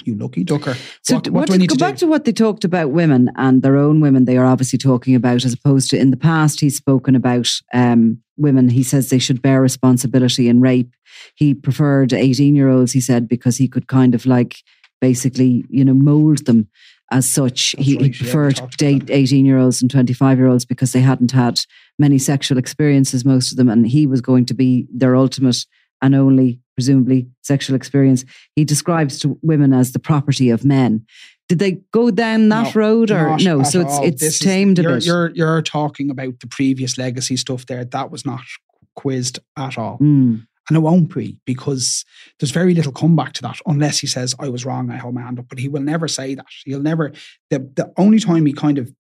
You 0.03 0.17
lucky 0.17 0.43
ducker. 0.45 0.77
So 1.03 1.15
what, 1.15 1.29
what, 1.29 1.33
what 1.33 1.47
do 1.49 1.55
I 1.55 1.57
need 1.57 1.69
go 1.69 1.77
to 1.77 1.79
back 1.79 1.95
do? 1.95 2.01
to 2.01 2.07
what 2.09 2.25
they 2.25 2.33
talked 2.33 2.65
about 2.65 2.91
women 2.91 3.31
and 3.37 3.63
their 3.63 3.77
own 3.77 4.01
women 4.01 4.25
they 4.25 4.37
are 4.37 4.45
obviously 4.45 4.79
talking 4.79 5.15
about 5.15 5.45
as 5.45 5.53
opposed 5.53 5.91
to 5.91 5.99
in 5.99 6.11
the 6.11 6.17
past. 6.17 6.61
He's 6.61 6.77
spoken 6.77 7.15
about 7.15 7.49
um, 7.73 8.21
women. 8.37 8.69
He 8.69 8.83
says 8.83 9.09
they 9.09 9.19
should 9.19 9.41
bear 9.41 9.61
responsibility 9.61 10.49
in 10.49 10.61
rape. 10.61 10.95
He 11.37 11.55
preferred 11.55 12.13
18 12.13 12.57
year 12.57 12.69
olds 12.69 12.93
he 12.93 13.01
said 13.01 13.29
because 13.29 13.57
he 13.57 13.69
could 13.69 13.87
kind 13.87 14.15
of 14.15 14.27
like 14.27 14.57
basically 15.01 15.65
you 15.69 15.85
know 15.85 15.95
mold 15.95 16.47
them 16.47 16.69
as 17.11 17.29
such. 17.29 17.77
He, 17.79 17.97
right, 17.97 18.07
he 18.07 18.11
preferred 18.11 18.59
about 18.59 18.77
date 18.77 19.11
18 19.11 19.47
year 19.47 19.59
olds 19.59 19.81
and 19.81 19.91
25 19.91 20.39
year 20.39 20.49
olds 20.49 20.65
because 20.65 20.93
they 20.93 21.01
hadn't 21.01 21.31
had 21.31 21.61
many 21.99 22.19
sexual 22.19 22.59
experiences 22.59 23.25
most 23.25 23.53
of 23.53 23.57
them 23.57 23.69
and 23.69 23.87
he 23.87 24.07
was 24.07 24.21
going 24.21 24.45
to 24.47 24.55
be 24.55 24.89
their 24.93 25.15
ultimate 25.15 25.65
and 26.03 26.15
only 26.15 26.61
presumably 26.77 27.29
sexual 27.43 27.77
experience 27.77 28.25
he 28.57 28.65
describes 28.65 29.19
to 29.19 29.39
women 29.43 29.73
as 29.73 29.93
the 29.93 29.99
property 29.99 30.51
of 30.51 30.65
men 30.65 31.05
did 31.49 31.59
they 31.59 31.73
go 31.93 32.11
down 32.11 32.49
that 32.49 32.75
No, 32.75 32.81
road 32.81 33.11
or 33.11 33.37
no 33.39 33.63
so 33.63 33.81
it's 33.83 33.93
all. 33.93 34.05
it's 34.05 34.21
This 34.21 34.35
is- 34.35 34.39
tamed 34.41 34.79
a 34.79 34.83
you're, 34.83 34.95
bit 34.95 35.07
You're, 35.07 35.31
you're 35.35 35.63
talking 35.63 36.11
about 36.11 36.41
the 36.41 36.47
previous 36.47 36.97
legacy 36.99 37.37
stuff 37.37 37.67
there. 37.67 37.85
That 37.85 38.11
was 38.11 38.25
not 38.25 38.41
quizzed 38.97 39.41
at 39.59 39.77
all. 39.77 39.99
Mm, 39.99 40.47
And 40.69 40.77
it 40.77 40.81
won't 40.81 41.15
be 41.15 41.39
because 41.45 42.05
there's 42.41 42.51
very 42.53 42.75
little 42.75 42.93
comeback 42.93 43.35
to 43.35 43.43
that 43.43 43.59
unless 43.67 43.99
he 43.99 44.07
says, 44.07 44.35
I 44.39 44.49
was 44.49 44.65
wrong, 44.65 44.91
I 44.91 44.97
hold 44.97 45.15
my 45.15 45.21
hand 45.23 45.39
up. 45.39 45.49
But 45.51 45.59
he 45.59 45.69
will 45.69 45.83
never 45.83 46.09
say 46.09 46.35
that. 46.35 46.47
He'll 46.65 46.81
never 46.81 47.13
the 47.51 47.59
the 47.77 47.93
only 47.99 48.21
time 48.21 48.47
he 48.47 48.53
kind 48.55 48.79
of 48.79 48.91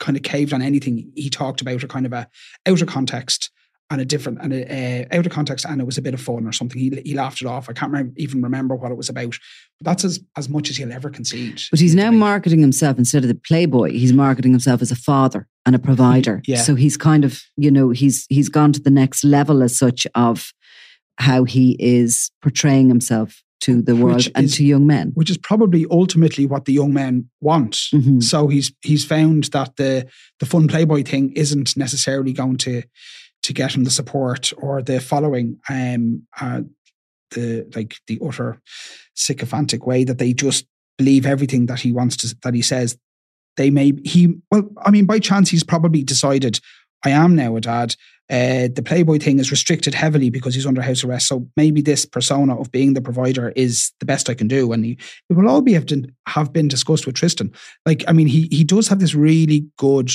kind 0.00 0.16
of 0.16 0.24
caved 0.24 0.52
on 0.52 0.62
anything 0.62 1.12
he 1.14 1.30
talked 1.30 1.60
about 1.60 1.84
a 1.84 1.88
kind 1.88 2.06
of 2.06 2.12
a 2.12 2.26
outer 2.66 2.86
context 2.86 3.50
and 3.90 4.00
a 4.00 4.04
different 4.04 4.38
and 4.40 4.52
a 4.52 5.04
uh, 5.10 5.18
out 5.18 5.26
of 5.26 5.32
context 5.32 5.64
and 5.66 5.80
it 5.80 5.84
was 5.84 5.98
a 5.98 6.02
bit 6.02 6.14
of 6.14 6.20
fun 6.20 6.46
or 6.46 6.52
something. 6.52 6.80
He 6.80 6.90
he 7.04 7.14
laughed 7.14 7.40
it 7.42 7.46
off. 7.46 7.68
I 7.68 7.72
can't 7.72 7.90
remember, 7.92 8.12
even 8.16 8.40
remember 8.42 8.74
what 8.76 8.92
it 8.92 8.96
was 8.96 9.08
about. 9.08 9.36
But 9.78 9.84
that's 9.84 10.04
as 10.04 10.20
as 10.36 10.48
much 10.48 10.70
as 10.70 10.76
he'll 10.76 10.92
ever 10.92 11.10
concede. 11.10 11.60
But 11.70 11.80
he's 11.80 11.94
now 11.94 12.10
marketing 12.10 12.60
himself 12.60 12.98
instead 12.98 13.22
of 13.24 13.28
the 13.28 13.34
playboy. 13.34 13.90
He's 13.92 14.12
marketing 14.12 14.52
himself 14.52 14.80
as 14.82 14.90
a 14.92 14.96
father 14.96 15.48
and 15.66 15.74
a 15.74 15.78
provider. 15.80 16.40
Yeah. 16.46 16.62
So 16.62 16.74
he's 16.76 16.96
kind 16.96 17.24
of, 17.24 17.40
you 17.56 17.70
know, 17.70 17.90
he's 17.90 18.26
he's 18.28 18.48
gone 18.48 18.72
to 18.72 18.80
the 18.80 18.90
next 18.90 19.24
level 19.24 19.62
as 19.62 19.76
such 19.76 20.06
of 20.14 20.52
how 21.18 21.44
he 21.44 21.76
is 21.78 22.30
portraying 22.42 22.88
himself 22.88 23.42
to 23.62 23.82
the 23.82 23.94
Which 23.94 24.02
world 24.02 24.28
and 24.34 24.44
is- 24.46 24.54
to 24.56 24.64
young 24.64 24.86
men. 24.86 25.10
which 25.14 25.28
is 25.28 25.36
probably 25.36 25.84
ultimately 25.90 26.46
what 26.46 26.64
the 26.64 26.72
young 26.72 26.94
men 26.94 27.28
want. 27.42 27.74
Mhm. 27.92 28.22
So 28.22 28.48
he's 28.48 28.72
he's 28.82 29.04
found 29.04 29.44
that 29.52 29.76
the 29.76 30.06
the 30.38 30.46
fun 30.46 30.66
playboy 30.68 31.02
thing 31.02 31.32
isn't 31.32 31.76
necessarily 31.76 32.32
going 32.32 32.56
to 32.58 32.82
to 33.42 33.52
get 33.52 33.74
him 33.74 33.84
the 33.84 33.90
support 33.90 34.52
or 34.58 34.82
the 34.82 35.00
following. 35.00 35.58
Um, 35.68 36.26
uh, 36.40 36.62
the 37.30 37.66
like 37.74 37.96
the 38.06 38.18
utter 38.26 38.60
sycophantic 39.14 39.86
way 39.86 40.04
that 40.04 40.18
they 40.18 40.32
just 40.32 40.66
believe 40.98 41.26
everything 41.26 41.66
that 41.66 41.80
he 41.80 41.92
wants 41.92 42.16
to 42.18 42.36
that 42.42 42.54
he 42.54 42.62
says. 42.62 42.96
They 43.56 43.70
may 43.70 43.92
he 44.04 44.34
well, 44.50 44.68
I 44.84 44.90
mean, 44.90 45.06
by 45.06 45.18
chance 45.18 45.50
he's 45.50 45.64
probably 45.64 46.02
decided 46.02 46.60
I 47.04 47.10
am 47.10 47.34
now 47.34 47.56
a 47.56 47.60
dad. 47.60 47.94
Uh, 48.30 48.68
the 48.72 48.82
Playboy 48.84 49.18
thing 49.18 49.40
is 49.40 49.50
restricted 49.50 49.92
heavily 49.92 50.30
because 50.30 50.54
he's 50.54 50.66
under 50.66 50.80
house 50.80 51.02
arrest. 51.02 51.26
So 51.26 51.48
maybe 51.56 51.82
this 51.82 52.06
persona 52.06 52.56
of 52.56 52.70
being 52.70 52.94
the 52.94 53.00
provider 53.00 53.48
is 53.56 53.90
the 53.98 54.06
best 54.06 54.30
I 54.30 54.34
can 54.34 54.46
do, 54.46 54.72
and 54.72 54.84
he, 54.84 54.98
it 55.28 55.32
will 55.32 55.48
all 55.48 55.62
be 55.62 55.72
have, 55.72 55.86
have 56.28 56.52
been 56.52 56.68
discussed 56.68 57.06
with 57.06 57.16
Tristan. 57.16 57.52
Like, 57.84 58.04
I 58.06 58.12
mean, 58.12 58.28
he 58.28 58.48
he 58.52 58.62
does 58.62 58.86
have 58.86 59.00
this 59.00 59.14
really 59.14 59.66
good 59.78 60.10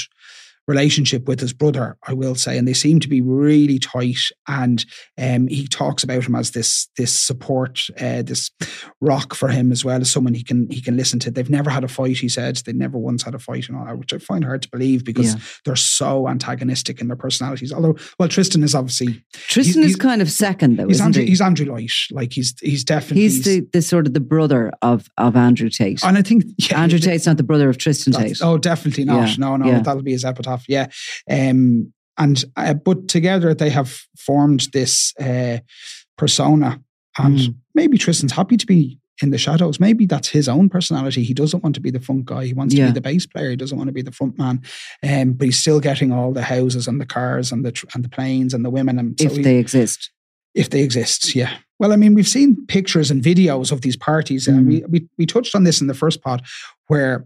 relationship 0.68 1.28
with 1.28 1.40
his 1.40 1.54
brother, 1.54 1.98
I 2.08 2.14
will 2.14 2.36
say, 2.36 2.58
and 2.58 2.68
they 2.68 2.74
seem 2.74 3.00
to 3.02 3.08
be 3.08 3.22
really 3.22 3.80
tight. 3.80 4.18
And 4.48 4.84
um, 5.18 5.48
he 5.48 5.68
talks 5.68 6.04
about 6.04 6.24
him 6.26 6.36
as 6.36 6.52
this 6.52 6.88
this 6.98 7.14
support, 7.14 7.82
uh, 8.00 8.22
this 8.24 8.52
rock 9.02 9.36
for 9.36 9.50
him 9.50 9.72
as 9.72 9.86
well 9.86 10.02
as 10.02 10.12
someone 10.12 10.34
he 10.34 10.44
can 10.44 10.68
he 10.70 10.82
can 10.82 10.98
listen 10.98 11.20
to. 11.20 11.32
They've 11.32 11.50
never 11.50 11.70
had 11.70 11.84
a 11.84 11.88
fight. 11.88 12.18
He 12.18 12.30
said 12.30 12.58
they 12.66 12.74
never 12.74 12.98
once 12.98 13.24
had 13.24 13.36
a 13.36 13.40
fight 13.40 13.68
and 13.68 13.78
all 13.78 13.86
that, 13.86 13.98
which 13.98 14.14
I 14.14 14.18
find 14.18 14.44
hard 14.44 14.62
to 14.64 14.70
believe 14.70 15.04
because 15.06 15.34
Yeah. 15.34 15.40
they're 15.66 15.76
so 15.76 16.28
antagonistic 16.28 17.02
in 17.02 17.08
their 17.08 17.18
personalities. 17.18 17.72
Although, 17.72 17.96
well, 18.20 18.30
Tristan 18.30 18.64
is 18.64 18.74
obviously 18.76 19.24
Tristan 19.34 19.82
he's- 19.84 19.92
is 19.92 19.96
kind 19.98 20.22
of 20.22 20.32
second 20.32 20.78
though, 20.78 20.88
he's 20.88 20.98
isn't 20.98 21.06
Andrew 21.08 21.24
he? 21.24 21.30
he's 21.30 21.42
Andrew 21.42 21.66
Light. 21.72 21.92
Like 22.12 22.34
he's 22.34 22.56
he's 22.62 22.84
definitely 22.84 23.22
He's 23.24 23.44
the, 23.44 23.68
the 23.74 23.82
sort 23.82 24.08
of 24.08 24.14
the 24.14 24.20
brother 24.20 24.72
of 24.82 25.08
of 25.18 25.36
Andrew 25.36 25.70
Tate. 25.70 26.04
and 26.04 26.18
I 26.18 26.22
think 26.22 26.46
yeah, 26.58 26.82
Andrew 26.82 27.00
Tate's 27.00 27.26
not 27.26 27.38
the 27.38 27.44
brother 27.44 27.70
of 27.70 27.78
Tristan 27.78 28.14
Tate. 28.14 28.40
Oh, 28.42 28.58
definitely 28.58 29.06
not. 29.06 29.30
Yeah, 29.30 29.36
No, 29.38 29.58
no, 29.58 29.80
that'll 29.82 30.02
be 30.02 30.12
his 30.12 30.26
epitaph. 30.26 30.55
Yeah. 30.68 30.88
Um, 31.30 31.92
and 32.18 32.44
uh, 32.56 32.74
but 32.76 33.08
together 33.10 33.54
they 33.54 33.70
have 33.72 34.02
formed 34.18 34.68
this 34.72 35.14
uh, 35.20 35.58
persona, 36.18 36.82
and 37.18 37.38
Mm. 37.38 37.56
maybe 37.74 37.98
Tristan's 37.98 38.32
happy 38.32 38.58
to 38.58 38.66
be 38.66 39.00
in 39.22 39.30
the 39.32 39.38
shadows. 39.38 39.80
Maybe 39.80 40.06
that's 40.06 40.28
his 40.30 40.48
own 40.50 40.68
personality. 40.70 41.24
He 41.24 41.34
doesn't 41.34 41.64
want 41.64 41.76
to 41.76 41.82
be 41.82 41.92
the 41.92 42.00
front 42.02 42.26
guy. 42.26 42.46
He 42.46 42.54
wants 42.54 42.76
to 42.76 42.86
be 42.86 42.92
the 42.92 43.02
bass 43.02 43.26
player. 43.26 43.50
He 43.50 43.56
doesn't 43.56 43.78
want 43.78 43.88
to 43.88 43.94
be 43.94 44.02
the 44.02 44.12
front 44.12 44.38
man. 44.38 44.62
Um, 45.04 45.34
but 45.34 45.46
he's 45.46 45.60
still 45.60 45.80
getting 45.80 46.12
all 46.12 46.34
the 46.34 46.42
houses 46.44 46.88
and 46.88 47.00
the 47.00 47.06
cars 47.06 47.52
and 47.52 47.64
the 47.66 47.72
tr- 47.72 47.86
and 47.94 48.04
the 48.04 48.10
planes 48.10 48.54
and 48.54 48.64
the 48.66 48.70
women. 48.70 49.00
And 49.00 49.18
so 49.20 49.28
if 49.28 49.38
he- 49.38 49.42
they 49.44 49.58
exist. 49.58 50.12
if 50.54 50.70
they 50.70 50.84
exist, 50.84 51.34
yeah. 51.36 51.54
Well, 51.80 51.92
I 51.94 51.98
mean, 51.98 52.14
we've 52.14 52.28
seen 52.28 52.66
pictures 52.68 53.12
and 53.12 53.22
videos 53.24 53.72
of 53.72 53.82
these 53.82 53.98
parties, 53.98 54.48
and 54.48 54.66
Mm. 54.66 54.68
we, 54.68 54.84
we 54.88 55.08
we 55.18 55.26
touched 55.26 55.56
on 55.56 55.64
this 55.66 55.80
in 55.82 55.88
the 55.88 55.94
first 55.94 56.22
part 56.22 56.42
where 56.88 57.26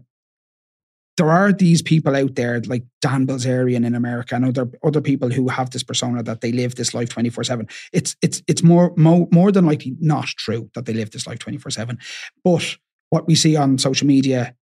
there 1.20 1.30
are 1.30 1.52
these 1.52 1.82
people 1.82 2.16
out 2.16 2.34
there 2.34 2.62
like 2.62 2.82
Dan 3.02 3.26
Bilzerian 3.26 3.84
in 3.84 3.94
America 3.94 4.34
and 4.34 4.46
other 4.46 4.70
other 4.82 5.02
people 5.02 5.28
who 5.28 5.48
have 5.48 5.68
this 5.68 5.82
persona 5.82 6.22
that 6.22 6.40
they 6.40 6.50
live 6.50 6.76
this 6.76 6.94
life 6.94 7.10
twenty 7.10 7.28
four 7.28 7.44
seven. 7.44 7.68
It's 7.92 8.16
it's 8.22 8.42
it's 8.46 8.62
more 8.62 8.94
more 8.96 9.28
more 9.30 9.52
than 9.52 9.66
likely 9.66 9.96
not 10.00 10.28
true 10.28 10.70
that 10.74 10.86
they 10.86 10.94
live 10.94 11.10
this 11.10 11.26
life 11.26 11.38
twenty 11.38 11.58
four 11.58 11.70
seven, 11.70 11.98
but 12.42 12.64
what 13.10 13.26
we 13.26 13.34
see 13.34 13.54
on 13.54 13.76
social 13.76 14.06
media 14.06 14.54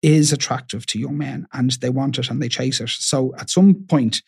is 0.00 0.32
attractive 0.32 0.86
to 0.86 0.98
young 0.98 1.18
men 1.18 1.46
and 1.52 1.72
they 1.72 1.90
want 1.90 2.18
it 2.18 2.30
and 2.30 2.40
they 2.40 2.48
chase 2.48 2.80
it. 2.80 2.88
So 2.88 3.34
at 3.36 3.50
some 3.50 3.74
point, 3.74 4.22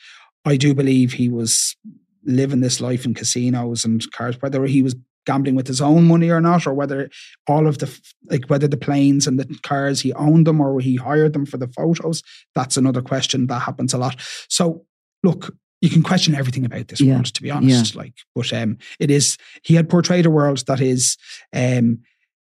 I 0.44 0.58
do 0.58 0.74
believe 0.74 1.14
he 1.14 1.30
was 1.30 1.76
living 2.24 2.60
this 2.60 2.82
life 2.82 3.06
in 3.06 3.14
casinos 3.14 3.86
and 3.86 4.04
cars, 4.12 4.36
whether 4.42 4.66
he 4.66 4.82
was 4.82 4.96
gambling 5.26 5.54
with 5.54 5.66
his 5.66 5.80
own 5.80 6.06
money 6.08 6.30
or 6.30 6.40
not, 6.40 6.66
or 6.66 6.74
whether 6.74 7.10
all 7.46 7.66
of 7.66 7.78
the 7.78 8.00
like 8.30 8.46
whether 8.46 8.68
the 8.68 8.76
planes 8.76 9.26
and 9.26 9.38
the 9.38 9.46
cars 9.62 10.00
he 10.00 10.12
owned 10.14 10.46
them 10.46 10.60
or 10.60 10.80
he 10.80 10.96
hired 10.96 11.32
them 11.32 11.46
for 11.46 11.56
the 11.58 11.68
photos. 11.68 12.22
That's 12.54 12.76
another 12.76 13.02
question 13.02 13.46
that 13.48 13.60
happens 13.62 13.94
a 13.94 13.98
lot. 13.98 14.16
So 14.48 14.84
look, 15.22 15.54
you 15.80 15.90
can 15.90 16.02
question 16.02 16.34
everything 16.34 16.64
about 16.64 16.88
this 16.88 17.00
Yeah. 17.00 17.14
world, 17.14 17.26
to 17.34 17.42
be 17.42 17.50
honest. 17.50 17.94
Like, 17.96 18.14
but 18.34 18.52
um, 18.52 18.78
it 18.98 19.10
is 19.10 19.36
he 19.62 19.74
had 19.74 19.88
portrayed 19.88 20.26
a 20.26 20.30
world 20.30 20.64
that 20.66 20.80
is 20.80 21.16
um 21.54 21.98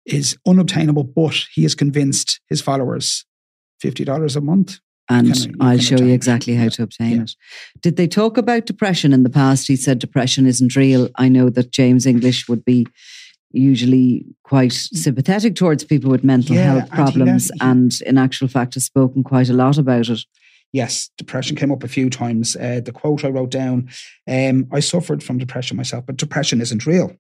is 0.07 0.37
unobtainable, 0.47 1.05
but 1.05 1.35
he 1.55 1.62
has 1.62 1.75
convinced 1.75 2.41
his 2.49 2.61
followers 2.61 3.25
fifty 3.81 4.05
dollars 4.05 4.37
a 4.37 4.41
month. 4.41 4.79
And 5.09 5.35
can- 5.35 5.55
I'll 5.61 5.79
show 5.79 5.91
you 5.91 5.95
obtain 5.97 6.11
it. 6.11 6.15
exactly 6.15 6.55
how 6.55 6.69
to 6.69 6.83
obtain 6.83 7.11
Yeah. 7.17 7.23
it. 7.23 7.33
Did 7.83 7.97
they 7.97 8.07
talk 8.09 8.39
about 8.39 8.65
depression 8.67 9.13
in 9.13 9.23
the 9.23 9.31
past? 9.31 9.69
He 9.69 9.77
said 9.77 9.99
depression 9.99 10.47
isn't 10.47 10.77
real. 10.77 11.11
I 11.17 11.29
know 11.29 11.51
that 11.51 11.71
James 11.73 12.07
English 12.07 12.49
would 12.49 12.65
be 12.65 12.87
usually 13.53 14.25
quite 14.43 14.73
sympathetic 14.73 15.55
towards 15.55 15.85
people 15.85 16.11
with 16.11 16.25
mental 16.25 16.57
Yeah, 16.57 16.65
health 16.65 16.83
and 16.85 16.91
he 16.91 16.97
problems 16.97 17.51
left- 17.51 17.63
he- 17.63 17.69
and 17.69 17.93
in 18.07 18.19
actual 18.19 18.49
fact 18.49 18.75
has 18.75 18.85
spoken 18.85 19.23
quite 19.23 19.49
a 19.49 19.53
lot 19.55 19.79
about 19.79 20.09
it. 20.09 20.21
Yes, 20.73 21.11
depression 21.17 21.55
came 21.55 21.71
up 21.71 21.85
a 21.85 21.89
few 21.89 22.11
times. 22.11 22.57
Uh, 22.57 22.81
the 22.85 22.91
quote 22.91 23.25
I 23.25 23.29
wrote 23.29 23.51
down 23.53 23.89
um, 24.27 24.67
I 24.73 24.81
suffered 24.81 25.23
from 25.23 25.39
depression 25.39 25.77
myself, 25.77 26.05
but 26.07 26.17
depression 26.17 26.61
isn't 26.61 26.85
real. 26.87 27.13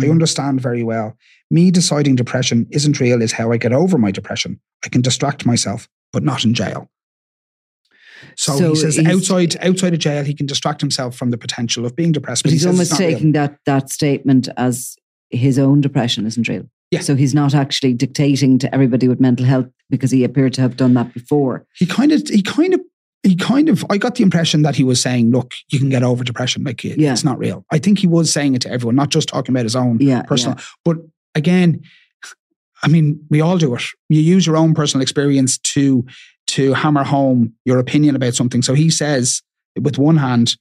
I 0.00 0.04
Mm. 0.06 0.10
understand 0.10 0.60
very 0.60 0.82
well. 0.82 1.16
Me 1.50 1.70
deciding 1.70 2.16
depression 2.16 2.66
isn't 2.70 2.98
real 2.98 3.22
is 3.22 3.32
how 3.32 3.52
I 3.52 3.56
get 3.56 3.72
over 3.72 3.96
my 3.96 4.10
depression. 4.10 4.58
I 4.84 4.88
can 4.88 5.02
distract 5.02 5.46
myself, 5.46 5.88
but 6.12 6.24
not 6.24 6.44
in 6.44 6.52
jail. 6.52 6.90
So, 8.36 8.56
So 8.58 8.68
he 8.70 8.76
says 8.76 8.98
outside 9.06 9.56
outside 9.64 9.92
of 9.94 9.98
jail, 9.98 10.24
he 10.24 10.34
can 10.34 10.46
distract 10.46 10.80
himself 10.80 11.16
from 11.16 11.30
the 11.30 11.38
potential 11.38 11.84
of 11.86 11.94
being 11.96 12.12
depressed. 12.12 12.42
But 12.42 12.50
he 12.50 12.56
he's 12.56 12.64
it's 12.64 12.70
almost 12.72 12.92
not 12.92 13.00
real. 13.00 13.10
taking 13.12 13.32
that 13.32 13.58
that 13.66 13.90
statement 13.90 14.48
as 14.56 14.96
his 15.30 15.58
own 15.58 15.80
depression 15.80 16.26
isn't 16.26 16.48
real. 16.48 16.64
Yeah. 16.90 17.00
So 17.00 17.16
he's 17.16 17.34
not 17.34 17.54
actually 17.54 17.94
dictating 17.94 18.58
to 18.60 18.72
everybody 18.74 19.08
with 19.08 19.18
mental 19.20 19.44
health 19.44 19.66
because 19.90 20.10
he 20.12 20.22
appeared 20.24 20.54
to 20.54 20.60
have 20.60 20.76
done 20.76 20.94
that 20.94 21.12
before. 21.12 21.66
he 21.76 21.84
kind 21.86 22.12
of 22.12 22.22
he 22.28 22.42
kind 22.42 22.74
of 22.74 22.80
he 23.24 23.34
kind 23.34 23.68
of 23.68 23.84
I 23.90 23.98
got 23.98 24.14
the 24.14 24.22
impression 24.22 24.62
that 24.62 24.76
he 24.76 24.84
was 24.84 25.00
saying, 25.00 25.32
look, 25.32 25.52
you 25.72 25.80
can 25.80 25.88
get 25.88 26.04
over 26.04 26.22
depression. 26.22 26.62
Like 26.62 26.84
it- 26.84 26.98
Yeah. 26.98 27.12
it's 27.12 27.24
not 27.24 27.38
real. 27.38 27.64
I 27.72 27.78
think 27.78 27.98
he 27.98 28.06
was 28.06 28.32
saying 28.32 28.54
it 28.54 28.62
to 28.62 28.70
everyone, 28.70 28.94
not 28.94 29.10
just 29.10 29.28
talking 29.28 29.52
about 29.52 29.64
his 29.64 29.74
own 29.74 29.98
Yeah, 30.00 30.22
personal. 30.22 30.58
But 30.84 30.98
again, 31.34 31.80
I 32.82 32.88
mean, 32.88 33.20
we 33.30 33.40
all 33.40 33.58
do 33.58 33.74
it. 33.74 33.82
You 34.08 34.20
use 34.20 34.46
your 34.46 34.56
own 34.56 34.74
personal 34.74 35.02
experience 35.02 35.58
to 35.58 36.04
to 36.48 36.72
hammer 36.74 37.04
home 37.04 37.54
your 37.64 37.78
opinion 37.78 38.16
about 38.16 38.34
something. 38.34 38.62
So 38.62 38.74
he 38.74 38.90
says, 38.90 39.42
with 39.80 39.98
one 39.98 40.16
hand, 40.16 40.56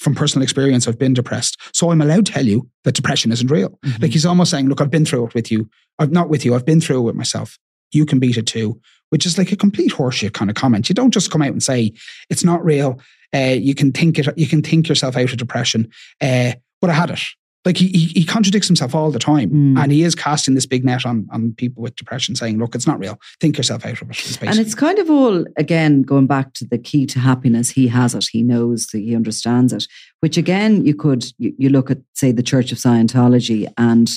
from 0.00 0.14
personal 0.14 0.42
experience, 0.44 0.86
I've 0.86 0.98
been 0.98 1.14
depressed. 1.14 1.58
So 1.72 1.90
I'm 1.90 2.00
allowed 2.00 2.26
to 2.26 2.32
tell 2.32 2.46
you 2.46 2.68
that 2.84 2.94
depression 2.94 3.32
isn't 3.32 3.50
real. 3.50 3.78
Mhm. 3.84 4.02
Like 4.02 4.12
he's 4.12 4.26
almost 4.26 4.50
saying, 4.50 4.68
look, 4.68 4.80
I've 4.80 4.90
been 4.90 5.04
through 5.04 5.26
it 5.26 5.34
with 5.34 5.50
you. 5.50 5.68
I've 5.98 6.12
not 6.12 6.28
with 6.28 6.44
you. 6.44 6.54
I've 6.54 6.64
been 6.64 6.80
through 6.80 6.98
it 6.98 7.02
with 7.02 7.16
myself. 7.16 7.58
You 7.92 8.06
can 8.06 8.18
beat 8.20 8.36
it 8.36 8.46
too, 8.46 8.80
which 9.10 9.26
is 9.26 9.38
like 9.38 9.50
a 9.50 9.56
complete 9.56 9.92
horseshit 9.92 10.34
kind 10.34 10.50
of 10.50 10.56
comment. 10.56 10.88
You 10.88 10.94
don't 10.94 11.12
just 11.12 11.30
come 11.32 11.42
out 11.42 11.48
and 11.52 11.62
say 11.62 11.92
it's 12.30 12.44
not 12.44 12.64
real. 12.64 13.00
Uh, 13.34 13.56
you 13.58 13.74
can 13.74 13.90
think 13.92 14.18
it. 14.18 14.28
You 14.38 14.46
can 14.46 14.62
think 14.62 14.88
yourself 14.88 15.16
out 15.16 15.32
of 15.32 15.36
depression. 15.36 15.88
Uh, 16.20 16.52
but 16.80 16.90
I 16.90 16.94
had 16.94 17.10
it. 17.10 17.20
Like 17.68 17.76
he, 17.76 17.88
he, 17.88 18.24
contradicts 18.24 18.66
himself 18.66 18.94
all 18.94 19.10
the 19.10 19.18
time, 19.18 19.50
Mm. 19.50 19.78
and 19.78 19.92
he 19.92 20.02
is 20.02 20.14
casting 20.14 20.54
this 20.54 20.64
big 20.64 20.86
net 20.86 21.04
on 21.04 21.28
on 21.30 21.52
people 21.52 21.82
with 21.82 21.96
depression, 21.96 22.34
saying, 22.34 22.58
"Look, 22.58 22.74
it's 22.74 22.86
not 22.86 22.98
real. 22.98 23.20
Think 23.42 23.58
yourself 23.58 23.84
out 23.84 24.00
of 24.00 24.10
it." 24.10 24.38
And 24.40 24.58
it's 24.58 24.74
kind 24.74 24.98
of 24.98 25.10
all, 25.10 25.44
again, 25.58 26.00
going 26.00 26.26
back 26.26 26.54
to 26.54 26.64
the 26.64 26.78
key 26.78 27.04
to 27.04 27.18
happiness. 27.18 27.68
He 27.68 27.88
has 27.88 28.14
it. 28.14 28.26
He 28.32 28.42
knows 28.42 28.86
that 28.86 29.00
he 29.00 29.14
understands 29.14 29.74
it. 29.74 29.86
Which, 30.20 30.38
again, 30.38 30.86
you 30.86 30.94
could, 30.94 31.26
you, 31.36 31.52
you 31.58 31.68
look 31.68 31.90
at, 31.90 31.98
say, 32.14 32.32
the 32.32 32.42
Church 32.42 32.72
of 32.72 32.78
Scientology, 32.78 33.70
and 33.76 34.08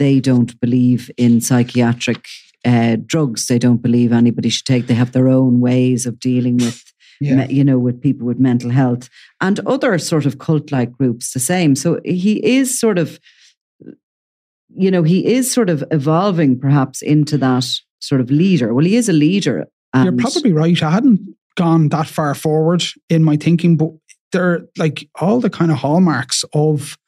they 0.00 0.18
don't 0.18 0.58
believe 0.58 1.08
in 1.16 1.40
psychiatric 1.40 2.26
uh, 2.64 2.96
drugs. 3.06 3.46
They 3.46 3.60
don't 3.60 3.82
believe 3.82 4.12
anybody 4.12 4.48
should 4.48 4.66
take, 4.66 4.88
they 4.88 4.94
have 4.94 5.12
their 5.12 5.28
own 5.28 5.60
ways 5.60 6.06
of 6.06 6.18
dealing 6.18 6.56
with. 6.56 6.82
Yeah. 7.20 7.46
You 7.48 7.64
know, 7.64 7.78
with 7.78 8.00
people 8.00 8.26
with 8.26 8.38
mental 8.38 8.70
health 8.70 9.08
and 9.40 9.60
other 9.60 9.98
sort 9.98 10.26
of 10.26 10.38
cult 10.38 10.72
like 10.72 10.92
groups, 10.92 11.32
the 11.32 11.40
same. 11.40 11.74
So 11.74 12.00
he 12.04 12.44
is 12.44 12.78
sort 12.78 12.98
of, 12.98 13.18
you 14.74 14.90
know, 14.90 15.02
he 15.02 15.26
is 15.26 15.50
sort 15.50 15.70
of 15.70 15.84
evolving 15.90 16.58
perhaps 16.58 17.02
into 17.02 17.38
that 17.38 17.66
sort 18.00 18.20
of 18.20 18.30
leader. 18.30 18.74
Well, 18.74 18.84
he 18.84 18.96
is 18.96 19.08
a 19.08 19.12
leader. 19.12 19.66
You're 19.94 20.12
probably 20.12 20.52
right. 20.52 20.82
I 20.82 20.90
hadn't 20.90 21.34
gone 21.56 21.88
that 21.88 22.06
far 22.06 22.34
forward 22.34 22.84
in 23.08 23.24
my 23.24 23.36
thinking, 23.36 23.76
but 23.76 23.90
they're 24.32 24.66
like 24.76 25.08
all 25.20 25.40
the 25.40 25.50
kind 25.50 25.70
of 25.70 25.78
hallmarks 25.78 26.44
of 26.52 26.98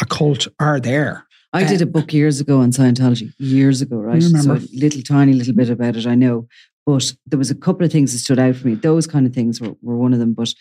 a 0.00 0.04
cult 0.04 0.46
are 0.60 0.80
there. 0.80 1.26
I 1.52 1.64
did 1.64 1.80
a 1.80 1.84
uh, 1.84 1.88
book 1.88 2.12
years 2.12 2.40
ago 2.40 2.58
on 2.58 2.72
Scientology, 2.72 3.32
years 3.38 3.80
ago, 3.80 3.96
right? 3.96 4.20
So 4.20 4.54
a 4.54 4.60
little 4.72 5.02
tiny 5.02 5.34
little 5.34 5.54
bit 5.54 5.70
about 5.70 5.96
it, 5.96 6.06
I 6.06 6.16
know. 6.16 6.48
But 6.86 7.12
there 7.26 7.38
was 7.38 7.50
a 7.50 7.54
couple 7.54 7.84
of 7.86 7.92
things 7.92 8.12
that 8.12 8.18
stood 8.18 8.38
out 8.38 8.56
for 8.56 8.66
me. 8.68 8.74
Those 8.74 9.06
kind 9.06 9.26
of 9.26 9.32
things 9.34 9.60
were, 9.60 9.74
were 9.82 9.96
one 9.96 10.12
of 10.12 10.18
them. 10.18 10.34
But 10.34 10.52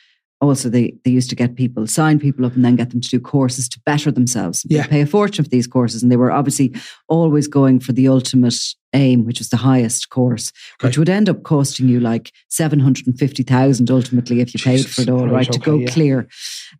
also 0.41 0.67
they 0.69 0.93
they 1.05 1.11
used 1.11 1.29
to 1.29 1.35
get 1.35 1.55
people, 1.55 1.87
sign 1.87 2.19
people 2.19 2.45
up 2.45 2.53
and 2.55 2.63
then 2.65 2.75
get 2.75 2.89
them 2.89 2.99
to 3.01 3.09
do 3.09 3.19
courses 3.19 3.69
to 3.69 3.79
better 3.85 4.11
themselves. 4.11 4.63
They 4.63 4.75
Yeah. 4.75 4.87
pay 4.87 5.01
a 5.01 5.05
fortune 5.05 5.43
for 5.45 5.49
these 5.49 5.67
courses. 5.67 6.01
And 6.03 6.11
they 6.11 6.17
were 6.17 6.31
obviously 6.31 6.73
always 7.07 7.47
going 7.47 7.79
for 7.79 7.93
the 7.93 8.07
ultimate 8.09 8.55
aim, 8.95 9.25
which 9.25 9.39
was 9.39 9.49
the 9.49 9.57
highest 9.57 10.09
course, 10.09 10.51
which 10.81 10.97
would 10.97 11.09
end 11.09 11.27
up 11.29 11.43
costing 11.43 11.87
you 11.89 11.99
like 11.99 12.31
750,000 12.49 13.89
ultimately 13.89 14.39
if 14.39 14.53
you 14.53 14.59
paid 14.59 14.85
for 14.87 15.01
it 15.01 15.09
all, 15.09 15.27
right? 15.27 15.47
Christ, 15.47 15.53
To 15.53 15.59
go 15.59 15.77
yeah. 15.79 15.87
clear. 15.87 16.27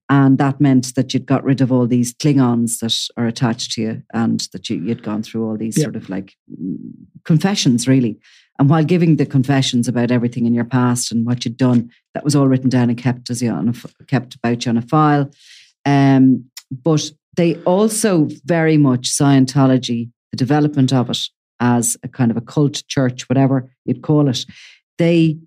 And 0.10 0.38
that 0.38 0.62
meant 0.62 0.94
that 0.96 1.14
you'd 1.14 1.26
got 1.26 1.44
rid 1.44 1.62
of 1.62 1.72
all 1.72 1.88
these 1.88 2.14
Klingons 2.14 2.80
that 2.80 2.96
are 3.18 3.26
attached 3.28 3.72
to 3.74 3.82
you 3.82 4.04
and 4.14 4.42
that 4.54 4.70
you, 4.70 4.78
you'd 4.78 5.04
gone 5.04 5.24
through 5.24 5.46
all 5.48 5.58
these 5.58 5.78
Yeah. 5.78 5.86
sort 5.86 5.96
of 5.96 6.10
like 6.10 6.36
mm, 6.52 6.78
confessions, 7.24 7.88
really. 7.88 8.20
And 8.60 8.70
while 8.70 8.84
giving 8.84 9.16
the 9.16 9.26
confessions 9.26 9.88
about 9.88 10.12
everything 10.12 10.46
in 10.46 10.54
your 10.54 10.66
past 10.66 11.12
and 11.12 11.26
what 11.26 11.44
you'd 11.44 11.58
done, 11.58 11.90
that 12.14 12.24
was 12.24 12.36
all 12.36 12.48
written 12.48 12.70
down 12.70 12.90
and 12.90 12.98
kept 12.98 13.30
as 13.30 13.42
you 13.42 13.50
on 13.50 13.70
a, 13.70 14.04
kept 14.06 14.36
about 14.36 14.66
you 14.66 14.70
on 14.70 14.78
a 14.78 14.82
file. 14.82 15.30
Um, 15.86 16.46
but 16.72 17.12
they 17.36 17.56
also 17.64 18.28
very 18.46 18.78
much 18.78 19.10
Scientology, 19.10 20.12
the 20.32 20.38
development 20.38 20.94
of 20.94 21.10
it 21.10 21.20
as 21.60 21.98
a 22.04 22.08
kind 22.08 22.30
of 22.30 22.38
a 22.38 22.42
cult 22.42 22.84
church, 22.88 23.28
whatever 23.28 23.70
you'd 23.86 24.02
call 24.02 24.28
it, 24.30 24.46
they 24.98 25.38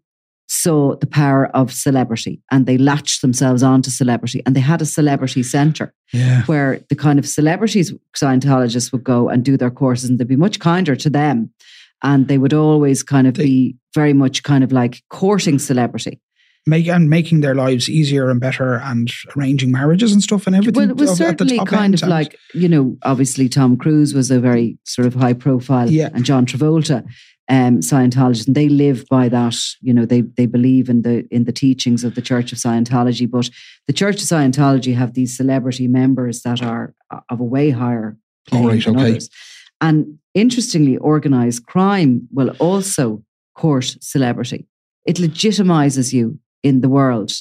saw 0.48 0.94
the 0.96 1.06
power 1.06 1.48
of 1.56 1.72
celebrity 1.72 2.40
and 2.52 2.66
they 2.66 2.78
latched 2.78 3.20
themselves 3.20 3.62
onto 3.62 3.90
celebrity 3.90 4.42
and 4.46 4.54
they 4.54 4.60
had 4.60 4.80
a 4.80 4.86
celebrity 4.86 5.42
center 5.42 5.92
Yeah. 6.12 6.42
where 6.44 6.80
the 6.88 6.94
kind 6.94 7.18
of 7.18 7.26
celebrities 7.26 7.92
Scientologists 8.16 8.92
would 8.92 9.02
go 9.04 9.28
and 9.28 9.44
do 9.44 9.56
their 9.56 9.70
courses 9.72 10.08
and 10.08 10.18
they'd 10.18 10.28
be 10.28 10.36
much 10.36 10.60
kinder 10.60 10.94
to 10.96 11.10
them. 11.10 11.50
And 12.02 12.28
they 12.28 12.38
would 12.38 12.52
always 12.54 13.02
kind 13.02 13.26
of 13.26 13.34
They- 13.34 13.44
be 13.44 13.76
very 13.94 14.12
much 14.12 14.42
kind 14.42 14.62
of 14.62 14.72
like 14.72 15.02
courting 15.10 15.58
celebrity. 15.58 16.20
Make, 16.68 16.88
and 16.88 17.08
making 17.08 17.42
their 17.42 17.54
lives 17.54 17.88
easier 17.88 18.28
and 18.28 18.40
better 18.40 18.74
and 18.82 19.08
arranging 19.36 19.70
marriages 19.70 20.12
and 20.12 20.20
stuff 20.20 20.48
and 20.48 20.56
everything. 20.56 20.74
Well, 20.82 20.90
it 20.90 20.96
was 20.96 21.10
of- 21.12 21.16
certainly 21.16 21.60
kind 21.64 21.94
of 21.94 22.02
like, 22.02 22.36
you 22.54 22.68
know, 22.68 22.96
obviously 23.04 23.48
Tom 23.48 23.76
Cruise 23.76 24.12
was 24.14 24.32
a 24.32 24.40
very 24.40 24.76
sort 24.82 25.06
of 25.06 25.14
high 25.14 25.32
profile 25.34 25.88
Yeah. 25.88 26.10
and 26.12 26.24
John 26.24 26.44
Travolta. 26.44 27.04
Um, 27.48 27.78
Scientologists, 27.78 28.48
and 28.48 28.56
they 28.56 28.68
live 28.68 29.04
by 29.08 29.28
that. 29.28 29.56
You 29.80 29.94
know, 29.94 30.04
they 30.04 30.22
they 30.22 30.46
believe 30.46 30.88
in 30.88 31.02
the 31.02 31.24
in 31.30 31.44
the 31.44 31.52
teachings 31.52 32.02
of 32.02 32.16
the 32.16 32.20
Church 32.20 32.50
of 32.50 32.58
Scientology. 32.58 33.30
But 33.30 33.48
the 33.86 33.92
Church 33.92 34.16
of 34.16 34.22
Scientology 34.22 34.96
have 34.96 35.14
these 35.14 35.36
celebrity 35.36 35.86
members 35.86 36.42
that 36.42 36.60
are 36.60 36.92
of 37.30 37.38
a 37.38 37.44
way 37.44 37.70
higher 37.70 38.16
plane 38.48 38.62
All 38.64 38.68
right, 38.70 38.84
than 38.84 38.96
okay. 38.96 39.10
others. 39.10 39.30
And 39.80 40.18
interestingly, 40.34 40.96
organized 40.98 41.66
crime 41.66 42.28
will 42.32 42.50
also 42.58 43.22
court 43.54 43.96
celebrity. 44.00 44.66
It 45.06 45.16
legitimizes 45.16 46.12
you 46.12 46.38
in 46.62 46.80
the 46.80 46.88
world. 46.88 47.32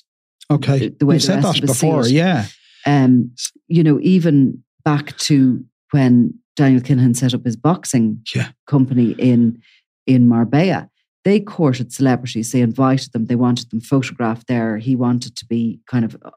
Okay. 0.52 0.90
the- 0.90 1.06
way 1.06 1.16
You've 1.16 1.22
the 1.24 1.28
said 1.28 1.44
that 1.44 1.64
of 1.64 1.70
us 1.70 1.80
see 1.80 1.88
before. 1.88 2.08
Yeah. 2.08 2.46
Um, 2.86 3.32
you 3.68 3.84
know, 3.84 4.00
even 4.02 4.64
back 4.84 5.18
to 5.18 5.64
when 5.92 6.36
Daniel 6.56 6.82
Kinahan 6.82 7.16
set 7.16 7.34
up 7.34 7.44
his 7.46 7.56
boxing 7.56 8.22
Yeah. 8.36 8.50
company 8.68 9.16
in 9.18 9.60
in 10.08 10.28
Marbella, 10.28 10.88
they 11.24 11.40
courted 11.40 11.92
celebrities. 11.92 12.52
They 12.52 12.62
invited 12.62 13.12
them. 13.12 13.26
They 13.26 13.36
wanted 13.36 13.72
them 13.72 13.82
photographed 13.82 14.46
there. 14.48 14.78
He 14.78 14.96
wanted 14.96 15.36
to 15.38 15.46
be 15.48 15.80
kind 15.88 16.06
of 16.06 16.16
uh, 16.24 16.30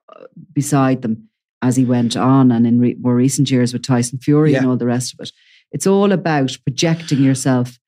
beside 0.54 1.02
them 1.02 1.28
as 1.60 1.76
he 1.76 1.84
went 1.84 2.16
on, 2.16 2.50
and 2.50 2.66
in 2.66 2.78
re- 2.80 2.96
more 2.98 3.14
recent 3.14 3.50
years 3.50 3.74
with 3.74 3.82
Tyson 3.82 4.18
Fury 4.20 4.54
and 4.54 4.66
all 4.66 4.78
the 4.78 4.86
rest 4.86 5.12
of 5.12 5.20
it. 5.20 5.32
It's 5.72 5.86
all 5.86 6.12
about 6.12 6.56
projecting 6.64 7.22
yourself 7.22 7.78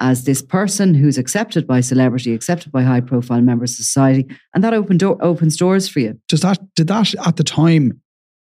as 0.00 0.24
this 0.24 0.40
person 0.40 0.94
who's 0.94 1.18
accepted 1.18 1.66
by 1.66 1.80
celebrity, 1.80 2.32
accepted 2.32 2.72
by 2.72 2.82
high 2.82 3.02
profile 3.02 3.42
members 3.42 3.72
of 3.72 3.76
society, 3.76 4.26
and 4.54 4.64
that 4.64 4.74
open 4.74 4.96
door 4.96 5.18
opens 5.20 5.56
doors 5.56 5.88
for 5.88 6.00
you. 6.00 6.18
Does 6.28 6.40
that 6.40 6.58
did 6.74 6.88
that 6.88 7.14
at 7.26 7.36
the 7.36 7.44
time 7.44 8.00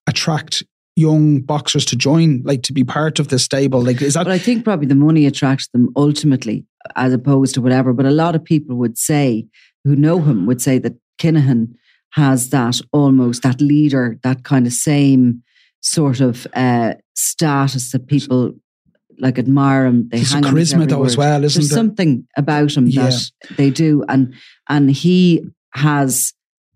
attract 0.07 0.63
young 0.95 1.41
boxers 1.41 1.85
to 1.87 1.97
join, 1.97 2.43
like 2.45 2.63
to 2.63 2.73
be 2.73 2.85
part 2.85 3.19
of 3.19 3.29
the 3.29 3.39
stable? 3.39 3.83
Like 3.83 4.03
is 4.03 4.15
that 4.15 4.25
But 4.25 4.33
I 4.33 4.39
think 4.39 4.65
probably 4.65 4.87
the 4.87 4.95
money 4.95 5.27
attracts 5.27 5.69
them 5.69 5.91
ultimately, 5.97 6.67
as 6.97 7.13
opposed 7.13 7.55
to 7.55 7.63
whatever. 7.63 7.93
But 7.93 8.07
a 8.07 8.11
lot 8.11 8.35
of 8.35 8.45
people 8.45 8.77
would 8.77 8.99
say, 8.99 9.47
who 9.85 9.97
know 9.97 10.21
him, 10.21 10.45
would 10.47 10.61
say 10.61 10.79
that 10.79 10.95
Kinahan 11.19 11.75
has 12.11 12.51
that 12.51 12.81
almost 12.93 13.43
that 13.43 13.61
leader, 13.61 14.19
that 14.23 14.45
kind 14.45 14.67
of 14.67 14.73
same 14.73 15.43
sort 15.81 16.21
of 16.21 16.47
uh, 16.55 16.95
status 17.15 17.93
that 17.93 18.07
people 18.07 18.53
like 19.19 19.39
admire 19.39 19.85
him. 19.87 20.09
They 20.11 20.19
There's 20.19 20.33
hang 20.33 20.45
on 20.47 20.55
charisma 20.55 20.89
though 20.89 21.05
as 21.05 21.17
well, 21.17 21.45
isn't 21.45 21.61
There's 21.61 21.69
there? 21.71 21.77
something 21.77 22.27
about 22.37 22.77
him 22.77 22.87
Yeah. 22.87 23.05
that 23.11 23.31
they 23.57 23.71
do, 23.71 24.05
and 24.09 24.35
and 24.69 24.91
he 24.91 25.45
has 25.75 26.33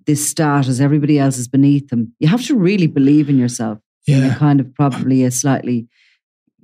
this 0.06 0.26
status. 0.28 0.80
Everybody 0.80 1.18
else 1.18 1.38
is 1.38 1.48
beneath 1.48 1.92
him. 1.92 2.12
You 2.18 2.28
have 2.28 2.44
to 2.46 2.56
really 2.56 2.86
believe 2.88 3.28
in 3.28 3.38
yourself 3.38 3.78
in 4.06 4.22
a 4.22 4.26
yeah. 4.26 4.34
kind 4.34 4.58
of 4.60 4.74
probably 4.74 5.22
a 5.24 5.30
slightly, 5.30 5.86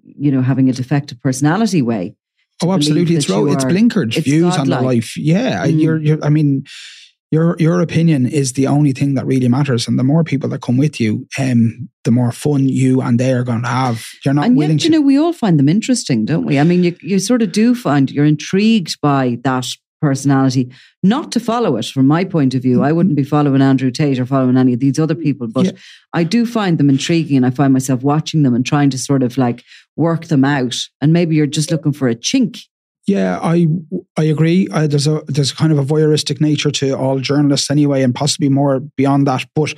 you 0.02 0.32
know, 0.32 0.42
having 0.42 0.68
a 0.68 0.72
defective 0.72 1.20
personality 1.20 1.82
way. 1.82 2.16
Oh, 2.62 2.72
absolutely. 2.72 3.14
It's 3.14 3.30
ro- 3.30 3.46
it's 3.46 3.64
blinkered 3.64 4.16
it's 4.16 4.26
views 4.26 4.56
on 4.56 4.66
life. 4.68 5.16
Yeah, 5.16 5.64
Mm. 5.66 5.80
you're, 5.80 5.98
you're. 6.02 6.24
I 6.24 6.28
mean, 6.28 6.64
your 7.30 7.56
your 7.58 7.80
opinion 7.80 8.26
is 8.26 8.54
the 8.54 8.66
only 8.66 8.92
thing 8.92 9.14
that 9.14 9.26
really 9.26 9.48
matters, 9.48 9.86
and 9.86 9.98
the 9.98 10.04
more 10.04 10.24
people 10.24 10.48
that 10.50 10.62
come 10.62 10.76
with 10.78 10.98
you, 11.00 11.26
um, 11.38 11.88
the 12.04 12.10
more 12.10 12.32
fun 12.32 12.68
you 12.68 13.00
and 13.02 13.20
they 13.20 13.32
are 13.32 13.44
going 13.44 13.62
to 13.62 13.68
have. 13.68 14.06
You're 14.24 14.34
not 14.34 14.46
and 14.46 14.56
willing 14.56 14.78
yet, 14.78 14.80
to. 14.80 14.84
you 14.84 14.90
know, 14.90 15.00
we 15.00 15.18
all 15.18 15.32
find 15.32 15.58
them 15.58 15.68
interesting, 15.68 16.24
don't 16.24 16.46
we? 16.46 16.58
I 16.58 16.64
mean, 16.64 16.84
you 16.84 16.96
you 17.02 17.18
sort 17.18 17.42
of 17.42 17.52
do 17.52 17.74
find 17.74 18.10
you're 18.10 18.24
intrigued 18.24 19.00
by 19.00 19.38
that 19.44 19.66
personality. 20.00 20.70
Not 21.02 21.32
to 21.32 21.40
follow 21.40 21.76
it, 21.76 21.84
from 21.86 22.06
my 22.06 22.24
point 22.24 22.54
of 22.54 22.62
view, 22.62 22.82
I 22.82 22.92
wouldn't 22.92 23.16
be 23.16 23.24
following 23.24 23.60
Andrew 23.60 23.90
Tate 23.90 24.20
or 24.20 24.26
following 24.26 24.56
any 24.56 24.72
of 24.72 24.80
these 24.80 24.98
other 24.98 25.16
people, 25.16 25.48
but 25.48 25.66
Yeah. 25.66 25.72
I 26.12 26.22
do 26.24 26.46
find 26.46 26.78
them 26.78 26.88
intriguing, 26.88 27.36
and 27.36 27.44
I 27.44 27.50
find 27.50 27.72
myself 27.72 28.02
watching 28.02 28.42
them 28.42 28.54
and 28.54 28.64
trying 28.64 28.90
to 28.90 28.98
sort 28.98 29.22
of 29.22 29.36
like 29.36 29.64
work 29.96 30.26
them 30.26 30.44
out. 30.44 30.76
And 31.00 31.12
maybe 31.12 31.34
you're 31.36 31.46
just 31.46 31.70
looking 31.70 31.92
for 31.92 32.08
a 32.08 32.14
chink. 32.14 32.60
Yeah, 33.08 33.40
I 33.42 33.66
I 34.18 34.24
agree. 34.24 34.68
Uh, 34.70 34.86
there's 34.86 35.06
a 35.06 35.22
there's 35.26 35.50
kind 35.50 35.72
of 35.72 35.78
a 35.78 35.84
voyeuristic 35.84 36.42
nature 36.42 36.70
to 36.72 36.92
all 36.92 37.18
journalists 37.20 37.70
anyway, 37.70 38.02
and 38.02 38.14
possibly 38.14 38.50
more 38.50 38.80
beyond 38.80 39.26
that. 39.26 39.46
But 39.54 39.72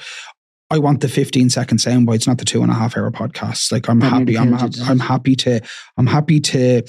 I 0.68 0.78
want 0.78 1.01
the 1.01 1.09
15 1.09 1.49
second 1.49 1.78
sound 1.78 2.07
bites, 2.07 2.26
not 2.26 2.39
the 2.39 2.45
two 2.45 2.61
and 2.61 2.72
a 2.72 2.74
half 2.74 2.97
hour 2.97 3.09
podcasts. 3.12 3.70
Like 3.70 3.89
I'm 3.89 4.01
happy. 4.01 4.37
I'm 4.37 4.49
killed 4.49 4.61
hap- 4.61 4.62
you, 4.62 4.68
didn't 4.70 4.91
I'm 4.91 4.99
happy 4.99 5.37
to 5.37 5.61
I'm 5.97 6.09
happy 6.09 6.41
to 6.41 6.83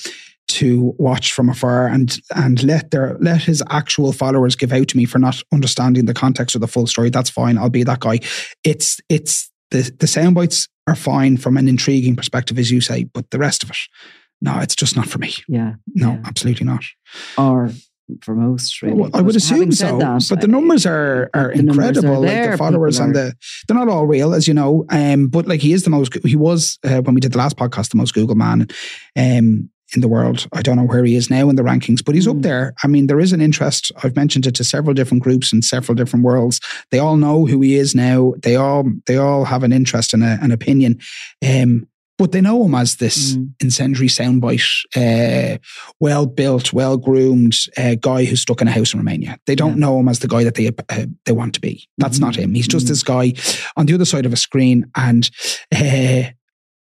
to 0.47 0.95
watch 0.97 1.31
from 1.31 1.47
afar 1.47 1.85
and 1.85 2.19
and 2.35 2.63
let 2.63 2.89
their 2.89 3.17
let 3.19 3.43
his 3.43 3.61
actual 3.69 4.11
followers 4.11 4.55
give 4.55 4.73
out 4.73 4.87
to 4.87 4.97
me 4.97 5.05
for 5.05 5.19
not 5.19 5.43
understanding 5.53 6.05
the 6.05 6.13
context 6.15 6.55
of 6.55 6.61
the 6.61 6.67
full 6.67 6.87
story. 6.87 7.11
That's 7.11 7.29
fine. 7.29 7.59
I'll 7.59 7.69
be 7.69 7.83
that 7.83 7.99
guy. 7.99 8.19
It's 8.63 8.99
it's 9.09 9.51
the 9.69 9.91
the 9.99 10.07
sound 10.07 10.33
bites 10.33 10.67
are 10.87 10.95
fine 10.95 11.37
from 11.37 11.55
an 11.57 11.67
intriguing 11.67 12.15
perspective, 12.15 12.57
as 12.57 12.71
you 12.71 12.81
say, 12.81 13.03
but 13.03 13.29
the 13.29 13.37
rest 13.37 13.63
of 13.63 13.69
it, 13.69 13.77
no, 14.41 14.59
it's 14.59 14.75
just 14.75 14.95
not 14.95 15.07
for 15.07 15.19
me. 15.19 15.33
Yeah. 15.47 15.75
No, 15.93 16.13
yeah. 16.13 16.21
absolutely 16.25 16.65
not. 16.65 16.83
Or 17.37 17.71
for 18.21 18.35
most, 18.35 18.81
really. 18.81 18.95
Well, 18.95 19.09
I 19.13 19.21
would 19.21 19.35
assume 19.35 19.71
so, 19.71 19.97
that, 19.99 20.25
but 20.29 20.41
the 20.41 20.47
numbers 20.47 20.85
are 20.85 21.29
are 21.33 21.53
numbers 21.55 21.77
are 21.77 21.89
incredible. 21.89 22.21
like 22.21 22.51
the 22.51 22.57
followers 22.57 22.99
and 22.99 23.15
the 23.15 23.33
they're 23.67 23.77
not 23.77 23.87
all 23.87 24.05
real, 24.05 24.33
as 24.33 24.47
you 24.47 24.53
know. 24.53 24.85
Um, 24.89 25.27
but 25.27 25.47
like 25.47 25.61
he 25.61 25.71
is 25.73 25.83
the 25.83 25.89
most. 25.89 26.13
He 26.25 26.35
was 26.35 26.77
uh, 26.83 27.01
when 27.01 27.15
we 27.15 27.21
did 27.21 27.31
the 27.31 27.37
last 27.37 27.55
podcast, 27.55 27.91
the 27.91 27.97
most 27.97 28.13
Google 28.13 28.35
man. 28.35 28.67
Um, 29.15 29.69
in 29.93 29.99
the 29.99 30.07
world. 30.07 30.47
I 30.53 30.61
don't 30.61 30.77
know 30.77 30.85
where 30.85 31.03
he 31.03 31.17
is 31.17 31.29
now 31.29 31.49
in 31.49 31.57
the 31.57 31.63
rankings, 31.63 32.01
but 32.01 32.15
he's 32.15 32.25
Mm. 32.25 32.37
up 32.37 32.41
there. 32.43 32.73
I 32.81 32.87
mean, 32.87 33.07
there 33.07 33.19
is 33.19 33.33
an 33.33 33.41
interest. 33.41 33.91
I've 34.01 34.15
mentioned 34.15 34.47
it 34.47 34.55
to 34.55 34.63
several 34.63 34.93
different 34.93 35.21
groups 35.21 35.51
in 35.51 35.61
several 35.61 35.95
different 35.95 36.23
worlds. 36.23 36.61
They 36.91 36.99
all 36.99 37.17
know 37.17 37.45
who 37.45 37.59
he 37.59 37.75
is 37.75 37.93
now. 37.93 38.33
They 38.41 38.55
all 38.55 38.85
they 39.05 39.17
all 39.17 39.43
have 39.43 39.63
an 39.63 39.73
interest 39.73 40.13
and 40.13 40.23
a, 40.23 40.39
an 40.41 40.51
opinion. 40.51 40.99
Um, 41.45 41.87
but 42.21 42.31
they 42.31 42.41
know 42.41 42.63
him 42.65 42.75
as 42.75 42.95
this 42.97 43.35
Mm. 43.35 43.49
incendiary 43.61 44.07
soundbite, 44.07 44.67
uh, 44.95 45.57
well 45.99 46.25
built, 46.25 46.71
well 46.73 46.97
groomed 46.97 47.55
uh, 47.77 47.95
guy 47.95 48.25
who's 48.25 48.41
stuck 48.41 48.61
in 48.61 48.67
a 48.67 48.71
house 48.71 48.93
in 48.93 48.99
Romania. 48.99 49.37
They 49.47 49.55
don't 49.55 49.71
Yeah. 49.77 49.79
know 49.85 49.99
him 49.99 50.07
as 50.07 50.19
the 50.19 50.27
guy 50.27 50.43
that 50.43 50.55
they 50.55 50.67
uh, 50.67 51.05
they 51.25 51.31
want 51.33 51.53
to 51.55 51.59
be. 51.61 51.87
That's 51.97 52.19
not 52.19 52.35
him. 52.35 52.53
He's 52.53 52.67
just 52.67 52.85
Mhm. 52.85 52.89
this 52.89 53.03
guy 53.03 53.33
on 53.75 53.85
the 53.87 53.93
other 53.93 54.05
side 54.05 54.25
of 54.25 54.33
a 54.33 54.37
screen, 54.37 54.85
and 54.95 55.29
uh, 55.75 56.23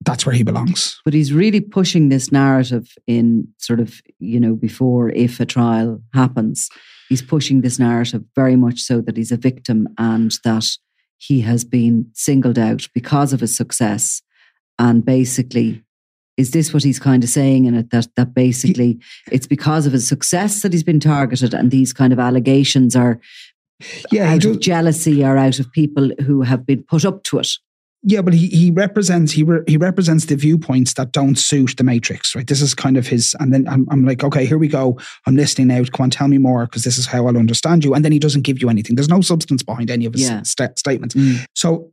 that's 0.04 0.24
where 0.26 0.34
he 0.34 0.42
belongs. 0.44 1.00
But 1.04 1.14
he's 1.14 1.32
really 1.32 1.60
pushing 1.60 2.08
this 2.08 2.30
narrative 2.32 2.86
in 3.06 3.48
sort 3.58 3.80
of, 3.80 4.00
you 4.18 4.40
know, 4.40 4.54
before 4.54 5.10
if 5.10 5.40
a 5.40 5.46
trial 5.46 6.02
happens, 6.14 6.68
he's 7.08 7.22
pushing 7.22 7.60
this 7.62 7.78
narrative 7.78 8.22
very 8.34 8.56
much 8.56 8.80
so 8.80 9.00
that 9.00 9.16
he's 9.16 9.32
a 9.32 9.36
victim 9.36 9.88
and 9.98 10.38
that 10.44 10.66
he 11.16 11.40
has 11.40 11.64
been 11.64 12.06
singled 12.14 12.58
out 12.58 12.88
because 12.94 13.32
of 13.32 13.40
his 13.40 13.56
success. 13.56 14.22
And 14.78 15.04
basically, 15.04 15.82
is 16.36 16.52
this 16.52 16.72
what 16.72 16.84
he's 16.84 17.00
kind 17.00 17.24
of 17.24 17.30
saying 17.30 17.64
in 17.64 17.74
it? 17.74 17.90
That 17.90 18.08
that 18.16 18.34
basically 18.34 18.98
it's 19.32 19.46
because 19.46 19.86
of 19.86 19.92
his 19.92 20.06
success 20.06 20.62
that 20.62 20.72
he's 20.72 20.84
been 20.84 21.00
targeted, 21.00 21.54
and 21.54 21.70
these 21.70 21.92
kind 21.92 22.12
of 22.12 22.18
allegations 22.18 22.94
are 22.96 23.20
Yeah, 24.12 24.32
out 24.32 24.44
of 24.44 24.60
jealousy 24.60 25.24
or 25.24 25.36
out 25.36 25.58
of 25.60 25.70
people 25.72 26.10
who 26.26 26.42
have 26.42 26.64
been 26.66 26.82
put 26.84 27.04
up 27.04 27.22
to 27.24 27.38
it. 27.38 27.48
Yeah, 28.04 28.22
but 28.22 28.32
he, 28.32 28.46
he 28.46 28.70
represents 28.70 29.32
he 29.32 29.42
re, 29.42 29.58
he 29.66 29.76
represents 29.76 30.26
the 30.26 30.36
viewpoints 30.36 30.94
that 30.94 31.10
don't 31.10 31.36
suit 31.36 31.76
the 31.76 31.82
Matrix, 31.82 32.32
right? 32.36 32.46
This 32.46 32.62
is 32.62 32.72
kind 32.72 32.96
of 32.96 33.08
his, 33.08 33.34
and 33.40 33.52
then 33.52 33.66
I'm, 33.68 33.88
I'm 33.90 34.04
like, 34.04 34.22
okay, 34.22 34.46
here 34.46 34.56
we 34.58 34.68
go. 34.68 34.96
I'm 35.26 35.34
listening 35.34 35.66
now. 35.66 35.82
Come 35.82 36.04
on, 36.04 36.10
tell 36.10 36.28
me 36.28 36.38
more 36.38 36.66
because 36.66 36.84
this 36.84 36.96
is 36.98 37.06
how 37.06 37.26
I'll 37.26 37.36
understand 37.36 37.84
you. 37.84 37.94
And 37.94 38.04
then 38.04 38.12
he 38.12 38.20
doesn't 38.20 38.42
give 38.42 38.62
you 38.62 38.68
anything. 38.70 38.94
There's 38.94 39.08
no 39.08 39.20
substance 39.20 39.64
behind 39.64 39.90
any 39.90 40.04
of 40.06 40.12
his 40.14 40.22
Yeah. 40.28 40.42
sta- 40.42 40.76
statements. 40.76 41.16
Mm. 41.16 41.44
So 41.56 41.90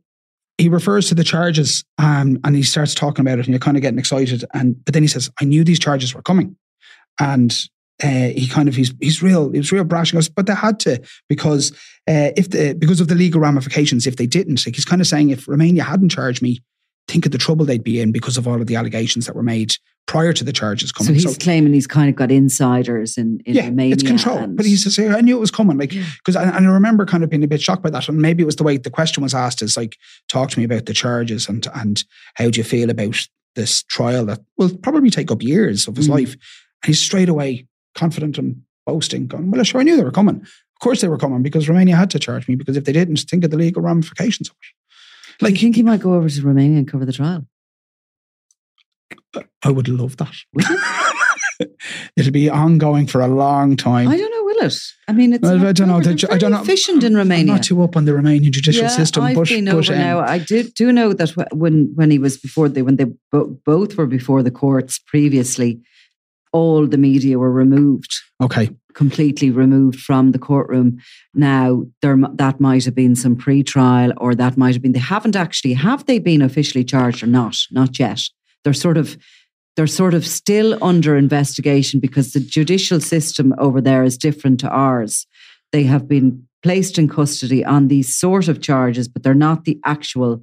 he 0.58 0.68
refers 0.68 1.08
to 1.08 1.14
the 1.14 1.24
charges, 1.24 1.84
um, 1.98 2.38
and 2.44 2.56
he 2.56 2.62
starts 2.62 2.94
talking 2.94 3.22
about 3.22 3.38
it, 3.38 3.46
and 3.46 3.48
you're 3.48 3.58
kind 3.58 3.76
of 3.76 3.82
getting 3.82 3.98
excited. 3.98 4.44
And 4.54 4.82
but 4.84 4.94
then 4.94 5.02
he 5.02 5.08
says, 5.08 5.30
I 5.40 5.44
knew 5.44 5.64
these 5.64 5.78
charges 5.78 6.14
were 6.14 6.22
coming, 6.22 6.56
and 7.20 7.52
uh, 8.02 8.28
he 8.28 8.48
kind 8.48 8.68
of 8.68 8.74
he's 8.74 8.94
he's 9.00 9.22
real 9.22 9.50
he 9.50 9.58
was 9.58 9.72
real 9.72 9.84
brash. 9.84 10.12
Goes, 10.12 10.28
but 10.28 10.46
they 10.46 10.54
had 10.54 10.80
to 10.80 11.02
because 11.28 11.72
uh, 12.08 12.32
if 12.36 12.50
the 12.50 12.74
because 12.74 13.00
of 13.00 13.08
the 13.08 13.14
legal 13.14 13.40
ramifications, 13.40 14.06
if 14.06 14.16
they 14.16 14.26
didn't, 14.26 14.66
like 14.66 14.74
he's 14.74 14.84
kind 14.84 15.00
of 15.00 15.06
saying, 15.06 15.30
if 15.30 15.46
Romania 15.46 15.82
hadn't 15.82 16.10
charged 16.10 16.42
me, 16.42 16.60
think 17.08 17.26
of 17.26 17.32
the 17.32 17.38
trouble 17.38 17.66
they'd 17.66 17.84
be 17.84 18.00
in 18.00 18.12
because 18.12 18.38
of 18.38 18.48
all 18.48 18.60
of 18.60 18.66
the 18.66 18.76
allegations 18.76 19.26
that 19.26 19.36
were 19.36 19.42
made 19.42 19.76
prior 20.06 20.32
to 20.32 20.44
the 20.44 20.52
charges 20.52 20.92
coming. 20.92 21.18
So 21.18 21.28
he's 21.28 21.38
claiming 21.38 21.72
he's 21.72 21.86
kind 21.88 22.08
of 22.08 22.14
got 22.14 22.30
insiders 22.30 23.18
in, 23.18 23.40
in 23.44 23.54
yeah, 23.54 23.64
Romania. 23.66 23.94
it's 23.94 24.02
control. 24.04 24.38
and- 24.38 24.56
But 24.56 24.64
he 24.64 24.76
says, 24.76 24.98
I 24.98 25.20
knew 25.20 25.36
it 25.36 25.40
was 25.40 25.50
coming. 25.50 25.76
Like, 25.78 25.90
because 25.90 26.36
I, 26.36 26.44
and 26.44 26.66
I 26.66 26.70
remember 26.70 27.04
kind 27.06 27.24
of 27.24 27.30
being 27.30 27.42
a 27.42 27.48
bit 27.48 27.60
shocked 27.60 27.82
by 27.82 27.90
that. 27.90 28.08
And 28.08 28.18
maybe 28.22 28.42
it 28.42 28.46
was 28.46 28.56
the 28.56 28.62
way 28.62 28.76
the 28.76 28.90
question 28.90 29.22
was 29.22 29.34
asked 29.34 29.62
is 29.62 29.76
like, 29.76 29.96
talk 30.28 30.50
to 30.50 30.58
me 30.60 30.64
about 30.64 30.86
the 30.86 30.94
charges 30.94 31.48
and 31.48 31.66
and 31.74 32.04
how 32.34 32.50
do 32.50 32.58
you 32.58 32.64
feel 32.64 32.88
about 32.90 33.16
this 33.56 33.82
trial 33.84 34.24
that 34.26 34.40
will 34.58 34.76
probably 34.78 35.10
take 35.10 35.30
up 35.32 35.42
years 35.42 35.88
of 35.88 35.96
his 35.96 36.08
Mm. 36.08 36.12
life. 36.12 36.32
And 36.82 36.86
he's 36.88 37.00
straight 37.00 37.28
away 37.28 37.66
confident 37.94 38.38
and 38.38 38.62
boasting, 38.84 39.26
going, 39.26 39.50
Well, 39.50 39.64
sure, 39.64 39.80
I 39.80 39.84
knew 39.84 39.96
they 39.96 40.04
were 40.04 40.12
coming. 40.12 40.36
Of 40.36 40.80
course 40.80 41.00
they 41.00 41.08
were 41.08 41.18
coming 41.18 41.42
because 41.42 41.68
Romania 41.68 41.96
had 41.96 42.10
to 42.10 42.18
charge 42.18 42.46
me 42.46 42.54
because 42.54 42.76
if 42.76 42.84
they 42.84 42.92
didn't, 42.92 43.16
think 43.20 43.42
of 43.44 43.50
the 43.50 43.56
legal 43.56 43.82
ramifications 43.82 44.50
of 44.50 44.56
it. 44.62 45.44
Do 45.44 45.50
you 45.50 45.56
think 45.56 45.74
he 45.76 45.82
might 45.82 46.00
go 46.00 46.14
over 46.14 46.28
to 46.28 46.42
Romania 46.42 46.78
and 46.78 46.86
cover 46.88 47.04
the 47.04 47.12
trial? 47.12 47.46
I 49.62 49.70
would 49.70 49.88
love 49.88 50.16
that. 50.18 50.34
It'll 52.16 52.32
be 52.32 52.50
ongoing 52.50 53.06
for 53.06 53.20
a 53.20 53.28
long 53.28 53.76
time. 53.76 54.08
I 54.08 54.16
don't 54.16 54.30
know, 54.30 54.44
will 54.44 54.66
it? 54.66 54.78
I 55.08 55.12
mean, 55.12 55.32
it's 55.32 55.42
Well, 55.42 55.66
I 55.66 55.72
don't 55.72 55.88
know. 55.88 56.00
Ju- 56.00 56.26
I 56.30 56.38
don't 56.38 56.50
know. 56.52 56.60
Efficient 56.60 57.02
in 57.02 57.12
I'm 57.12 57.18
Romania. 57.18 57.54
not 57.54 57.62
too 57.62 57.82
up 57.82 57.96
on 57.96 58.04
the 58.04 58.12
Romanian 58.12 58.50
judicial 58.50 58.82
yeah, 58.84 58.88
system, 58.88 59.22
I've 59.22 59.36
but, 59.36 59.48
been 59.48 59.64
but 59.64 59.88
um, 59.90 59.98
now. 59.98 60.20
I 60.20 60.38
do 60.38 60.64
do 60.64 60.92
know 60.92 61.12
that 61.12 61.30
when 61.52 61.92
when 61.94 62.10
he 62.10 62.18
was 62.18 62.36
before 62.36 62.68
they 62.68 62.82
when 62.82 62.96
they 62.96 63.06
bo- 63.32 63.58
both 63.64 63.96
were 63.96 64.06
before 64.06 64.42
the 64.42 64.50
courts 64.50 64.98
previously, 64.98 65.80
all 66.52 66.86
the 66.86 66.98
media 66.98 67.38
were 67.38 67.52
removed, 67.52 68.14
okay. 68.42 68.70
completely 68.94 69.50
removed 69.50 70.00
from 70.00 70.32
the 70.32 70.38
courtroom. 70.38 70.98
Now 71.34 71.84
there 72.02 72.18
that 72.34 72.60
might 72.60 72.84
have 72.84 72.94
been 72.94 73.16
some 73.16 73.36
pre-trial, 73.36 74.12
or 74.18 74.34
that 74.34 74.56
might 74.56 74.74
have 74.74 74.82
been 74.82 74.92
they 74.92 74.98
haven't 74.98 75.36
actually 75.36 75.74
have 75.74 76.04
they 76.06 76.18
been 76.18 76.42
officially 76.42 76.84
charged 76.84 77.22
or 77.22 77.28
not? 77.28 77.56
Not 77.70 77.98
yet. 77.98 78.20
They're 78.66 78.72
sort 78.74 78.98
of 78.98 79.16
they're 79.76 79.86
sort 79.86 80.12
of 80.12 80.26
still 80.26 80.76
under 80.82 81.16
investigation 81.16 82.00
because 82.00 82.32
the 82.32 82.40
judicial 82.40 82.98
system 83.00 83.54
over 83.58 83.80
there 83.80 84.02
is 84.02 84.18
different 84.18 84.58
to 84.60 84.68
ours. 84.68 85.24
They 85.70 85.84
have 85.84 86.08
been 86.08 86.42
placed 86.64 86.98
in 86.98 87.08
custody 87.08 87.64
on 87.64 87.86
these 87.86 88.12
sort 88.12 88.48
of 88.48 88.60
charges, 88.60 89.06
but 89.06 89.22
they're 89.22 89.34
not 89.34 89.64
the 89.66 89.78
actual. 89.84 90.38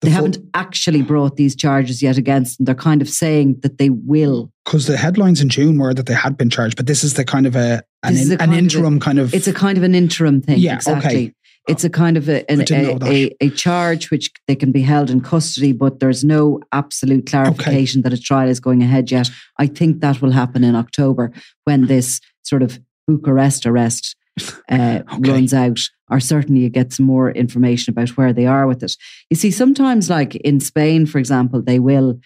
The 0.00 0.06
they 0.08 0.16
full- 0.16 0.24
haven't 0.26 0.38
actually 0.54 1.02
brought 1.02 1.36
these 1.36 1.54
charges 1.54 2.02
yet 2.02 2.16
against 2.16 2.56
them. 2.56 2.64
They're 2.64 2.74
kind 2.74 3.02
of 3.02 3.10
saying 3.10 3.60
that 3.62 3.76
they 3.76 3.90
will. 3.90 4.50
because 4.64 4.86
the 4.86 4.96
headlines 4.96 5.42
in 5.42 5.50
June 5.50 5.76
were 5.76 5.92
that 5.92 6.06
they 6.06 6.14
had 6.14 6.38
been 6.38 6.48
charged, 6.48 6.76
but 6.76 6.86
this 6.86 7.04
is 7.04 7.12
the 7.14 7.24
kind 7.26 7.44
of 7.46 7.56
a 7.56 7.82
an, 8.02 8.16
in- 8.16 8.32
an 8.32 8.38
kind 8.38 8.50
of 8.52 8.56
a- 8.56 8.58
interim 8.58 9.00
kind 9.00 9.18
of. 9.18 9.34
It's 9.34 9.48
a 9.48 9.52
kind 9.52 9.76
of 9.76 9.84
an 9.84 9.94
interim 9.94 10.40
thing. 10.40 10.60
Yeah, 10.60 10.76
exactly. 10.76 11.10
okay. 11.10 11.34
It's 11.66 11.84
a 11.84 11.90
kind 11.90 12.16
of 12.16 12.28
a, 12.28 12.48
an, 12.50 12.60
I 12.60 12.64
didn't 12.64 12.98
know 13.00 13.06
a, 13.06 13.26
a, 13.26 13.36
a 13.46 13.50
charge 13.50 14.10
which 14.10 14.30
they 14.46 14.54
can 14.54 14.70
be 14.70 14.82
held 14.82 15.08
in 15.08 15.20
custody, 15.22 15.72
but 15.72 15.98
there's 15.98 16.22
no 16.22 16.60
absolute 16.72 17.26
clarification 17.26 18.02
that 18.02 18.12
a 18.12 18.20
trial 18.20 18.48
is 18.48 18.60
going 18.60 18.82
ahead 18.82 19.10
yet. 19.10 19.30
I 19.58 19.66
think 19.66 20.00
that 20.00 20.20
will 20.20 20.32
happen 20.32 20.62
in 20.62 20.74
October 20.74 21.32
when 21.64 21.86
this 21.86 22.20
sort 22.42 22.62
of 22.62 22.78
Bucharest 23.06 23.66
arrest 23.66 24.14
uh, 24.70 25.00
Okay. 25.14 25.30
runs 25.30 25.54
out, 25.54 25.80
or 26.10 26.20
certainly 26.20 26.60
you 26.62 26.68
get 26.68 26.92
some 26.92 27.06
more 27.06 27.30
information 27.30 27.92
about 27.92 28.10
where 28.16 28.32
they 28.32 28.46
are 28.46 28.66
with 28.66 28.82
it. 28.82 28.94
You 29.30 29.36
see, 29.36 29.50
sometimes, 29.50 30.10
like 30.10 30.34
in 30.36 30.60
Spain, 30.60 31.06
for 31.06 31.18
example, 31.18 31.62
they 31.62 31.78
will 31.78 32.18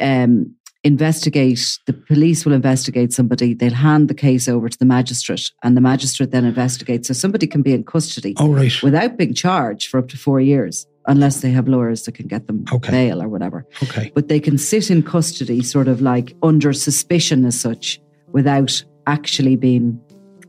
um, 0.00 0.54
investigate, 0.84 1.78
the 1.86 1.92
police 1.92 2.44
will 2.44 2.52
investigate 2.52 3.12
somebody, 3.12 3.54
they'll 3.54 3.74
hand 3.74 4.08
the 4.08 4.14
case 4.14 4.48
over 4.48 4.68
to 4.68 4.78
the 4.78 4.84
magistrate, 4.84 5.50
and 5.62 5.76
the 5.76 5.80
magistrate 5.80 6.30
then 6.30 6.44
investigates. 6.44 7.08
So 7.08 7.14
somebody 7.14 7.46
can 7.46 7.62
be 7.62 7.72
in 7.72 7.84
custody 7.84 8.34
oh 8.38 8.52
right. 8.52 8.72
without 8.82 9.16
being 9.16 9.34
charged 9.34 9.90
for 9.90 9.98
up 9.98 10.08
to 10.08 10.16
four 10.16 10.40
years, 10.40 10.86
unless 11.06 11.40
they 11.40 11.50
have 11.50 11.68
lawyers 11.68 12.04
that 12.04 12.12
can 12.12 12.26
get 12.26 12.46
them 12.46 12.64
Okay. 12.72 12.90
bail 12.90 13.22
or 13.22 13.28
whatever. 13.28 13.66
Okay. 13.82 14.10
But 14.14 14.28
they 14.28 14.40
can 14.40 14.56
sit 14.58 14.90
in 14.90 15.02
custody, 15.02 15.62
sort 15.62 15.88
of 15.88 16.00
like 16.00 16.34
under 16.42 16.72
suspicion 16.72 17.44
as 17.44 17.58
such, 17.60 18.00
without 18.32 18.82
actually 19.06 19.56
being 19.56 20.00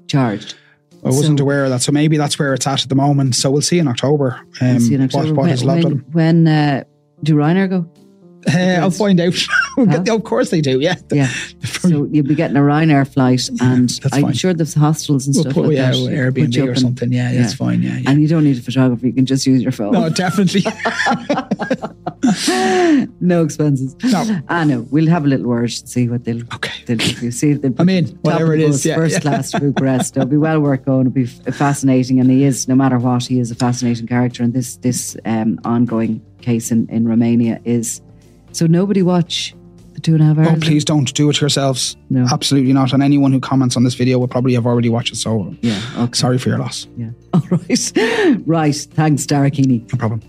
charged. 0.07 0.53
I 1.03 1.07
wasn't 1.07 1.39
So- 1.39 1.43
aware 1.45 1.63
of 1.63 1.69
that, 1.71 1.81
so 1.81 1.91
maybe 1.93 2.17
that's 2.17 2.37
where 2.37 2.53
it's 2.53 2.67
at 2.67 2.83
at 2.83 2.89
the 2.89 2.95
moment. 2.95 3.35
So 3.35 3.49
we'll 3.49 3.61
see 3.61 3.79
in 3.79 3.87
October. 3.87 4.39
Um, 4.61 4.71
We'll 4.71 4.79
see 4.81 4.95
in 4.95 5.01
what- 5.01 5.15
October. 5.15 5.33
what 5.33 5.43
when, 5.43 5.49
is 5.53 5.63
left 5.63 5.83
when, 5.85 5.97
when 6.11 6.47
uh, 6.47 6.83
do 7.23 7.35
Ryanair 7.35 7.69
go? 7.69 7.89
Uh, 8.47 8.79
I'll 8.81 8.91
find 8.91 9.19
out. 9.19 9.33
We'll 9.77 9.87
Huh? 9.87 9.99
get- 9.99 10.15
of 10.15 10.23
course 10.25 10.49
they 10.49 10.59
do. 10.61 10.79
Yeah. 10.81 10.95
Yeah. 11.11 11.29
So 11.79 11.87
you'll 12.11 12.25
be 12.27 12.35
getting 12.35 12.57
a 12.57 12.61
Ryanair 12.61 13.07
flight, 13.07 13.47
and 13.61 13.87
that's 13.89 14.13
I'm 14.13 14.21
fine. 14.23 14.33
sure 14.33 14.53
there's 14.53 14.73
hostels 14.73 15.27
and 15.27 15.33
We'll 15.35 15.43
stuff 15.43 15.53
put 15.53 15.65
like 15.67 15.77
yeah, 15.77 15.91
that. 15.91 15.97
Put 15.97 16.11
Airbnb 16.13 16.67
or 16.67 16.75
something. 16.75 17.11
Yeah, 17.13 17.31
yeah. 17.31 17.41
that's 17.41 17.53
fine. 17.53 17.81
Yeah, 17.81 17.97
yeah. 17.99 18.09
And 18.09 18.21
you 18.21 18.27
don't 18.27 18.43
need 18.43 18.57
a 18.57 18.61
photographer; 18.61 19.05
you 19.07 19.13
can 19.13 19.25
just 19.25 19.45
use 19.47 19.61
your 19.61 19.71
phone. 19.71 19.93
no, 19.93 20.09
definitely. 20.09 20.63
no 23.21 23.43
expenses. 23.43 23.95
No. 24.03 24.39
I 24.49 24.65
know. 24.65 24.85
We'll 24.91 25.07
have 25.07 25.23
a 25.25 25.27
little 25.27 25.47
word 25.47 25.63
and 25.79 25.89
see 25.89 26.09
what 26.09 26.25
they'll 26.25 26.41
Okay. 26.55 26.71
they'll 26.85 26.97
give 26.97 27.21
you. 27.23 27.31
See 27.31 27.51
if 27.51 27.61
they. 27.61 27.71
I 27.77 27.83
mean, 27.83 28.07
whatever 28.23 28.53
it 28.55 28.59
the 28.59 28.65
is, 28.65 28.85
yeah, 28.85 28.95
first 28.95 29.13
yeah. 29.15 29.19
class 29.21 29.51
to 29.51 29.59
Bucharest. 29.61 30.17
It'll 30.17 30.27
be 30.27 30.37
well 30.37 30.59
worth 30.59 30.83
going. 30.85 31.01
It'll 31.07 31.11
be 31.13 31.25
fascinating, 31.25 32.19
and 32.19 32.29
he 32.29 32.43
is. 32.43 32.67
No 32.67 32.75
matter 32.75 32.97
what, 32.99 33.23
he 33.25 33.39
is 33.39 33.51
a 33.51 33.55
fascinating 33.55 34.07
character. 34.07 34.43
And 34.43 34.53
this 34.53 34.75
this 34.77 35.15
um, 35.25 35.59
ongoing 35.63 36.21
case 36.41 36.71
in 36.71 36.87
in 36.89 37.07
Romania 37.07 37.61
is. 37.63 38.01
So 38.59 38.67
nobody 38.67 39.01
watch 39.01 39.55
the 39.93 40.01
two 40.01 40.15
and 40.15 40.21
a 40.21 40.25
half 40.25 40.37
oh, 40.37 40.41
hours. 40.41 40.57
Oh, 40.57 40.67
please 40.67 40.83
don't 40.83 41.13
do 41.13 41.29
it 41.29 41.39
yourselves. 41.39 41.95
No. 42.09 42.27
Absolutely 42.29 42.73
not. 42.73 42.91
And 42.91 43.01
anyone 43.01 43.31
who 43.31 43.39
comments 43.39 43.77
on 43.77 43.85
this 43.85 43.93
video 43.93 44.19
will 44.19 44.27
probably 44.27 44.53
have 44.53 44.65
already 44.65 44.89
watched 44.89 45.13
it. 45.13 45.15
So 45.15 45.55
Yeah. 45.61 45.81
Okay. 45.95 46.11
sorry 46.11 46.37
for 46.37 46.49
your 46.49 46.57
loss. 46.57 46.85
Yeah. 46.97 47.11
All 47.33 47.41
right. 47.51 48.41
right. 48.45 48.75
Thanks, 48.75 49.25
Daragh 49.25 49.53
Keany. 49.53 49.89
No 49.93 49.97
problem. 49.97 50.21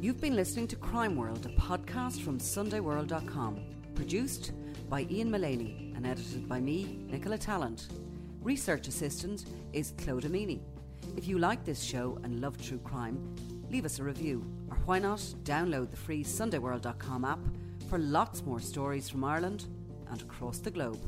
You've 0.00 0.20
been 0.20 0.34
listening 0.34 0.66
to 0.66 0.74
Crime 0.74 1.14
World, 1.14 1.46
a 1.46 1.60
podcast 1.60 2.22
from 2.22 2.40
SundayWorld.com. 2.40 3.60
Produced 3.94 4.50
by 4.90 5.06
Ian 5.08 5.30
Mullaney 5.30 5.92
and 5.94 6.08
edited 6.08 6.48
by 6.48 6.58
me, 6.58 7.04
Nicola 7.08 7.38
Tallant. 7.38 7.86
Research 8.42 8.88
assistant 8.88 9.44
is 9.72 9.92
Claude 9.96 10.24
Amini. 10.24 10.58
If 11.16 11.28
you 11.28 11.38
like 11.38 11.64
this 11.64 11.80
show 11.84 12.18
and 12.24 12.40
love 12.40 12.60
true 12.60 12.78
crime, 12.78 13.36
leave 13.70 13.84
us 13.84 13.98
a 13.98 14.04
review. 14.04 14.44
Or 14.70 14.76
why 14.86 14.98
not 14.98 15.20
download 15.44 15.90
the 15.90 15.96
free 15.96 16.24
SundayWorld.com 16.24 17.24
app 17.24 17.40
for 17.88 17.98
lots 17.98 18.44
more 18.44 18.60
stories 18.60 19.08
from 19.08 19.24
Ireland 19.24 19.66
and 20.10 20.20
across 20.20 20.58
the 20.58 20.70
globe. 20.70 20.98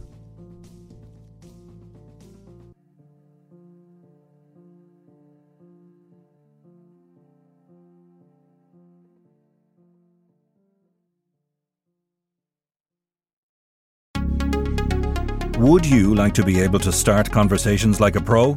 Would 15.61 15.85
you 15.85 16.15
like 16.15 16.33
to 16.35 16.43
be 16.43 16.59
able 16.59 16.79
to 16.79 16.91
start 16.91 17.31
conversations 17.31 18.01
like 18.01 18.17
a 18.17 18.21
pro? 18.21 18.55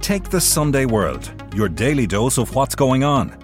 Take 0.00 0.30
the 0.30 0.40
Sunday 0.40 0.84
World, 0.84 1.28
your 1.52 1.68
daily 1.68 2.06
dose 2.06 2.38
of 2.38 2.54
what's 2.54 2.76
going 2.76 3.02
on. 3.02 3.43